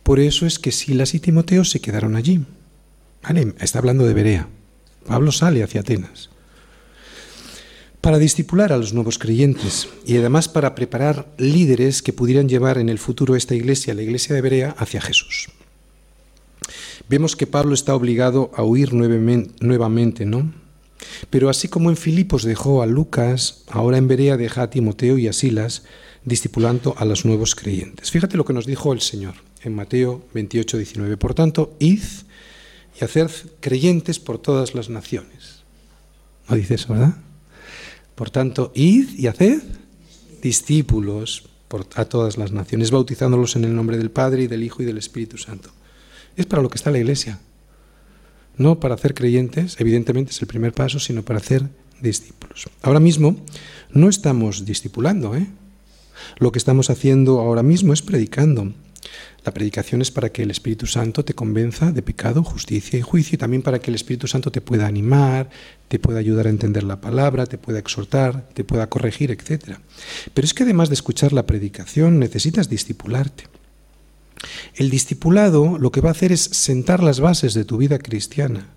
Por 0.03 0.19
eso 0.19 0.45
es 0.45 0.59
que 0.59 0.71
Silas 0.71 1.13
y 1.13 1.19
Timoteo 1.19 1.63
se 1.63 1.79
quedaron 1.79 2.15
allí. 2.15 2.45
está 3.59 3.79
hablando 3.79 4.05
de 4.05 4.13
Berea. 4.13 4.49
Pablo 5.05 5.31
sale 5.31 5.63
hacia 5.63 5.81
Atenas 5.81 6.29
para 8.03 8.19
discipular 8.19 8.73
a 8.73 8.77
los 8.77 8.93
nuevos 8.93 9.17
creyentes 9.17 9.87
y 10.05 10.17
además 10.17 10.49
para 10.49 10.75
preparar 10.75 11.25
líderes 11.37 12.01
que 12.01 12.11
pudieran 12.11 12.49
llevar 12.49 12.77
en 12.77 12.89
el 12.89 12.99
futuro 12.99 13.37
esta 13.37 13.55
iglesia, 13.55 13.93
la 13.93 14.01
iglesia 14.01 14.35
de 14.35 14.41
Berea, 14.41 14.75
hacia 14.77 14.99
Jesús. 14.99 15.47
Vemos 17.07 17.37
que 17.37 17.47
Pablo 17.47 17.73
está 17.73 17.95
obligado 17.95 18.51
a 18.55 18.63
huir 18.63 18.91
nuevamente, 18.93 20.25
¿no? 20.25 20.53
Pero 21.29 21.49
así 21.49 21.69
como 21.69 21.89
en 21.89 21.95
Filipos 21.95 22.43
dejó 22.43 22.81
a 22.81 22.87
Lucas, 22.87 23.63
ahora 23.69 23.97
en 23.97 24.09
Berea 24.09 24.35
deja 24.35 24.63
a 24.63 24.69
Timoteo 24.69 25.17
y 25.17 25.29
a 25.29 25.33
Silas, 25.33 25.83
discipulando 26.25 26.95
a 26.97 27.05
los 27.05 27.23
nuevos 27.23 27.55
creyentes. 27.55 28.11
Fíjate 28.11 28.35
lo 28.35 28.43
que 28.43 28.51
nos 28.51 28.65
dijo 28.65 28.91
el 28.91 28.99
Señor 28.99 29.35
en 29.63 29.75
Mateo 29.75 30.25
28, 30.33 30.75
19. 30.75 31.15
Por 31.15 31.35
tanto, 31.35 31.73
id 31.79 32.03
y 32.99 33.03
haced 33.03 33.29
creyentes 33.59 34.19
por 34.19 34.37
todas 34.39 34.75
las 34.75 34.89
naciones. 34.89 35.63
No 36.49 36.55
dice 36.55 36.75
eso, 36.75 36.93
¿verdad? 36.93 37.15
Por 38.15 38.29
tanto, 38.29 38.71
id 38.75 39.17
y 39.17 39.27
haced 39.27 39.61
discípulos 40.41 41.49
a 41.95 42.05
todas 42.05 42.37
las 42.37 42.51
naciones, 42.51 42.91
bautizándolos 42.91 43.55
en 43.55 43.63
el 43.63 43.75
nombre 43.75 43.97
del 43.97 44.11
Padre 44.11 44.43
y 44.43 44.47
del 44.47 44.63
Hijo 44.63 44.83
y 44.83 44.85
del 44.85 44.97
Espíritu 44.97 45.37
Santo. 45.37 45.71
Es 46.35 46.45
para 46.45 46.61
lo 46.61 46.69
que 46.69 46.77
está 46.77 46.91
la 46.91 46.99
iglesia. 46.99 47.39
No 48.57 48.79
para 48.79 48.93
hacer 48.93 49.15
creyentes, 49.15 49.77
evidentemente 49.79 50.31
es 50.31 50.41
el 50.41 50.47
primer 50.47 50.73
paso, 50.73 50.99
sino 50.99 51.23
para 51.23 51.39
hacer 51.39 51.67
discípulos. 52.01 52.67
Ahora 52.83 52.99
mismo 52.99 53.37
no 53.91 54.09
estamos 54.09 54.65
discipulando, 54.65 55.35
¿eh? 55.35 55.47
Lo 56.37 56.51
que 56.51 56.59
estamos 56.59 56.89
haciendo 56.89 57.39
ahora 57.39 57.63
mismo 57.63 57.93
es 57.93 58.01
predicando. 58.01 58.71
La 59.45 59.53
predicación 59.53 60.01
es 60.01 60.11
para 60.11 60.29
que 60.29 60.43
el 60.43 60.51
Espíritu 60.51 60.85
Santo 60.85 61.25
te 61.25 61.33
convenza 61.33 61.91
de 61.91 62.01
pecado, 62.01 62.43
justicia 62.43 62.97
y 62.97 63.01
juicio, 63.01 63.35
y 63.35 63.37
también 63.37 63.61
para 63.61 63.79
que 63.79 63.91
el 63.91 63.95
Espíritu 63.95 64.27
Santo 64.27 64.51
te 64.51 64.61
pueda 64.61 64.87
animar, 64.87 65.49
te 65.87 65.99
pueda 65.99 66.19
ayudar 66.19 66.47
a 66.47 66.49
entender 66.49 66.83
la 66.83 67.01
palabra, 67.01 67.45
te 67.45 67.57
pueda 67.57 67.79
exhortar, 67.79 68.47
te 68.53 68.63
pueda 68.63 68.87
corregir, 68.87 69.31
etc. 69.31 69.77
Pero 70.33 70.45
es 70.45 70.53
que 70.53 70.63
además 70.63 70.89
de 70.89 70.95
escuchar 70.95 71.33
la 71.33 71.45
predicación 71.45 72.19
necesitas 72.19 72.69
discipularte. 72.69 73.45
El 74.75 74.89
discipulado 74.89 75.77
lo 75.77 75.91
que 75.91 76.01
va 76.01 76.09
a 76.09 76.13
hacer 76.13 76.31
es 76.31 76.41
sentar 76.41 77.03
las 77.03 77.19
bases 77.19 77.53
de 77.53 77.65
tu 77.65 77.77
vida 77.77 77.99
cristiana, 77.99 78.69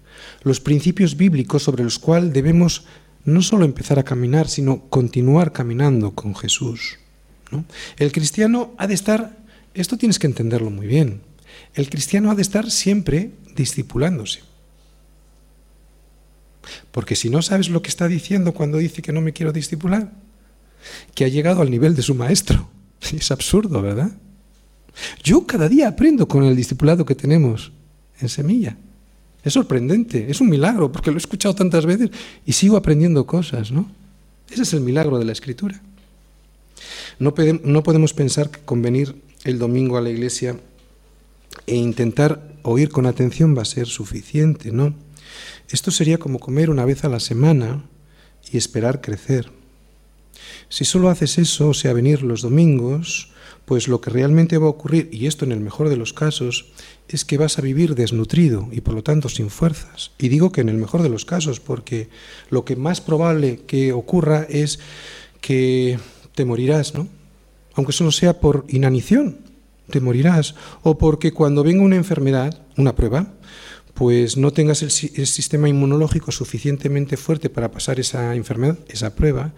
los 0.43 0.61
principios 0.61 1.17
bíblicos 1.17 1.63
sobre 1.63 1.85
los 1.85 1.99
cuales 1.99 2.33
debemos 2.33 2.85
no 3.25 3.43
solo 3.43 3.65
empezar 3.65 3.99
a 3.99 4.05
caminar, 4.05 4.49
sino 4.49 4.83
continuar 4.89 5.53
caminando 5.53 6.13
con 6.13 6.35
Jesús. 6.35 6.99
El 7.99 8.13
cristiano 8.13 8.73
ha 8.79 8.87
de 8.87 8.95
estar, 8.95 9.37
esto 9.81 9.97
tienes 9.97 10.19
que 10.19 10.27
entenderlo 10.27 10.71
muy 10.71 10.87
bien, 10.87 11.21
el 11.75 11.89
cristiano 11.91 12.31
ha 12.31 12.35
de 12.35 12.43
estar 12.43 12.71
siempre 12.71 13.31
discipulándose. 13.55 14.41
Porque 16.91 17.17
si 17.17 17.31
no 17.31 17.43
sabes 17.43 17.69
lo 17.69 17.83
que 17.83 17.89
está 17.89 18.09
diciendo 18.09 18.53
cuando 18.53 18.79
dice 18.79 19.03
que 19.03 19.13
no 19.13 19.21
me 19.21 19.33
quiero 19.33 19.53
discipular, 19.53 20.13
que 21.15 21.25
ha 21.25 21.29
llegado 21.29 21.63
al 21.63 21.71
nivel 21.71 21.95
de 21.95 22.03
su 22.03 22.15
maestro. 22.15 22.69
Es 23.13 23.31
absurdo, 23.31 23.83
¿verdad? 23.83 24.11
Yo 25.23 25.47
cada 25.47 25.69
día 25.69 25.89
aprendo 25.89 26.27
con 26.27 26.45
el 26.45 26.57
discipulado 26.57 27.05
que 27.05 27.15
tenemos 27.15 27.73
en 28.21 28.29
Semilla. 28.29 28.77
Es 29.45 29.53
sorprendente, 29.53 30.31
es 30.31 30.41
un 30.41 30.49
milagro, 30.49 30.91
porque 30.91 31.11
lo 31.11 31.17
he 31.17 31.19
escuchado 31.19 31.55
tantas 31.55 31.87
veces 31.87 32.11
y 32.45 32.53
sigo 32.53 32.77
aprendiendo 32.77 33.27
cosas, 33.27 33.71
¿no? 33.71 33.89
Ese 34.51 34.63
es 34.63 34.73
el 34.73 34.81
milagro 34.81 35.19
de 35.19 35.25
la 35.25 35.33
escritura. 35.33 35.81
No, 37.19 37.33
podemos 37.35 38.13
pensar 38.13 38.51
que 38.51 38.61
con 38.61 38.83
venir 38.83 39.15
el 39.47 39.59
domingo 39.61 39.97
a 39.97 40.01
la 40.01 40.11
iglesia 40.11 40.59
e 41.67 41.77
intentar 41.77 42.53
oír 42.63 42.91
con 42.91 43.07
atención 43.07 43.57
va 43.57 43.63
a 43.63 43.65
ser 43.65 43.87
suficiente, 43.87 44.73
¿no? 44.73 44.95
Esto 45.71 45.91
sería 45.91 46.19
como 46.19 46.41
comer 46.41 46.69
una 46.69 46.85
vez 46.85 47.05
a 47.05 47.09
la 47.09 47.21
semana 47.21 47.85
y 48.51 48.57
esperar 48.57 49.01
crecer. 49.01 49.51
Si 50.69 50.85
solo 50.85 51.11
haces 51.11 51.39
eso, 51.39 51.69
o 51.69 51.75
sea, 51.75 51.93
venir 51.93 52.23
los 52.23 52.43
domingos, 52.43 53.31
pues 53.65 53.87
lo 53.87 54.01
que 54.01 54.11
realmente 54.11 54.59
va 54.59 54.67
a 54.67 54.71
ocurrir, 54.71 55.09
y 55.13 55.27
esto 55.27 55.45
en 55.45 55.53
el 55.53 55.61
mejor 55.61 55.89
de 55.89 55.97
los 55.97 56.13
casos, 56.13 56.73
es 57.09 57.25
que 57.25 57.39
vas 57.39 57.59
a 57.59 57.63
vivir 57.63 57.95
desnutrido 57.95 58.69
y 58.73 58.81
por 58.81 58.95
lo 58.95 59.03
tanto 59.03 59.29
sin 59.29 59.49
fuerzas. 59.49 60.11
Y 60.19 60.29
digo 60.29 60.51
que 60.51 60.61
en 60.61 60.69
el 60.69 60.77
mejor 60.77 61.03
de 61.03 61.09
los 61.09 61.25
casos, 61.25 61.61
porque 61.61 62.09
lo 62.51 62.65
que 62.65 62.75
más 62.75 63.01
probable 63.01 63.61
que 63.67 63.93
ocurra 63.93 64.45
es 64.49 64.81
que 65.41 65.99
te 66.35 66.45
morirás, 66.45 66.95
¿no? 66.95 67.09
Aunque 67.77 67.93
solo 67.93 68.11
sea 68.11 68.41
por 68.41 68.65
inanición, 68.69 69.39
te 69.91 70.01
morirás. 70.01 70.55
O 70.83 70.99
porque 70.99 71.33
cuando 71.33 71.63
venga 71.63 71.83
una 71.83 71.97
enfermedad, 71.97 72.59
una 72.77 72.97
prueba, 72.97 73.35
pues 73.95 74.37
no 74.37 74.53
tengas 74.53 74.83
el, 74.83 74.91
el 75.15 75.27
sistema 75.27 75.69
inmunológico 75.69 76.33
suficientemente 76.33 77.17
fuerte 77.17 77.49
para 77.49 77.71
pasar 77.71 78.01
esa 78.01 78.35
enfermedad, 78.35 78.79
esa 78.89 79.15
prueba, 79.15 79.53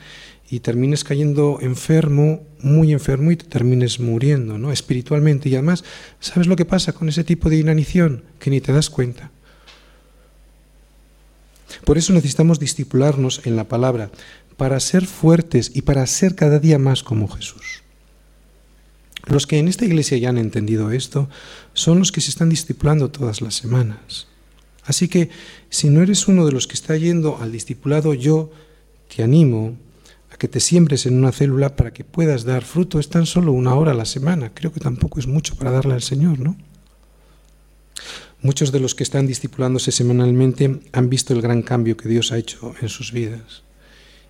y 0.51 0.61
termines 0.61 1.05
cayendo 1.05 1.59
enfermo, 1.61 2.43
muy 2.61 2.93
enfermo 2.93 3.31
y 3.31 3.37
te 3.37 3.47
termines 3.47 4.01
muriendo, 4.01 4.59
¿no? 4.59 4.73
Espiritualmente. 4.73 5.49
Y 5.49 5.55
además, 5.55 5.85
¿sabes 6.21 6.47
lo 6.47 6.57
que 6.57 6.65
pasa 6.65 6.93
con 6.93 7.09
ese 7.09 7.25
tipo 7.25 7.51
de 7.51 7.59
inanición? 7.59 8.25
Que 8.39 8.51
ni 8.51 8.61
te 8.61 8.73
das 8.73 8.91
cuenta. 8.91 9.31
Por 11.85 11.99
eso 11.99 12.13
necesitamos 12.13 12.59
discipularnos 12.59 13.43
en 13.45 13.57
la 13.57 13.65
palabra, 13.65 14.11
para 14.57 14.81
ser 14.81 15.07
fuertes 15.07 15.71
y 15.75 15.83
para 15.83 16.07
ser 16.07 16.35
cada 16.35 16.59
día 16.59 16.79
más 16.79 17.03
como 17.03 17.29
Jesús. 17.29 17.83
Los 19.29 19.47
que 19.47 19.59
en 19.59 19.69
esta 19.69 19.85
iglesia 19.85 20.19
ya 20.19 20.31
han 20.31 20.39
entendido 20.39 20.91
esto 20.91 21.29
son 21.75 21.99
los 21.99 22.13
que 22.13 22.21
se 22.21 22.31
están 22.31 22.49
discipulando 22.49 23.11
todas 23.11 23.41
las 23.41 23.55
semanas. 23.55 24.27
Así 24.85 25.09
que 25.09 25.31
si 25.69 25.91
no 25.91 26.03
eres 26.03 26.29
uno 26.29 26.47
de 26.47 26.53
los 26.53 26.67
que 26.67 26.75
está 26.75 26.97
yendo 26.97 27.39
al 27.41 27.53
discipulado, 27.53 28.15
yo 28.15 28.51
te 29.15 29.23
animo 29.23 29.77
que 30.39 30.49
te 30.49 30.61
siembres 30.61 31.05
en 31.05 31.19
una 31.19 31.33
célula 31.33 31.75
para 31.75 31.93
que 31.93 32.05
puedas 32.05 32.45
dar 32.45 32.65
fruto. 32.65 33.01
Es 33.01 33.09
tan 33.09 33.27
solo 33.27 33.53
una 33.53 33.75
hora 33.75 33.91
a 33.91 33.95
la 33.95 34.05
semana. 34.05 34.53
Creo 34.55 34.73
que 34.73 34.81
tampoco 34.81 35.19
es 35.19 35.27
mucho 35.27 35.57
para 35.57 35.73
darle 35.73 35.95
al 35.95 36.03
Señor, 36.03 36.39
¿no? 36.39 36.57
Muchos 38.41 38.71
de 38.71 38.79
los 38.79 38.95
que 38.95 39.03
están 39.03 39.27
discipulándose 39.27 39.91
semanalmente 39.91 40.81
han 40.93 41.11
visto 41.11 41.35
el 41.35 41.43
gran 41.43 41.63
cambio 41.63 41.97
que 41.97 42.09
Dios 42.09 42.31
ha 42.31 42.39
hecho 42.39 42.73
en 42.81 42.89
sus 42.89 43.13
vidas. 43.13 43.65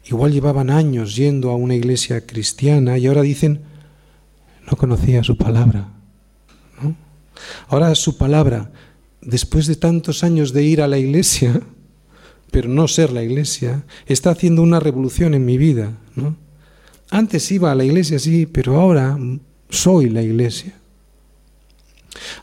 Igual 0.07 0.33
llevaban 0.33 0.71
años 0.71 1.15
yendo 1.15 1.51
a 1.51 1.57
una 1.57 1.75
iglesia 1.75 2.25
cristiana 2.25 2.97
y 2.97 3.07
ahora 3.07 3.21
dicen, 3.21 3.61
no 4.71 4.77
conocía 4.77 5.25
su 5.25 5.37
palabra. 5.37 5.89
¿no? 6.83 6.95
Ahora 7.69 7.95
su 7.95 8.17
palabra, 8.17 8.71
después 9.21 9.67
de 9.67 9.77
tantos 9.77 10.23
años 10.25 10.53
de 10.53 10.65
ir 10.65 10.83
a 10.83 10.89
la 10.89 10.99
iglesia, 10.99 11.61
pero 12.51 12.69
no 12.69 12.89
ser 12.89 13.13
la 13.13 13.23
iglesia, 13.23 13.85
está 14.07 14.31
haciendo 14.31 14.63
una 14.63 14.81
revolución 14.81 15.35
en 15.35 15.45
mi 15.45 15.59
vida. 15.59 15.97
¿no? 16.15 16.37
Antes 17.11 17.51
iba 17.51 17.73
a 17.73 17.75
la 17.75 17.85
iglesia, 17.85 18.19
sí, 18.19 18.47
pero 18.47 18.79
ahora 18.81 19.19
soy 19.71 20.11
la 20.11 20.23
iglesia. 20.23 20.75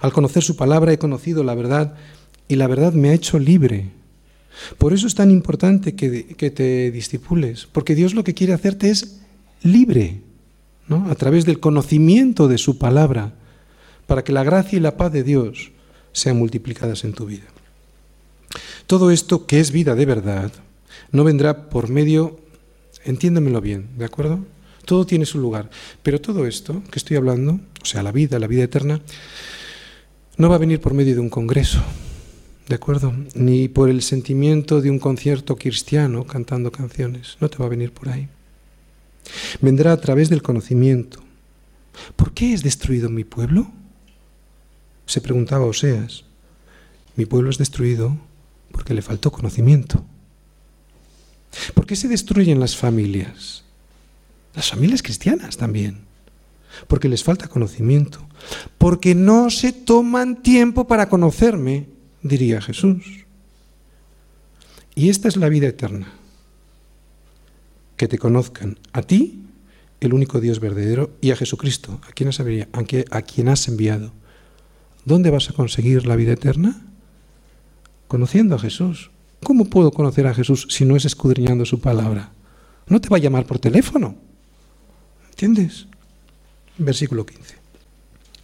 Al 0.02 0.14
conocer 0.14 0.44
su 0.44 0.56
palabra 0.56 0.94
he 0.94 0.98
conocido 0.98 1.44
la 1.44 1.54
verdad 1.54 1.96
y 2.48 2.56
la 2.56 2.68
verdad 2.68 2.94
me 2.94 3.10
ha 3.10 3.14
hecho 3.14 3.40
libre. 3.40 3.92
Por 4.78 4.94
eso 4.94 5.06
es 5.06 5.16
tan 5.16 5.32
importante 5.32 5.96
que, 5.96 6.28
que 6.28 6.50
te 6.50 6.90
discipules, 6.90 7.68
porque 7.72 7.94
Dios 7.94 8.14
lo 8.14 8.24
que 8.24 8.34
quiere 8.34 8.54
hacerte 8.54 8.90
es 8.90 9.20
libre, 9.62 10.22
a 10.90 11.16
través 11.16 11.46
del 11.46 11.60
conocimiento 11.60 12.48
de 12.48 12.58
su 12.58 12.78
palabra, 12.78 13.34
para 14.08 14.24
que 14.24 14.34
la 14.34 14.44
gracia 14.44 14.78
y 14.78 14.80
la 14.80 14.98
paz 14.98 15.12
de 15.12 15.24
Dios 15.24 15.72
sean 16.12 16.38
multiplicadas 16.38 17.04
en 17.04 17.14
tu 17.14 17.26
vida. 17.26 17.46
Todo 18.88 19.12
esto 19.12 19.46
que 19.46 19.60
es 19.60 19.72
vida 19.72 19.96
de 19.96 20.06
verdad 20.06 20.52
no 21.12 21.24
vendrá 21.24 21.70
por 21.70 21.90
medio, 21.90 22.40
entiéndamelo 23.04 23.62
bien, 23.62 23.90
¿de 23.98 24.06
acuerdo? 24.06 24.40
Todo 24.86 25.06
tiene 25.06 25.26
su 25.26 25.40
lugar, 25.40 25.70
pero 26.04 26.22
todo 26.22 26.46
esto 26.46 26.84
que 26.92 27.00
estoy 27.00 27.18
hablando, 27.18 27.60
o 27.82 27.86
sea, 27.86 28.04
la 28.04 28.12
vida, 28.12 28.38
la 28.38 28.48
vida 28.48 28.64
eterna, 28.64 29.02
no 30.38 30.50
va 30.50 30.56
a 30.56 30.60
venir 30.60 30.80
por 30.80 30.94
medio 30.94 31.16
de 31.16 31.22
un 31.22 31.30
congreso, 31.30 31.82
¿de 32.68 32.76
acuerdo? 32.76 33.14
Ni 33.34 33.68
por 33.68 33.90
el 33.90 34.04
sentimiento 34.04 34.82
de 34.82 34.92
un 34.92 35.00
concierto 35.00 35.56
cristiano 35.56 36.26
cantando 36.26 36.72
canciones, 36.72 37.38
no 37.40 37.50
te 37.50 37.58
va 37.58 37.66
a 37.66 37.70
venir 37.70 37.92
por 37.92 38.10
ahí. 38.10 38.28
Vendrá 39.62 39.92
a 39.92 39.98
través 39.98 40.30
del 40.30 40.42
conocimiento. 40.42 41.20
¿Por 42.16 42.34
qué 42.34 42.54
es 42.54 42.64
destruido 42.64 43.10
mi 43.10 43.24
pueblo? 43.24 43.72
Se 45.06 45.22
preguntaba 45.22 45.66
Oseas. 45.66 46.26
Mi 47.16 47.26
pueblo 47.26 47.50
es 47.50 47.58
destruido 47.58 48.18
porque 48.72 48.94
le 48.94 49.02
faltó 49.02 49.32
conocimiento. 49.32 50.04
¿Por 51.74 51.86
qué 51.86 51.96
se 51.96 52.08
destruyen 52.08 52.60
las 52.60 52.76
familias? 52.76 53.64
Las 54.54 54.70
familias 54.70 55.02
cristianas 55.02 55.58
también. 55.58 56.00
Porque 56.88 57.08
les 57.08 57.24
falta 57.24 57.48
conocimiento. 57.48 58.28
Porque 58.78 59.16
no 59.16 59.50
se 59.50 59.72
toman 59.72 60.42
tiempo 60.42 60.88
para 60.88 61.08
conocerme, 61.08 61.88
diría 62.22 62.62
Jesús. 62.62 63.26
Y 64.94 65.10
esta 65.10 65.28
es 65.28 65.38
la 65.38 65.50
vida 65.50 65.68
eterna. 65.68 66.12
Que 67.98 68.08
te 68.08 68.18
conozcan 68.18 68.80
a 68.94 69.02
ti, 69.02 69.44
el 70.00 70.14
único 70.14 70.42
Dios 70.42 70.60
verdadero, 70.60 71.12
y 71.22 71.32
a 71.32 71.36
Jesucristo, 71.36 72.00
a 72.08 72.12
quien 72.12 72.30
has, 72.30 72.40
a 72.40 73.22
quien 73.22 73.50
has 73.50 73.68
enviado. 73.68 74.12
¿Dónde 75.06 75.30
vas 75.30 75.50
a 75.50 75.54
conseguir 75.54 76.06
la 76.06 76.16
vida 76.16 76.34
eterna? 76.34 76.86
conociendo 78.08 78.56
a 78.56 78.60
Jesús. 78.60 79.12
¿Cómo 79.44 79.66
puedo 79.66 79.92
conocer 79.92 80.28
a 80.28 80.34
Jesús 80.34 80.68
si 80.70 80.86
no 80.86 80.96
es 80.96 81.06
escudriñando 81.06 81.66
su 81.66 81.80
palabra? 81.80 82.32
No 82.88 83.02
te 83.02 83.10
va 83.10 83.18
a 83.18 83.20
llamar 83.20 83.46
por 83.46 83.60
teléfono. 83.60 84.16
¿Entiendes? 85.30 85.88
Versículo 86.78 87.26
15. 87.26 87.56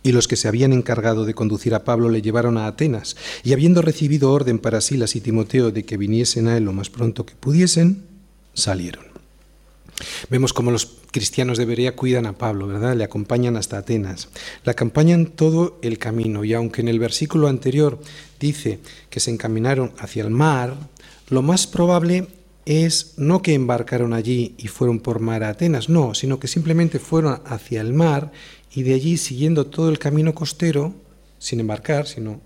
Y 0.03 0.11
los 0.11 0.27
que 0.27 0.35
se 0.35 0.47
habían 0.47 0.73
encargado 0.73 1.25
de 1.25 1.33
conducir 1.33 1.75
a 1.75 1.83
Pablo 1.83 2.09
le 2.09 2.21
llevaron 2.21 2.57
a 2.57 2.67
Atenas, 2.67 3.15
y 3.43 3.53
habiendo 3.53 3.81
recibido 3.81 4.31
orden 4.31 4.57
para 4.59 4.81
Silas 4.81 5.15
y 5.15 5.21
Timoteo 5.21 5.71
de 5.71 5.85
que 5.85 5.97
viniesen 5.97 6.47
a 6.47 6.57
él 6.57 6.65
lo 6.65 6.73
más 6.73 6.89
pronto 6.89 7.25
que 7.25 7.35
pudiesen, 7.35 8.03
salieron. 8.53 9.11
Vemos 10.29 10.53
cómo 10.53 10.71
los 10.71 10.97
cristianos 11.11 11.57
de 11.57 11.65
Berea 11.65 11.95
cuidan 11.95 12.25
a 12.25 12.37
Pablo, 12.37 12.67
¿verdad? 12.67 12.95
Le 12.95 13.03
acompañan 13.03 13.57
hasta 13.57 13.77
Atenas. 13.77 14.29
Le 14.63 14.71
acompañan 14.71 15.25
todo 15.27 15.79
el 15.81 15.97
camino 15.97 16.43
y 16.43 16.53
aunque 16.53 16.81
en 16.81 16.87
el 16.87 16.99
versículo 16.99 17.47
anterior 17.47 17.99
dice 18.39 18.79
que 19.09 19.19
se 19.19 19.31
encaminaron 19.31 19.93
hacia 19.97 20.23
el 20.23 20.29
mar, 20.29 20.75
lo 21.29 21.41
más 21.41 21.67
probable 21.67 22.27
es 22.65 23.13
no 23.17 23.41
que 23.41 23.53
embarcaron 23.53 24.13
allí 24.13 24.55
y 24.57 24.67
fueron 24.67 24.99
por 24.99 25.19
mar 25.19 25.43
a 25.43 25.49
Atenas, 25.49 25.89
no, 25.89 26.13
sino 26.13 26.39
que 26.39 26.47
simplemente 26.47 26.99
fueron 26.99 27.41
hacia 27.45 27.81
el 27.81 27.93
mar 27.93 28.31
y 28.73 28.83
de 28.83 28.93
allí 28.93 29.17
siguiendo 29.17 29.67
todo 29.67 29.89
el 29.89 29.99
camino 29.99 30.33
costero, 30.33 30.93
sin 31.39 31.59
embarcar, 31.59 32.07
sino 32.07 32.39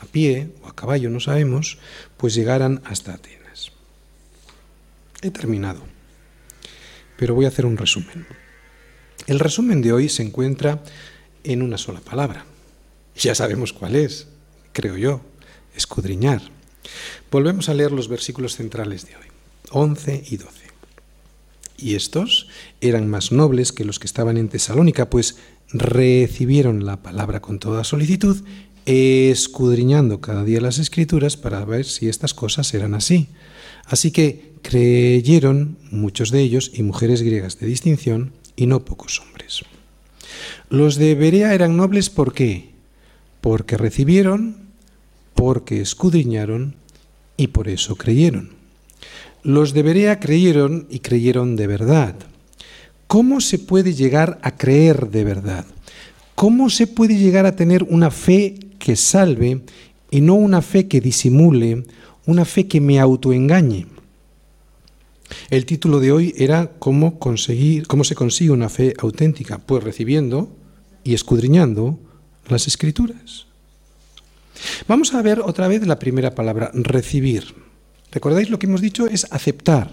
a 0.00 0.06
pie 0.06 0.50
o 0.62 0.68
a 0.68 0.74
caballo, 0.74 1.10
no 1.10 1.20
sabemos, 1.20 1.78
pues 2.16 2.34
llegaran 2.34 2.80
hasta 2.84 3.14
Atenas. 3.14 3.72
He 5.22 5.30
terminado 5.30 5.97
pero 7.18 7.34
voy 7.34 7.44
a 7.44 7.48
hacer 7.48 7.66
un 7.66 7.76
resumen. 7.76 8.26
El 9.26 9.40
resumen 9.40 9.82
de 9.82 9.92
hoy 9.92 10.08
se 10.08 10.22
encuentra 10.22 10.82
en 11.44 11.60
una 11.60 11.76
sola 11.76 12.00
palabra. 12.00 12.46
Ya 13.16 13.34
sabemos 13.34 13.72
cuál 13.72 13.96
es, 13.96 14.28
creo 14.72 14.96
yo, 14.96 15.20
escudriñar. 15.76 16.40
Volvemos 17.30 17.68
a 17.68 17.74
leer 17.74 17.92
los 17.92 18.08
versículos 18.08 18.56
centrales 18.56 19.06
de 19.06 19.16
hoy, 19.16 19.26
11 19.70 20.24
y 20.30 20.36
12. 20.36 20.50
Y 21.76 21.94
estos 21.94 22.48
eran 22.80 23.08
más 23.08 23.32
nobles 23.32 23.72
que 23.72 23.84
los 23.84 23.98
que 23.98 24.06
estaban 24.06 24.36
en 24.36 24.48
Tesalónica, 24.48 25.10
pues 25.10 25.36
recibieron 25.70 26.86
la 26.86 27.02
palabra 27.02 27.40
con 27.40 27.58
toda 27.58 27.84
solicitud, 27.84 28.42
escudriñando 28.86 30.20
cada 30.20 30.44
día 30.44 30.60
las 30.60 30.78
escrituras 30.78 31.36
para 31.36 31.64
ver 31.64 31.84
si 31.84 32.08
estas 32.08 32.34
cosas 32.34 32.72
eran 32.72 32.94
así. 32.94 33.28
Así 33.88 34.10
que 34.10 34.52
creyeron 34.62 35.78
muchos 35.90 36.30
de 36.30 36.40
ellos 36.40 36.70
y 36.74 36.82
mujeres 36.82 37.22
griegas 37.22 37.58
de 37.58 37.66
distinción 37.66 38.32
y 38.54 38.66
no 38.66 38.84
pocos 38.84 39.20
hombres. 39.20 39.62
Los 40.68 40.96
de 40.96 41.14
Berea 41.14 41.54
eran 41.54 41.76
nobles 41.76 42.10
¿por 42.10 42.34
qué? 42.34 42.70
Porque 43.40 43.76
recibieron, 43.76 44.56
porque 45.34 45.80
escudriñaron 45.80 46.74
y 47.36 47.48
por 47.48 47.68
eso 47.68 47.96
creyeron. 47.96 48.50
Los 49.42 49.72
de 49.72 49.82
Berea 49.82 50.20
creyeron 50.20 50.86
y 50.90 50.98
creyeron 50.98 51.56
de 51.56 51.66
verdad. 51.66 52.16
¿Cómo 53.06 53.40
se 53.40 53.58
puede 53.58 53.94
llegar 53.94 54.38
a 54.42 54.56
creer 54.56 55.08
de 55.08 55.24
verdad? 55.24 55.64
¿Cómo 56.34 56.68
se 56.68 56.86
puede 56.86 57.16
llegar 57.16 57.46
a 57.46 57.56
tener 57.56 57.84
una 57.84 58.10
fe 58.10 58.56
que 58.78 58.96
salve 58.96 59.62
y 60.10 60.20
no 60.20 60.34
una 60.34 60.60
fe 60.60 60.88
que 60.88 61.00
disimule, 61.00 61.84
una 62.28 62.44
fe 62.44 62.68
que 62.68 62.82
me 62.82 63.00
autoengañe? 63.00 63.86
El 65.48 65.64
título 65.64 65.98
de 65.98 66.12
hoy 66.12 66.34
era 66.36 66.72
¿Cómo, 66.78 67.18
conseguir, 67.18 67.86
cómo 67.86 68.04
se 68.04 68.14
consigue 68.14 68.50
una 68.50 68.68
fe 68.68 68.92
auténtica? 68.98 69.56
Pues 69.56 69.82
recibiendo 69.82 70.54
y 71.04 71.14
escudriñando 71.14 71.98
las 72.48 72.66
escrituras. 72.66 73.46
Vamos 74.86 75.14
a 75.14 75.22
ver 75.22 75.40
otra 75.40 75.68
vez 75.68 75.86
la 75.86 75.98
primera 75.98 76.34
palabra, 76.34 76.70
recibir. 76.74 77.54
¿Recordáis 78.12 78.50
lo 78.50 78.58
que 78.58 78.66
hemos 78.66 78.82
dicho? 78.82 79.06
Es 79.06 79.26
aceptar, 79.32 79.90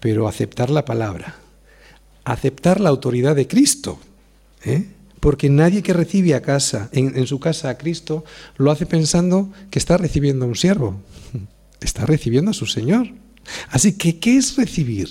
pero 0.00 0.28
aceptar 0.28 0.68
la 0.68 0.84
palabra, 0.84 1.36
aceptar 2.24 2.78
la 2.78 2.90
autoridad 2.90 3.36
de 3.36 3.48
Cristo. 3.48 3.98
¿eh? 4.64 4.86
Porque 5.22 5.48
nadie 5.48 5.84
que 5.84 5.92
recibe 5.92 6.34
a 6.34 6.42
casa, 6.42 6.88
en, 6.90 7.16
en 7.16 7.28
su 7.28 7.38
casa 7.38 7.70
a 7.70 7.78
Cristo, 7.78 8.24
lo 8.56 8.72
hace 8.72 8.86
pensando 8.86 9.52
que 9.70 9.78
está 9.78 9.96
recibiendo 9.96 10.44
a 10.44 10.48
un 10.48 10.56
siervo, 10.56 11.00
está 11.80 12.06
recibiendo 12.06 12.50
a 12.50 12.54
su 12.54 12.66
Señor. 12.66 13.06
Así 13.70 13.92
que, 13.92 14.18
¿qué 14.18 14.36
es 14.36 14.56
recibir? 14.56 15.10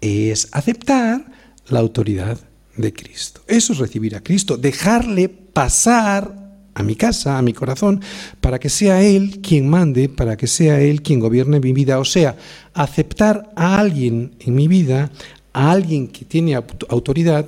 Es 0.00 0.46
aceptar 0.52 1.26
la 1.66 1.80
autoridad 1.80 2.38
de 2.76 2.92
Cristo. 2.92 3.40
Eso 3.48 3.72
es 3.72 3.80
recibir 3.80 4.14
a 4.14 4.22
Cristo, 4.22 4.56
dejarle 4.56 5.28
pasar 5.28 6.44
a 6.72 6.82
mi 6.84 6.94
casa, 6.94 7.36
a 7.36 7.42
mi 7.42 7.52
corazón, 7.52 8.00
para 8.40 8.60
que 8.60 8.68
sea 8.68 9.02
Él 9.02 9.40
quien 9.42 9.68
mande, 9.68 10.08
para 10.08 10.36
que 10.36 10.46
sea 10.46 10.80
Él 10.80 11.02
quien 11.02 11.18
gobierne 11.18 11.58
mi 11.58 11.72
vida. 11.72 11.98
O 11.98 12.04
sea, 12.04 12.36
aceptar 12.74 13.50
a 13.56 13.76
alguien 13.80 14.36
en 14.38 14.54
mi 14.54 14.68
vida, 14.68 15.10
a 15.52 15.72
alguien 15.72 16.06
que 16.06 16.24
tiene 16.24 16.54
autoridad, 16.54 17.46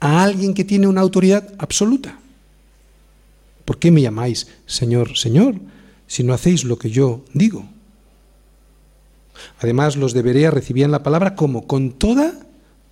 a 0.00 0.22
alguien 0.22 0.54
que 0.54 0.64
tiene 0.64 0.86
una 0.86 1.00
autoridad 1.00 1.54
absoluta. 1.58 2.18
¿Por 3.64 3.78
qué 3.78 3.90
me 3.90 4.02
llamáis 4.02 4.48
Señor, 4.66 5.16
Señor, 5.16 5.56
si 6.06 6.22
no 6.22 6.32
hacéis 6.32 6.64
lo 6.64 6.78
que 6.78 6.90
yo 6.90 7.24
digo? 7.34 7.66
Además, 9.60 9.96
los 9.96 10.14
de 10.14 10.22
Berea 10.22 10.50
recibían 10.50 10.90
la 10.90 11.02
palabra 11.02 11.34
como 11.34 11.66
con 11.66 11.92
toda 11.92 12.32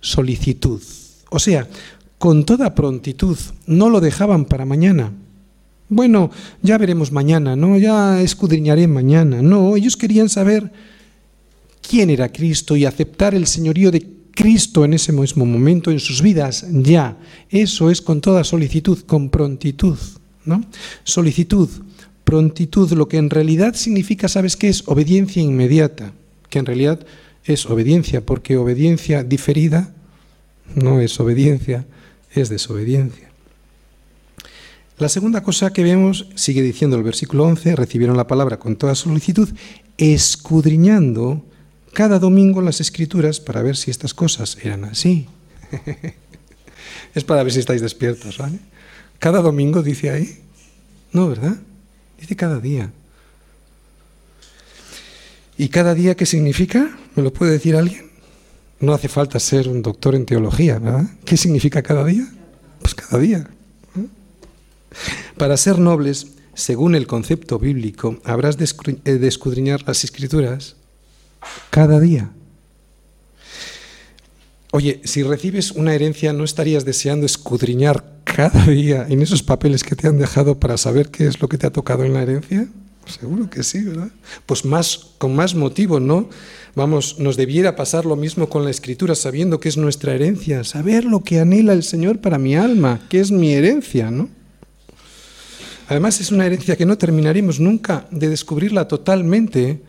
solicitud, 0.01 0.81
o 1.29 1.39
sea, 1.39 1.67
con 2.17 2.45
toda 2.45 2.75
prontitud, 2.75 3.37
no 3.65 3.89
lo 3.89 3.99
dejaban 4.01 4.45
para 4.45 4.65
mañana. 4.65 5.11
Bueno, 5.89 6.31
ya 6.61 6.77
veremos 6.77 7.11
mañana, 7.11 7.55
¿no? 7.55 7.77
Ya 7.77 8.21
escudriñaré 8.21 8.87
mañana. 8.87 9.41
No, 9.41 9.75
ellos 9.75 9.95
querían 9.95 10.27
saber 10.27 10.71
quién 11.87 12.09
era 12.09 12.31
Cristo 12.31 12.75
y 12.75 12.85
aceptar 12.85 13.33
el 13.33 13.47
señorío 13.47 13.91
de 13.91 14.16
Cristo 14.37 14.85
en 14.85 14.93
ese 14.93 15.11
mismo 15.11 15.47
momento 15.47 15.89
en 15.89 15.99
sus 15.99 16.21
vidas, 16.21 16.63
ya. 16.69 17.17
Eso 17.49 17.89
es 17.89 18.03
con 18.03 18.21
toda 18.21 18.43
solicitud, 18.43 18.99
con 18.99 19.29
prontitud, 19.29 19.97
¿no? 20.45 20.63
Solicitud, 21.03 21.67
prontitud, 22.23 22.91
lo 22.91 23.07
que 23.07 23.17
en 23.17 23.31
realidad 23.31 23.73
significa, 23.73 24.27
¿sabes 24.27 24.55
qué 24.55 24.69
es? 24.69 24.87
Obediencia 24.87 25.41
inmediata 25.41 26.13
que 26.51 26.59
en 26.59 26.67
realidad 26.67 27.03
es 27.45 27.65
obediencia, 27.65 28.23
porque 28.23 28.57
obediencia 28.57 29.23
diferida 29.23 29.91
no 30.75 31.01
es 31.01 31.19
obediencia, 31.19 31.87
es 32.31 32.49
desobediencia. 32.49 33.31
La 34.99 35.09
segunda 35.09 35.41
cosa 35.41 35.73
que 35.73 35.81
vemos, 35.81 36.27
sigue 36.35 36.61
diciendo 36.61 36.95
el 36.95 37.03
versículo 37.03 37.45
11, 37.45 37.75
recibieron 37.75 38.17
la 38.17 38.27
palabra 38.27 38.59
con 38.59 38.75
toda 38.75 38.93
solicitud, 38.93 39.49
escudriñando 39.97 41.43
cada 41.93 42.19
domingo 42.19 42.61
las 42.61 42.81
escrituras 42.81 43.39
para 43.39 43.61
ver 43.61 43.75
si 43.75 43.91
estas 43.91 44.13
cosas 44.13 44.57
eran 44.61 44.85
así. 44.85 45.27
es 47.15 47.23
para 47.23 47.43
ver 47.43 47.53
si 47.53 47.59
estáis 47.59 47.81
despiertos, 47.81 48.37
¿vale? 48.37 48.59
Cada 49.19 49.41
domingo 49.41 49.81
dice 49.81 50.09
ahí. 50.09 50.39
No, 51.11 51.29
¿verdad? 51.29 51.57
Dice 52.19 52.35
cada 52.35 52.59
día. 52.59 52.91
¿Y 55.57 55.69
cada 55.69 55.95
día 55.95 56.15
qué 56.15 56.25
significa? 56.25 56.97
¿Me 57.15 57.23
lo 57.23 57.33
puede 57.33 57.53
decir 57.53 57.75
alguien? 57.75 58.11
No 58.79 58.93
hace 58.93 59.07
falta 59.07 59.39
ser 59.39 59.67
un 59.67 59.81
doctor 59.81 60.13
en 60.13 60.25
teología, 60.25 60.77
¿verdad? 60.77 61.09
¿Qué 61.25 61.35
significa 61.35 61.81
cada 61.81 62.05
día? 62.05 62.27
Pues 62.79 62.93
cada 62.93 63.17
día. 63.17 63.49
Para 65.37 65.57
ser 65.57 65.79
nobles, 65.79 66.27
según 66.53 66.95
el 66.95 67.07
concepto 67.07 67.57
bíblico, 67.57 68.19
habrás 68.23 68.57
eh, 68.59 69.17
de 69.17 69.27
escudriñar 69.27 69.83
las 69.87 70.03
escrituras 70.03 70.75
cada 71.69 71.99
día. 71.99 72.31
Oye, 74.71 75.01
si 75.05 75.23
recibes 75.23 75.71
una 75.71 75.93
herencia, 75.93 76.33
¿no 76.33 76.43
estarías 76.43 76.85
deseando 76.85 77.25
escudriñar 77.25 78.03
cada 78.23 78.65
día 78.65 79.05
en 79.09 79.21
esos 79.21 79.41
papeles 79.41 79.83
que 79.83 79.95
te 79.95 80.07
han 80.07 80.17
dejado 80.17 80.59
para 80.59 80.77
saber 80.77 81.09
qué 81.09 81.25
es 81.25 81.41
lo 81.41 81.47
que 81.47 81.57
te 81.57 81.67
ha 81.67 81.71
tocado 81.71 82.03
en 82.03 82.13
la 82.13 82.21
herencia? 82.21 82.67
Seguro 83.05 83.49
que 83.49 83.63
sí, 83.63 83.83
¿verdad? 83.83 84.09
Pues 84.45 84.65
más, 84.65 85.11
con 85.17 85.35
más 85.35 85.55
motivo, 85.55 85.99
¿no? 85.99 86.29
Vamos, 86.75 87.19
nos 87.19 87.37
debiera 87.37 87.75
pasar 87.75 88.05
lo 88.05 88.15
mismo 88.15 88.49
con 88.49 88.65
la 88.65 88.69
escritura, 88.69 89.15
sabiendo 89.15 89.59
que 89.59 89.69
es 89.69 89.77
nuestra 89.77 90.13
herencia, 90.13 90.63
saber 90.63 91.05
lo 91.05 91.23
que 91.23 91.39
anhela 91.39 91.73
el 91.73 91.83
Señor 91.83 92.19
para 92.19 92.37
mi 92.37 92.55
alma, 92.55 93.01
que 93.09 93.19
es 93.19 93.31
mi 93.31 93.53
herencia, 93.53 94.11
¿no? 94.11 94.29
Además 95.87 96.19
es 96.19 96.31
una 96.31 96.45
herencia 96.45 96.75
que 96.75 96.85
no 96.85 96.97
terminaremos 96.97 97.59
nunca 97.59 98.07
de 98.11 98.29
descubrirla 98.29 98.87
totalmente. 98.87 99.81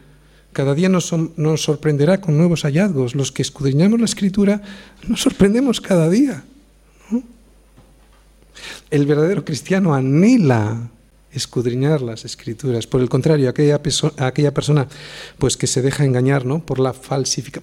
Cada 0.53 0.74
día 0.74 0.88
nos, 0.88 1.14
sorprenderá 1.57 2.20
con 2.20 2.36
nuevos 2.36 2.62
hallazgos. 2.62 3.14
Los 3.14 3.32
que 3.32 3.42
escudriñamos 3.42 4.01
la 4.01 4.07
escritura 4.07 4.62
nos 5.07 5.20
sorprendemos 5.20 5.80
cada 5.80 6.09
día. 6.09 6.44
El 8.90 9.07
verdadero 9.07 9.44
cristiano 9.44 9.94
anhela 9.94 10.90
escudriñar 11.32 12.01
las 12.01 12.24
escrituras. 12.24 12.86
Por 12.86 13.01
el 13.01 13.09
contrario, 13.09 13.49
aquella, 13.49 13.82
persona 13.82 14.88
pues, 15.38 15.57
que 15.57 15.66
se 15.66 15.82
deja 15.82 16.05
engañar 16.05 16.44
¿no? 16.44 16.64
por, 16.64 16.78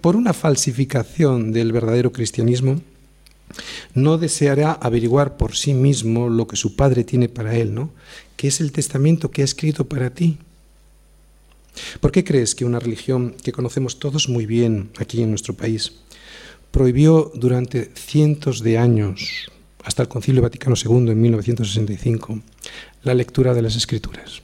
por 0.02 0.16
una 0.16 0.34
falsificación 0.34 1.52
del 1.52 1.72
verdadero 1.72 2.12
cristianismo, 2.12 2.82
no 3.94 4.18
deseará 4.18 4.74
averiguar 4.74 5.38
por 5.38 5.56
sí 5.56 5.74
mismo 5.74 6.30
lo 6.30 6.48
que 6.48 6.56
su 6.56 6.76
padre 6.76 7.04
tiene 7.04 7.30
para 7.30 7.56
él, 7.56 7.74
¿no? 7.74 7.92
que 8.36 8.48
es 8.48 8.60
el 8.60 8.72
testamento 8.72 9.32
que 9.32 9.42
ha 9.42 9.46
escrito 9.46 9.86
para 9.86 10.10
ti. 10.10 10.38
¿Por 12.00 12.12
qué 12.12 12.24
crees 12.24 12.56
que 12.56 12.66
una 12.66 12.80
religión 12.80 13.36
que 13.44 13.52
conocemos 13.52 14.00
todos 14.00 14.30
muy 14.30 14.46
bien 14.46 14.92
aquí 14.98 15.22
en 15.22 15.30
nuestro 15.30 15.54
país 15.54 15.94
prohibió 16.72 17.32
durante 17.34 17.92
cientos 17.96 18.62
de 18.62 18.78
años 18.78 19.50
hasta 19.86 20.02
el 20.02 20.10
Concilio 20.10 20.42
Vaticano 20.42 20.76
II 20.76 21.12
en 21.12 21.22
1965, 21.22 22.42
la 23.04 23.14
lectura 23.14 23.54
de 23.54 23.62
las 23.62 23.76
Escrituras. 23.76 24.42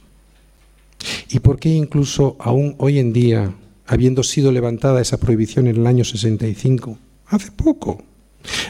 ¿Y 1.28 1.40
por 1.40 1.58
qué 1.58 1.70
incluso 1.70 2.36
aún 2.38 2.76
hoy 2.78 3.00
en 3.00 3.12
día, 3.12 3.54
habiendo 3.86 4.22
sido 4.22 4.52
levantada 4.52 5.00
esa 5.00 5.18
prohibición 5.18 5.66
en 5.66 5.76
el 5.76 5.86
año 5.86 6.04
65, 6.04 6.96
hace 7.26 7.50
poco, 7.50 8.04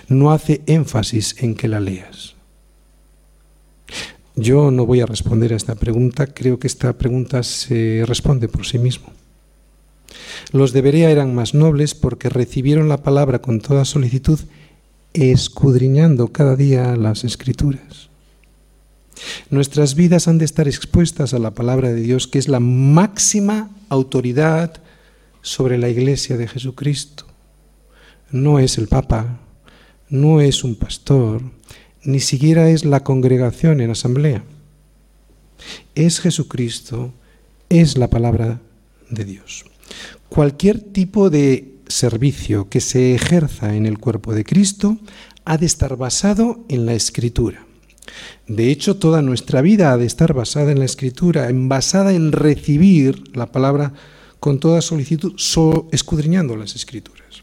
no 0.08 0.32
hace 0.32 0.62
énfasis 0.66 1.36
en 1.38 1.54
que 1.54 1.68
la 1.68 1.78
leas? 1.78 2.31
Yo 4.34 4.70
no 4.70 4.86
voy 4.86 5.00
a 5.00 5.06
responder 5.06 5.52
a 5.52 5.56
esta 5.56 5.74
pregunta, 5.74 6.26
creo 6.26 6.58
que 6.58 6.66
esta 6.66 6.92
pregunta 6.94 7.42
se 7.42 8.04
responde 8.06 8.48
por 8.48 8.66
sí 8.66 8.78
mismo. 8.78 9.12
Los 10.52 10.72
de 10.72 10.80
Berea 10.80 11.10
eran 11.10 11.34
más 11.34 11.54
nobles 11.54 11.94
porque 11.94 12.28
recibieron 12.28 12.88
la 12.88 13.02
palabra 13.02 13.40
con 13.40 13.60
toda 13.60 13.84
solicitud 13.84 14.40
escudriñando 15.12 16.28
cada 16.28 16.56
día 16.56 16.96
las 16.96 17.24
escrituras. 17.24 18.08
Nuestras 19.50 19.94
vidas 19.94 20.28
han 20.28 20.38
de 20.38 20.46
estar 20.46 20.66
expuestas 20.66 21.34
a 21.34 21.38
la 21.38 21.52
palabra 21.52 21.92
de 21.92 22.00
Dios, 22.00 22.26
que 22.26 22.38
es 22.38 22.48
la 22.48 22.60
máxima 22.60 23.70
autoridad 23.88 24.82
sobre 25.42 25.78
la 25.78 25.88
iglesia 25.88 26.36
de 26.36 26.48
Jesucristo. 26.48 27.26
No 28.30 28.58
es 28.58 28.78
el 28.78 28.88
Papa, 28.88 29.38
no 30.08 30.40
es 30.40 30.64
un 30.64 30.74
pastor, 30.74 31.42
ni 32.04 32.20
siquiera 32.20 32.68
es 32.70 32.84
la 32.84 33.00
congregación 33.00 33.80
en 33.80 33.90
asamblea. 33.90 34.42
Es 35.94 36.20
Jesucristo, 36.20 37.12
es 37.68 37.96
la 37.96 38.10
palabra 38.10 38.60
de 39.10 39.24
Dios. 39.24 39.64
Cualquier 40.28 40.80
tipo 40.80 41.30
de 41.30 41.72
servicio 41.86 42.68
que 42.68 42.80
se 42.80 43.14
ejerza 43.14 43.76
en 43.76 43.86
el 43.86 43.98
cuerpo 43.98 44.34
de 44.34 44.44
Cristo 44.44 44.98
ha 45.44 45.58
de 45.58 45.66
estar 45.66 45.96
basado 45.96 46.64
en 46.68 46.86
la 46.86 46.94
Escritura. 46.94 47.66
De 48.46 48.70
hecho, 48.70 48.96
toda 48.96 49.22
nuestra 49.22 49.62
vida 49.62 49.92
ha 49.92 49.96
de 49.96 50.06
estar 50.06 50.32
basada 50.32 50.72
en 50.72 50.78
la 50.78 50.84
Escritura, 50.84 51.48
basada 51.52 52.12
en 52.12 52.32
recibir 52.32 53.36
la 53.36 53.52
palabra 53.52 53.92
con 54.40 54.58
toda 54.58 54.80
solicitud, 54.80 55.34
escudriñando 55.92 56.56
las 56.56 56.74
Escrituras. 56.74 57.42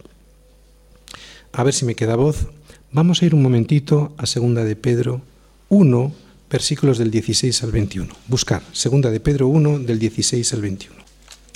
A 1.53 1.63
ver 1.63 1.73
si 1.73 1.85
me 1.85 1.95
queda 1.95 2.15
voz. 2.15 2.47
Vamos 2.91 3.21
a 3.21 3.25
ir 3.25 3.35
un 3.35 3.43
momentito 3.43 4.13
a 4.17 4.25
Segunda 4.25 4.63
de 4.63 4.75
Pedro 4.75 5.21
1, 5.69 6.11
versículos 6.49 6.97
del 6.97 7.11
16 7.11 7.61
al 7.61 7.71
21. 7.71 8.11
Buscar, 8.25 8.63
Segunda 8.73 9.11
de 9.11 9.19
Pedro 9.19 9.47
1, 9.47 9.77
del 9.77 9.99
16 9.99 10.53
al 10.53 10.61
21. 10.61 10.95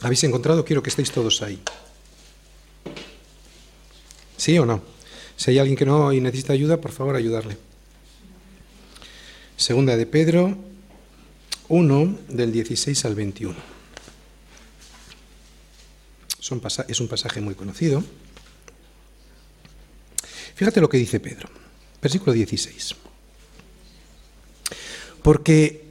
¿Habéis 0.04 0.24
encontrado? 0.26 0.64
Quiero 0.64 0.84
que 0.84 0.92
estéis 0.92 1.10
todos 1.10 1.42
ahí. 1.42 1.60
¿Sí 4.38 4.60
o 4.60 4.66
no? 4.68 4.84
Si 5.36 5.50
hay 5.50 5.58
alguien 5.58 5.76
que 5.76 5.88
no 5.88 6.14
y 6.14 6.22
necesita 6.22 6.54
ayuda, 6.54 6.80
por 6.80 6.92
favor, 6.92 7.16
ayudarle. 7.16 7.58
Segunda 9.58 9.98
de 9.98 10.06
Pedro 10.06 10.56
1, 11.68 12.18
del 12.30 12.52
16 12.52 13.06
al 13.06 13.16
21. 13.16 13.56
Es 16.88 17.00
un 17.00 17.08
pasaje 17.08 17.42
muy 17.42 17.56
conocido. 17.56 18.04
Fíjate 20.56 20.82
lo 20.82 20.90
que 20.90 20.98
dice 20.98 21.20
Pedro, 21.20 21.50
versículo 22.02 22.34
16. 22.34 22.96
Porque, 25.22 25.86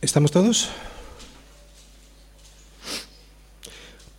¿estamos 0.00 0.30
todos? 0.30 0.70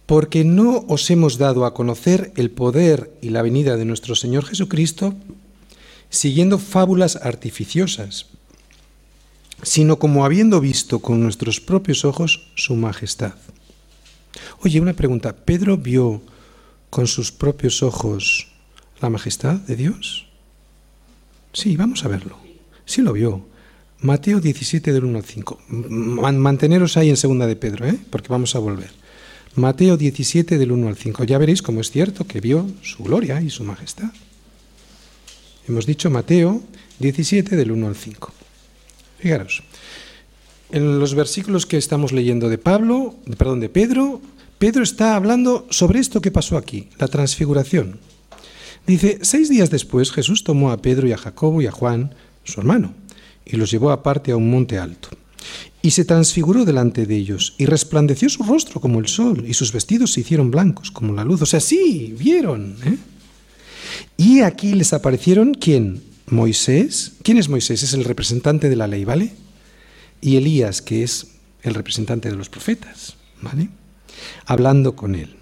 Porque 0.05 0.43
no 0.43 0.85
os 0.87 1.09
hemos 1.09 1.37
dado 1.37 1.65
a 1.65 1.73
conocer 1.73 2.31
el 2.35 2.51
poder 2.51 3.11
y 3.21 3.29
la 3.29 3.41
venida 3.41 3.77
de 3.77 3.85
nuestro 3.85 4.15
Señor 4.15 4.45
Jesucristo 4.45 5.15
siguiendo 6.09 6.59
fábulas 6.59 7.15
artificiosas, 7.15 8.27
sino 9.63 9.97
como 9.97 10.23
habiendo 10.23 10.61
visto 10.61 10.99
con 10.99 11.21
nuestros 11.23 11.59
propios 11.59 12.05
ojos 12.05 12.51
su 12.55 12.75
majestad. 12.75 13.33
Oye, 14.61 14.79
una 14.79 14.93
pregunta, 14.93 15.35
¿Pedro 15.35 15.77
vio 15.77 16.21
con 16.91 17.07
sus 17.07 17.31
propios 17.31 17.81
ojos 17.81 18.52
la 19.03 19.09
majestad 19.09 19.55
de 19.55 19.75
Dios? 19.75 20.27
Sí, 21.51 21.75
vamos 21.75 22.03
a 22.05 22.07
verlo. 22.07 22.37
Sí 22.85 23.01
lo 23.01 23.13
vio. 23.13 23.45
Mateo 23.99 24.39
17 24.39 24.91
del 24.91 25.05
1 25.05 25.17
al 25.19 25.23
5. 25.23 25.59
Manteneros 25.69 26.97
ahí 26.97 27.09
en 27.09 27.17
segunda 27.17 27.45
de 27.45 27.55
Pedro, 27.55 27.85
¿eh? 27.85 27.97
porque 28.09 28.29
vamos 28.29 28.55
a 28.55 28.59
volver. 28.59 28.91
Mateo 29.55 29.97
17 29.97 30.57
del 30.57 30.71
1 30.71 30.87
al 30.87 30.95
5. 30.95 31.23
Ya 31.25 31.37
veréis 31.37 31.61
cómo 31.61 31.81
es 31.81 31.91
cierto 31.91 32.25
que 32.25 32.41
vio 32.41 32.69
su 32.81 33.03
gloria 33.03 33.41
y 33.41 33.49
su 33.49 33.63
majestad. 33.63 34.11
Hemos 35.67 35.85
dicho 35.85 36.09
Mateo 36.09 36.63
17 36.99 37.55
del 37.55 37.71
1 37.71 37.87
al 37.87 37.95
5. 37.95 38.33
Fijaros, 39.19 39.63
en 40.71 40.99
los 40.99 41.13
versículos 41.13 41.65
que 41.65 41.77
estamos 41.77 42.11
leyendo 42.11 42.49
de 42.49 42.57
Pablo, 42.57 43.15
perdón, 43.37 43.59
de 43.59 43.69
Pedro, 43.69 44.21
Pedro 44.57 44.83
está 44.83 45.15
hablando 45.15 45.67
sobre 45.69 45.99
esto 45.99 46.21
que 46.21 46.31
pasó 46.31 46.57
aquí, 46.57 46.89
la 46.97 47.07
transfiguración. 47.07 47.99
Dice, 48.85 49.19
seis 49.21 49.49
días 49.49 49.69
después 49.69 50.11
Jesús 50.11 50.43
tomó 50.43 50.71
a 50.71 50.81
Pedro 50.81 51.07
y 51.07 51.13
a 51.13 51.17
Jacobo 51.17 51.61
y 51.61 51.67
a 51.67 51.71
Juan, 51.71 52.13
su 52.43 52.59
hermano, 52.59 52.93
y 53.45 53.55
los 53.55 53.71
llevó 53.71 53.91
aparte 53.91 54.31
a 54.31 54.37
un 54.37 54.49
monte 54.49 54.77
alto. 54.77 55.09
Y 55.81 55.91
se 55.91 56.05
transfiguró 56.05 56.65
delante 56.65 57.05
de 57.05 57.15
ellos, 57.15 57.55
y 57.57 57.65
resplandeció 57.65 58.29
su 58.29 58.43
rostro 58.43 58.81
como 58.81 58.99
el 58.99 59.07
sol, 59.07 59.45
y 59.47 59.53
sus 59.53 59.71
vestidos 59.71 60.11
se 60.11 60.21
hicieron 60.21 60.51
blancos 60.51 60.91
como 60.91 61.13
la 61.13 61.23
luz. 61.23 61.41
O 61.41 61.45
sea, 61.45 61.59
sí, 61.59 62.15
vieron. 62.17 62.75
¿eh? 62.85 62.97
Y 64.17 64.41
aquí 64.41 64.73
les 64.73 64.93
aparecieron, 64.93 65.53
¿quién? 65.53 66.01
Moisés, 66.27 67.13
¿quién 67.21 67.37
es 67.37 67.49
Moisés? 67.49 67.83
Es 67.83 67.93
el 67.93 68.05
representante 68.05 68.69
de 68.69 68.75
la 68.75 68.87
ley, 68.87 69.05
¿vale? 69.05 69.33
Y 70.21 70.37
Elías, 70.37 70.81
que 70.81 71.03
es 71.03 71.27
el 71.63 71.73
representante 71.73 72.29
de 72.29 72.35
los 72.35 72.49
profetas, 72.49 73.15
¿vale? 73.41 73.69
Hablando 74.45 74.95
con 74.95 75.15
él. 75.15 75.35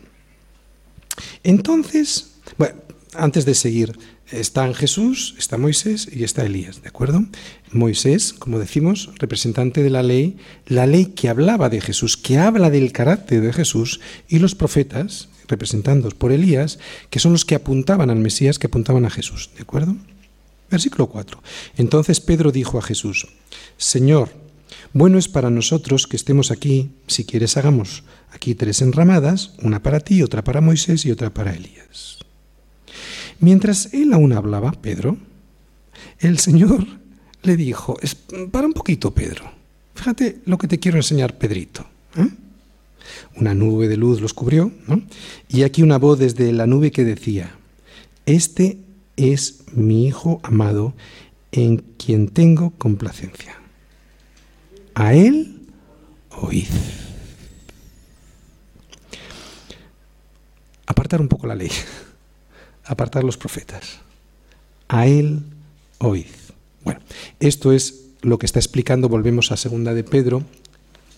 Entonces, 1.43 2.31
bueno, 2.57 2.75
antes 3.13 3.45
de 3.45 3.55
seguir, 3.55 3.97
están 4.31 4.73
Jesús, 4.73 5.35
está 5.37 5.57
Moisés 5.57 6.07
y 6.11 6.23
está 6.23 6.45
Elías, 6.45 6.81
¿de 6.81 6.89
acuerdo? 6.89 7.25
Moisés, 7.71 8.33
como 8.33 8.59
decimos, 8.59 9.09
representante 9.17 9.83
de 9.83 9.89
la 9.89 10.03
ley, 10.03 10.37
la 10.65 10.87
ley 10.87 11.07
que 11.07 11.29
hablaba 11.29 11.69
de 11.69 11.81
Jesús, 11.81 12.15
que 12.15 12.37
habla 12.37 12.69
del 12.69 12.91
carácter 12.91 13.41
de 13.41 13.53
Jesús, 13.53 13.99
y 14.29 14.39
los 14.39 14.55
profetas, 14.55 15.29
representados 15.47 16.13
por 16.13 16.31
Elías, 16.31 16.79
que 17.09 17.19
son 17.19 17.33
los 17.33 17.43
que 17.43 17.55
apuntaban 17.55 18.09
al 18.09 18.19
Mesías, 18.19 18.57
que 18.57 18.67
apuntaban 18.67 19.05
a 19.05 19.09
Jesús, 19.09 19.49
¿de 19.55 19.63
acuerdo? 19.63 19.95
Versículo 20.69 21.07
4. 21.07 21.43
Entonces 21.77 22.21
Pedro 22.21 22.51
dijo 22.51 22.77
a 22.77 22.81
Jesús, 22.81 23.27
Señor, 23.77 24.29
bueno 24.93 25.17
es 25.17 25.27
para 25.27 25.49
nosotros 25.49 26.07
que 26.07 26.15
estemos 26.15 26.49
aquí, 26.51 26.91
si 27.07 27.25
quieres 27.25 27.57
hagamos 27.57 28.03
aquí 28.31 28.55
tres 28.55 28.81
enramadas, 28.81 29.53
una 29.61 29.83
para 29.83 29.99
ti, 29.99 30.23
otra 30.23 30.43
para 30.43 30.61
Moisés 30.61 31.05
y 31.05 31.11
otra 31.11 31.33
para 31.33 31.53
Elías. 31.53 32.19
Mientras 33.41 33.91
él 33.93 34.13
aún 34.13 34.33
hablaba, 34.33 34.71
Pedro, 34.71 35.17
el 36.19 36.37
Señor 36.37 36.85
le 37.41 37.57
dijo, 37.57 37.97
para 38.51 38.67
un 38.67 38.73
poquito, 38.73 39.13
Pedro, 39.13 39.51
fíjate 39.95 40.41
lo 40.45 40.59
que 40.59 40.67
te 40.67 40.79
quiero 40.79 40.97
enseñar, 40.97 41.37
Pedrito. 41.37 41.85
¿eh? 42.15 42.29
Una 43.35 43.55
nube 43.55 43.87
de 43.87 43.97
luz 43.97 44.21
los 44.21 44.35
cubrió, 44.35 44.71
y 45.49 45.63
aquí 45.63 45.81
una 45.81 45.97
voz 45.97 46.19
desde 46.19 46.51
la 46.53 46.67
nube 46.67 46.91
que 46.91 47.03
decía, 47.03 47.55
este 48.27 48.77
es 49.17 49.63
mi 49.73 50.05
Hijo 50.05 50.39
amado 50.43 50.93
en 51.51 51.77
quien 51.77 52.27
tengo 52.29 52.71
complacencia. 52.77 53.55
A 54.93 55.15
Él 55.15 55.61
oíd. 56.29 56.67
Apartar 60.85 61.21
un 61.21 61.27
poco 61.27 61.47
la 61.47 61.55
ley, 61.55 61.71
apartar 62.91 63.23
los 63.23 63.37
profetas. 63.37 63.99
A 64.89 65.07
Él 65.07 65.43
oíd. 65.99 66.25
Bueno, 66.83 66.99
esto 67.39 67.71
es 67.71 68.01
lo 68.21 68.37
que 68.37 68.45
está 68.45 68.59
explicando, 68.59 69.07
volvemos 69.07 69.51
a 69.51 69.57
segunda 69.57 69.93
de 69.93 70.03
Pedro, 70.03 70.43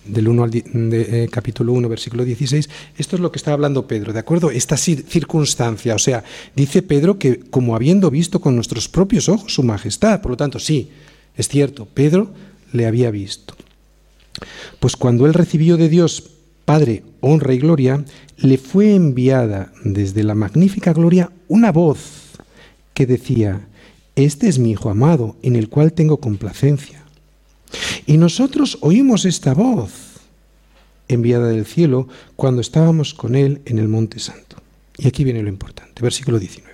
del 0.05 0.27
1 0.27 0.43
al 0.43 0.51
de, 0.51 0.63
eh, 0.65 1.29
capítulo 1.31 1.73
1, 1.73 1.89
versículo 1.89 2.25
16, 2.25 2.69
esto 2.97 3.15
es 3.15 3.21
lo 3.21 3.31
que 3.31 3.37
está 3.37 3.53
hablando 3.53 3.87
Pedro, 3.87 4.13
¿de 4.13 4.19
acuerdo? 4.19 4.51
Esta 4.51 4.77
circunstancia, 4.77 5.95
o 5.95 5.99
sea, 5.99 6.23
dice 6.55 6.83
Pedro 6.83 7.17
que 7.17 7.39
como 7.39 7.75
habiendo 7.75 8.11
visto 8.11 8.39
con 8.39 8.55
nuestros 8.55 8.87
propios 8.87 9.27
ojos 9.27 9.53
su 9.53 9.63
majestad, 9.63 10.21
por 10.21 10.31
lo 10.31 10.37
tanto, 10.37 10.59
sí, 10.59 10.91
es 11.35 11.47
cierto, 11.47 11.87
Pedro 11.91 12.31
le 12.71 12.85
había 12.85 13.09
visto. 13.09 13.55
Pues 14.79 14.95
cuando 14.95 15.25
él 15.25 15.33
recibió 15.33 15.77
de 15.77 15.89
Dios 15.89 16.33
Padre, 16.65 17.03
honra 17.19 17.53
y 17.53 17.59
gloria, 17.59 18.05
le 18.37 18.57
fue 18.57 18.95
enviada 18.95 19.73
desde 19.83 20.23
la 20.23 20.33
magnífica 20.33 20.93
gloria 20.93 21.29
una 21.53 21.71
voz 21.71 22.31
que 22.95 23.05
decía, 23.05 23.67
Este 24.15 24.47
es 24.47 24.57
mi 24.57 24.71
Hijo 24.71 24.89
amado, 24.89 25.35
en 25.43 25.55
el 25.55 25.69
cual 25.69 25.93
tengo 25.93 26.17
complacencia. 26.17 27.03
Y 28.07 28.17
nosotros 28.17 28.79
oímos 28.81 29.25
esta 29.25 29.53
voz 29.53 29.91
enviada 31.07 31.49
del 31.49 31.67
cielo 31.67 32.07
cuando 32.35 32.59
estábamos 32.59 33.13
con 33.13 33.35
Él 33.35 33.61
en 33.65 33.77
el 33.77 33.87
Monte 33.87 34.17
Santo. 34.19 34.57
Y 34.97 35.07
aquí 35.07 35.23
viene 35.23 35.43
lo 35.43 35.49
importante, 35.49 36.01
versículo 36.01 36.39
19. 36.39 36.73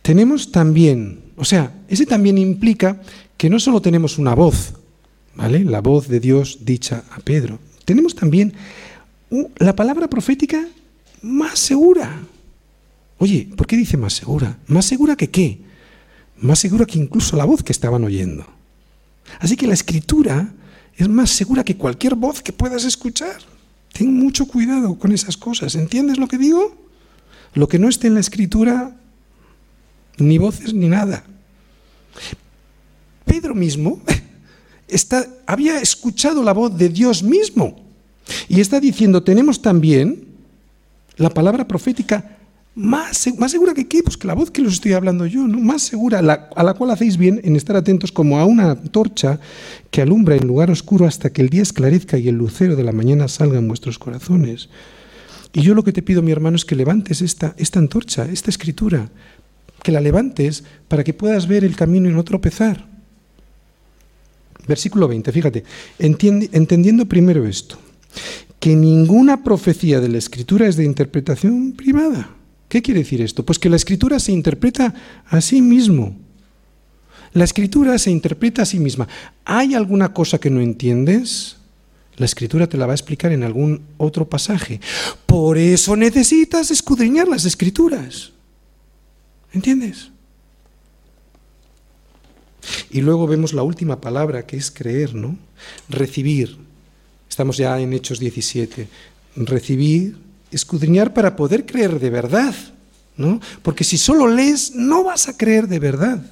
Tenemos 0.00 0.50
también, 0.50 1.20
o 1.36 1.44
sea, 1.44 1.74
ese 1.86 2.06
también 2.06 2.38
implica 2.38 3.02
que 3.36 3.50
no 3.50 3.60
solo 3.60 3.82
tenemos 3.82 4.16
una 4.16 4.34
voz, 4.34 4.72
¿vale? 5.34 5.64
La 5.64 5.82
voz 5.82 6.08
de 6.08 6.18
Dios 6.18 6.60
dicha 6.62 7.04
a 7.10 7.20
Pedro. 7.20 7.58
Tenemos 7.84 8.14
también 8.14 8.54
la 9.58 9.76
palabra 9.76 10.08
profética 10.08 10.66
más 11.20 11.58
segura. 11.58 12.22
Oye, 13.22 13.48
¿por 13.56 13.68
qué 13.68 13.76
dice 13.76 13.96
más 13.96 14.14
segura? 14.14 14.58
¿Más 14.66 14.84
segura 14.84 15.14
que 15.14 15.30
qué? 15.30 15.60
Más 16.38 16.58
segura 16.58 16.86
que 16.86 16.98
incluso 16.98 17.36
la 17.36 17.44
voz 17.44 17.62
que 17.62 17.70
estaban 17.70 18.02
oyendo. 18.02 18.44
Así 19.38 19.54
que 19.54 19.68
la 19.68 19.74
escritura 19.74 20.52
es 20.96 21.08
más 21.08 21.30
segura 21.30 21.62
que 21.62 21.76
cualquier 21.76 22.16
voz 22.16 22.42
que 22.42 22.52
puedas 22.52 22.84
escuchar. 22.84 23.36
Ten 23.92 24.12
mucho 24.12 24.46
cuidado 24.46 24.98
con 24.98 25.12
esas 25.12 25.36
cosas. 25.36 25.76
¿Entiendes 25.76 26.18
lo 26.18 26.26
que 26.26 26.36
digo? 26.36 26.76
Lo 27.54 27.68
que 27.68 27.78
no 27.78 27.88
esté 27.88 28.08
en 28.08 28.14
la 28.14 28.20
escritura, 28.20 28.96
ni 30.18 30.38
voces 30.38 30.74
ni 30.74 30.88
nada. 30.88 31.22
Pedro 33.24 33.54
mismo 33.54 34.02
había 35.46 35.80
escuchado 35.80 36.42
la 36.42 36.54
voz 36.54 36.76
de 36.76 36.88
Dios 36.88 37.22
mismo 37.22 37.84
y 38.48 38.60
está 38.60 38.80
diciendo, 38.80 39.22
tenemos 39.22 39.62
también 39.62 40.24
la 41.18 41.30
palabra 41.30 41.68
profética 41.68 42.38
más, 42.74 43.28
más 43.38 43.50
segura 43.50 43.74
que 43.74 43.86
qué, 43.86 44.02
pues 44.02 44.16
que 44.16 44.26
la 44.26 44.34
voz 44.34 44.50
que 44.50 44.62
os 44.62 44.72
estoy 44.72 44.92
hablando 44.92 45.26
yo, 45.26 45.46
¿no? 45.46 45.58
Más 45.58 45.82
segura, 45.82 46.20
a 46.20 46.62
la 46.62 46.74
cual 46.74 46.90
hacéis 46.90 47.18
bien 47.18 47.40
en 47.44 47.56
estar 47.56 47.76
atentos 47.76 48.12
como 48.12 48.38
a 48.38 48.46
una 48.46 48.74
torcha 48.74 49.40
que 49.90 50.00
alumbra 50.00 50.36
en 50.36 50.46
lugar 50.46 50.70
oscuro 50.70 51.06
hasta 51.06 51.30
que 51.30 51.42
el 51.42 51.50
día 51.50 51.62
esclarezca 51.62 52.16
y 52.16 52.28
el 52.28 52.36
lucero 52.36 52.74
de 52.74 52.84
la 52.84 52.92
mañana 52.92 53.28
salga 53.28 53.58
en 53.58 53.68
vuestros 53.68 53.98
corazones. 53.98 54.70
Y 55.52 55.60
yo 55.60 55.74
lo 55.74 55.84
que 55.84 55.92
te 55.92 56.02
pido, 56.02 56.22
mi 56.22 56.32
hermano, 56.32 56.56
es 56.56 56.64
que 56.64 56.74
levantes 56.74 57.20
esta, 57.20 57.54
esta 57.58 57.78
antorcha, 57.78 58.24
esta 58.24 58.48
escritura, 58.48 59.10
que 59.82 59.92
la 59.92 60.00
levantes 60.00 60.64
para 60.88 61.04
que 61.04 61.12
puedas 61.12 61.46
ver 61.46 61.64
el 61.64 61.76
camino 61.76 62.08
y 62.08 62.12
no 62.12 62.24
tropezar. 62.24 62.86
Versículo 64.66 65.08
20, 65.08 65.30
fíjate, 65.32 65.64
entendiendo 65.98 67.04
primero 67.06 67.46
esto, 67.46 67.76
que 68.60 68.76
ninguna 68.76 69.42
profecía 69.42 70.00
de 70.00 70.08
la 70.08 70.18
escritura 70.18 70.68
es 70.68 70.76
de 70.76 70.84
interpretación 70.84 71.72
privada. 71.72 72.30
¿Qué 72.72 72.80
quiere 72.80 73.00
decir 73.00 73.20
esto? 73.20 73.44
Pues 73.44 73.58
que 73.58 73.68
la 73.68 73.76
escritura 73.76 74.18
se 74.18 74.32
interpreta 74.32 74.94
a 75.26 75.42
sí 75.42 75.60
mismo. 75.60 76.16
La 77.34 77.44
escritura 77.44 77.98
se 77.98 78.10
interpreta 78.10 78.62
a 78.62 78.64
sí 78.64 78.78
misma. 78.78 79.06
¿Hay 79.44 79.74
alguna 79.74 80.14
cosa 80.14 80.38
que 80.38 80.48
no 80.48 80.58
entiendes? 80.58 81.58
La 82.16 82.24
escritura 82.24 82.66
te 82.66 82.78
la 82.78 82.86
va 82.86 82.92
a 82.92 82.94
explicar 82.94 83.30
en 83.30 83.42
algún 83.42 83.82
otro 83.98 84.26
pasaje. 84.26 84.80
Por 85.26 85.58
eso 85.58 85.96
necesitas 85.96 86.70
escudriñar 86.70 87.28
las 87.28 87.44
escrituras. 87.44 88.32
¿Entiendes? 89.52 90.10
Y 92.90 93.02
luego 93.02 93.26
vemos 93.26 93.52
la 93.52 93.64
última 93.64 94.00
palabra, 94.00 94.46
que 94.46 94.56
es 94.56 94.70
creer, 94.70 95.14
¿no? 95.14 95.36
Recibir. 95.90 96.56
Estamos 97.28 97.58
ya 97.58 97.78
en 97.78 97.92
Hechos 97.92 98.18
17. 98.18 98.88
Recibir, 99.36 100.16
escudriñar 100.52 101.12
para 101.12 101.34
poder 101.34 101.66
creer 101.66 101.98
de 101.98 102.10
verdad, 102.10 102.54
¿no? 103.16 103.40
Porque 103.62 103.84
si 103.84 103.98
solo 103.98 104.28
lees, 104.28 104.74
no 104.74 105.04
vas 105.04 105.28
a 105.28 105.36
creer 105.36 105.66
de 105.66 105.78
verdad. 105.78 106.22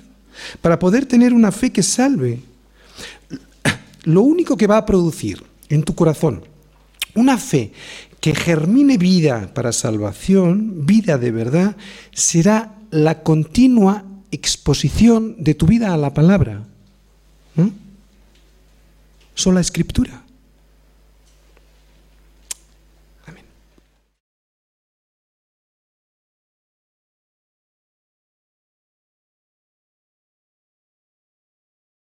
Para 0.60 0.78
poder 0.78 1.06
tener 1.06 1.34
una 1.34 1.50
fe 1.50 1.70
que 1.70 1.82
salve. 1.82 2.40
Lo 4.04 4.22
único 4.22 4.56
que 4.56 4.66
va 4.66 4.78
a 4.78 4.86
producir 4.86 5.42
en 5.68 5.82
tu 5.82 5.94
corazón 5.94 6.42
una 7.14 7.38
fe 7.38 7.72
que 8.20 8.34
germine 8.34 8.98
vida 8.98 9.52
para 9.54 9.72
salvación, 9.72 10.86
vida 10.86 11.18
de 11.18 11.30
verdad, 11.30 11.76
será 12.12 12.74
la 12.90 13.22
continua 13.22 14.04
exposición 14.30 15.36
de 15.38 15.54
tu 15.54 15.66
vida 15.66 15.92
a 15.92 15.96
la 15.96 16.12
palabra. 16.12 16.62
¿no? 17.56 17.72
Sola 19.34 19.60
escritura. 19.60 20.22